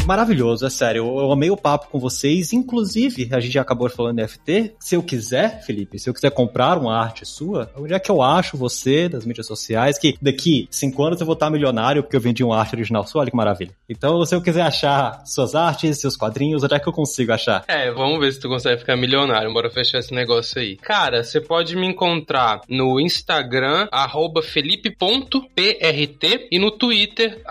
Maravilhoso, 0.05 0.65
é 0.65 0.69
sério. 0.69 1.05
Eu, 1.05 1.31
amei 1.31 1.49
o 1.49 1.57
papo 1.57 1.87
com 1.89 1.99
vocês. 1.99 2.53
Inclusive, 2.53 3.29
a 3.31 3.39
gente 3.39 3.57
acabou 3.57 3.89
falando 3.89 4.21
NFT. 4.21 4.75
Se 4.79 4.95
eu 4.95 5.03
quiser, 5.03 5.63
Felipe, 5.63 5.97
se 5.99 6.09
eu 6.09 6.13
quiser 6.13 6.31
comprar 6.31 6.77
uma 6.77 6.97
arte 6.97 7.25
sua, 7.25 7.71
onde 7.77 7.93
é 7.93 7.99
que 7.99 8.11
eu 8.11 8.21
acho 8.21 8.57
você 8.57 9.07
das 9.07 9.25
mídias 9.25 9.47
sociais? 9.47 9.97
Que 9.97 10.15
daqui 10.21 10.67
cinco 10.69 11.03
anos 11.03 11.19
eu 11.19 11.25
vou 11.25 11.33
estar 11.33 11.49
milionário 11.49 12.03
porque 12.03 12.15
eu 12.15 12.21
vendi 12.21 12.43
uma 12.43 12.59
arte 12.59 12.75
original 12.75 13.05
sua. 13.07 13.21
Olha 13.21 13.31
que 13.31 13.37
maravilha. 13.37 13.71
Então, 13.89 14.25
se 14.25 14.35
eu 14.35 14.41
quiser 14.41 14.63
achar 14.63 15.23
suas 15.25 15.55
artes, 15.55 15.99
seus 15.99 16.17
quadrinhos, 16.17 16.63
onde 16.63 16.75
é 16.75 16.79
que 16.79 16.87
eu 16.87 16.93
consigo 16.93 17.31
achar? 17.31 17.63
É, 17.67 17.91
vamos 17.91 18.19
ver 18.19 18.31
se 18.33 18.39
tu 18.39 18.49
consegue 18.49 18.79
ficar 18.79 18.97
milionário. 18.97 19.53
Bora 19.53 19.69
fechar 19.69 19.99
esse 19.99 20.13
negócio 20.13 20.59
aí. 20.59 20.75
Cara, 20.77 21.23
você 21.23 21.39
pode 21.39 21.75
me 21.75 21.87
encontrar 21.87 22.61
no 22.67 22.99
Instagram, 22.99 23.87
felipe.prt 24.43 25.27
e 26.51 26.59
no 26.59 26.71
Twitter, 26.71 27.41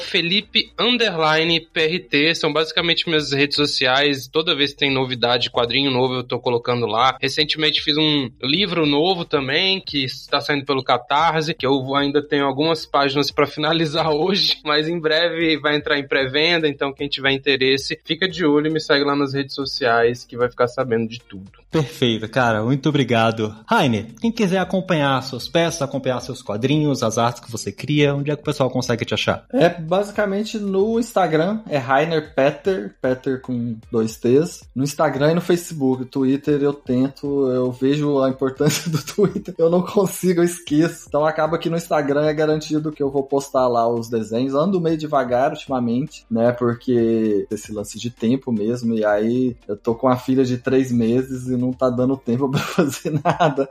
felipe_prt 0.00 1.91
RT, 1.96 2.34
são 2.34 2.52
basicamente 2.52 3.08
minhas 3.08 3.32
redes 3.32 3.56
sociais. 3.56 4.26
Toda 4.26 4.54
vez 4.54 4.72
que 4.72 4.78
tem 4.78 4.92
novidade, 4.92 5.50
quadrinho 5.50 5.90
novo, 5.90 6.14
eu 6.14 6.24
tô 6.24 6.38
colocando 6.38 6.86
lá. 6.86 7.16
Recentemente 7.20 7.82
fiz 7.82 7.96
um 7.96 8.30
livro 8.42 8.86
novo 8.86 9.24
também, 9.24 9.80
que 9.80 10.04
está 10.04 10.40
saindo 10.40 10.64
pelo 10.64 10.82
Catarse, 10.82 11.54
que 11.54 11.66
eu 11.66 11.94
ainda 11.94 12.22
tenho 12.22 12.44
algumas 12.44 12.86
páginas 12.86 13.30
para 13.30 13.46
finalizar 13.46 14.10
hoje, 14.12 14.58
mas 14.64 14.88
em 14.88 14.98
breve 14.98 15.58
vai 15.58 15.76
entrar 15.76 15.98
em 15.98 16.06
pré-venda, 16.06 16.68
então 16.68 16.92
quem 16.92 17.08
tiver 17.08 17.32
interesse, 17.32 17.98
fica 18.04 18.28
de 18.28 18.44
olho 18.44 18.68
e 18.68 18.72
me 18.72 18.80
segue 18.80 19.04
lá 19.04 19.16
nas 19.16 19.34
redes 19.34 19.54
sociais 19.54 20.24
que 20.24 20.36
vai 20.36 20.48
ficar 20.48 20.68
sabendo 20.68 21.08
de 21.08 21.20
tudo. 21.20 21.62
Perfeito, 21.70 22.28
cara, 22.28 22.62
muito 22.62 22.88
obrigado. 22.90 23.56
Rainer, 23.66 24.06
quem 24.20 24.30
quiser 24.30 24.58
acompanhar 24.58 25.22
suas 25.22 25.48
peças, 25.48 25.80
acompanhar 25.80 26.20
seus 26.20 26.42
quadrinhos, 26.42 27.02
as 27.02 27.16
artes 27.16 27.40
que 27.40 27.50
você 27.50 27.72
cria, 27.72 28.14
onde 28.14 28.30
é 28.30 28.36
que 28.36 28.42
o 28.42 28.44
pessoal 28.44 28.68
consegue 28.68 29.06
te 29.06 29.14
achar? 29.14 29.46
É 29.50 29.70
basicamente 29.70 30.58
no 30.58 31.00
Instagram, 31.00 31.60
é 31.68 31.78
Rainer 31.82 32.34
Petter, 32.34 32.94
Petter 33.00 33.40
com 33.40 33.76
dois 33.90 34.16
T's, 34.16 34.62
no 34.74 34.84
Instagram 34.84 35.32
e 35.32 35.34
no 35.34 35.40
Facebook. 35.40 36.04
Twitter 36.06 36.62
eu 36.62 36.72
tento, 36.72 37.50
eu 37.50 37.70
vejo 37.72 38.20
a 38.20 38.28
importância 38.28 38.88
do 38.90 39.02
Twitter, 39.02 39.54
eu 39.58 39.68
não 39.68 39.82
consigo, 39.82 40.40
eu 40.40 40.44
esqueço. 40.44 41.06
Então 41.08 41.24
acaba 41.24 41.58
que 41.58 41.70
no 41.70 41.76
Instagram 41.76 42.26
é 42.26 42.34
garantido 42.34 42.92
que 42.92 43.02
eu 43.02 43.10
vou 43.10 43.22
postar 43.22 43.68
lá 43.68 43.88
os 43.88 44.08
desenhos. 44.08 44.54
Ando 44.54 44.80
meio 44.80 44.96
devagar 44.96 45.50
ultimamente, 45.50 46.24
né? 46.30 46.52
Porque 46.52 47.46
esse 47.50 47.72
lance 47.72 47.98
de 47.98 48.10
tempo 48.10 48.52
mesmo. 48.52 48.94
E 48.94 49.04
aí 49.04 49.56
eu 49.66 49.76
tô 49.76 49.94
com 49.94 50.08
a 50.08 50.16
filha 50.16 50.44
de 50.44 50.58
três 50.58 50.92
meses 50.92 51.48
e 51.48 51.56
não 51.56 51.72
tá 51.72 51.90
dando 51.90 52.16
tempo 52.16 52.48
pra 52.50 52.60
fazer 52.60 53.20
nada. 53.24 53.68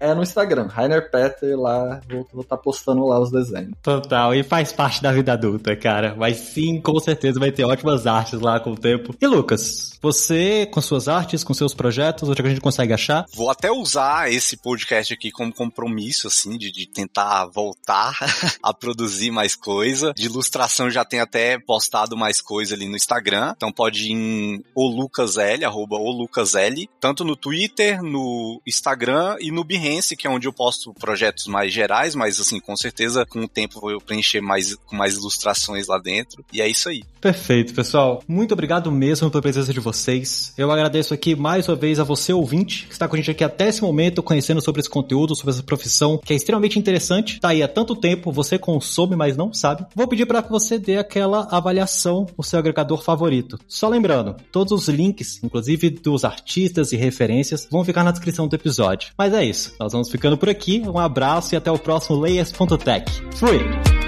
é 0.00 0.14
no 0.14 0.22
Instagram, 0.22 0.66
Rainer 0.66 1.10
Petter 1.10 1.58
lá, 1.58 2.00
vou 2.08 2.42
estar 2.42 2.56
tá 2.56 2.62
postando 2.62 3.06
lá 3.06 3.18
os 3.18 3.30
desenhos. 3.30 3.72
Total, 3.82 4.34
e 4.34 4.42
faz 4.42 4.72
parte 4.72 5.02
da 5.02 5.12
vida 5.12 5.32
adulta, 5.32 5.74
cara. 5.76 6.14
Mas 6.16 6.36
sim, 6.36 6.80
com 6.80 6.98
certeza 6.98 7.40
vai 7.40 7.50
ter 7.54 7.64
ótimas 7.64 8.06
artes 8.06 8.40
lá 8.40 8.60
com 8.60 8.72
o 8.72 8.76
tempo. 8.76 9.14
E 9.20 9.26
Lucas, 9.26 9.98
você 10.02 10.66
com 10.70 10.80
suas 10.82 11.08
artes, 11.08 11.42
com 11.42 11.54
seus 11.54 11.72
projetos, 11.72 12.28
onde 12.28 12.40
é 12.40 12.42
que 12.42 12.48
a 12.48 12.50
gente 12.50 12.60
consegue 12.60 12.92
achar? 12.92 13.24
Vou 13.32 13.50
até 13.50 13.70
usar 13.70 14.30
esse 14.30 14.56
podcast 14.56 15.14
aqui 15.14 15.30
como 15.30 15.52
compromisso, 15.52 16.26
assim, 16.26 16.58
de, 16.58 16.70
de 16.70 16.86
tentar 16.86 17.46
voltar 17.46 18.14
a 18.62 18.74
produzir 18.74 19.30
mais 19.30 19.54
coisa. 19.54 20.12
De 20.14 20.26
ilustração 20.26 20.90
já 20.90 21.04
tem 21.04 21.20
até 21.20 21.58
postado 21.58 22.16
mais 22.16 22.40
coisa 22.40 22.74
ali 22.74 22.88
no 22.88 22.96
Instagram. 22.96 23.54
Então 23.56 23.72
pode 23.72 24.08
ir 24.08 24.12
em 24.12 24.64
olucasl, 24.74 25.64
arroba 25.64 25.96
olucasl, 25.96 26.84
tanto 27.00 27.24
no 27.24 27.36
Twitter, 27.36 28.02
no 28.02 28.60
Instagram 28.66 29.36
e 29.40 29.50
no 29.50 29.64
Behance, 29.64 30.16
que 30.16 30.26
é 30.26 30.30
onde 30.30 30.46
eu 30.46 30.52
posto 30.52 30.92
projetos 30.92 31.46
mais 31.46 31.72
gerais, 31.72 32.14
mas 32.14 32.38
assim, 32.40 32.60
com 32.60 32.76
certeza 32.76 33.24
com 33.24 33.40
o 33.40 33.48
tempo 33.48 33.80
vou 33.80 34.00
preencher 34.00 34.40
mais 34.40 34.74
com 34.74 34.96
mais 34.96 35.14
ilustrações 35.16 35.86
lá 35.86 35.98
dentro. 35.98 36.44
E 36.52 36.60
é 36.60 36.68
isso 36.68 36.88
aí. 36.88 37.04
Perfeito, 37.20 37.43
pessoal. 37.74 38.22
Muito 38.26 38.52
obrigado 38.52 38.90
mesmo 38.90 39.30
pela 39.30 39.42
presença 39.42 39.72
de 39.72 39.80
vocês. 39.80 40.52
Eu 40.56 40.70
agradeço 40.70 41.12
aqui 41.12 41.36
mais 41.36 41.68
uma 41.68 41.76
vez 41.76 42.00
a 42.00 42.04
você, 42.04 42.32
ouvinte, 42.32 42.86
que 42.86 42.92
está 42.92 43.06
com 43.06 43.14
a 43.14 43.18
gente 43.18 43.30
aqui 43.30 43.44
até 43.44 43.68
esse 43.68 43.82
momento, 43.82 44.22
conhecendo 44.22 44.60
sobre 44.60 44.80
esse 44.80 44.88
conteúdo, 44.88 45.34
sobre 45.34 45.52
essa 45.52 45.62
profissão, 45.62 46.18
que 46.18 46.32
é 46.32 46.36
extremamente 46.36 46.78
interessante. 46.78 47.40
Tá 47.40 47.48
aí 47.48 47.62
há 47.62 47.68
tanto 47.68 47.94
tempo, 47.94 48.32
você 48.32 48.58
consome, 48.58 49.16
mas 49.16 49.36
não 49.36 49.52
sabe. 49.52 49.84
Vou 49.94 50.08
pedir 50.08 50.26
para 50.26 50.42
que 50.42 50.50
você 50.50 50.78
dê 50.78 50.96
aquela 50.96 51.48
avaliação 51.50 52.26
no 52.36 52.44
seu 52.44 52.58
agregador 52.58 53.02
favorito. 53.02 53.58
Só 53.68 53.88
lembrando, 53.88 54.36
todos 54.50 54.72
os 54.72 54.88
links, 54.88 55.42
inclusive 55.42 55.90
dos 55.90 56.24
artistas 56.24 56.92
e 56.92 56.96
referências, 56.96 57.68
vão 57.70 57.84
ficar 57.84 58.04
na 58.04 58.10
descrição 58.10 58.48
do 58.48 58.56
episódio. 58.56 59.12
Mas 59.16 59.32
é 59.32 59.44
isso. 59.44 59.74
Nós 59.78 59.92
vamos 59.92 60.10
ficando 60.10 60.38
por 60.38 60.48
aqui. 60.48 60.82
Um 60.86 60.98
abraço 60.98 61.54
e 61.54 61.56
até 61.56 61.70
o 61.70 61.78
próximo 61.78 62.18
Layers.tech. 62.18 63.10
Fui! 63.36 64.03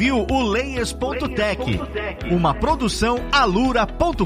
Ouviu 0.00 0.26
o 0.30 0.40
Layers.tech, 0.40 1.78
uma 2.30 2.54
produção 2.54 3.18
alura.com.br. 3.30 4.24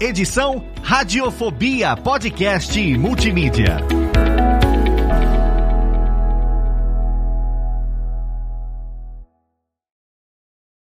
Edição 0.00 0.64
Radiofobia 0.82 1.94
Podcast 1.94 2.80
e 2.80 2.96
Multimídia. 2.96 3.76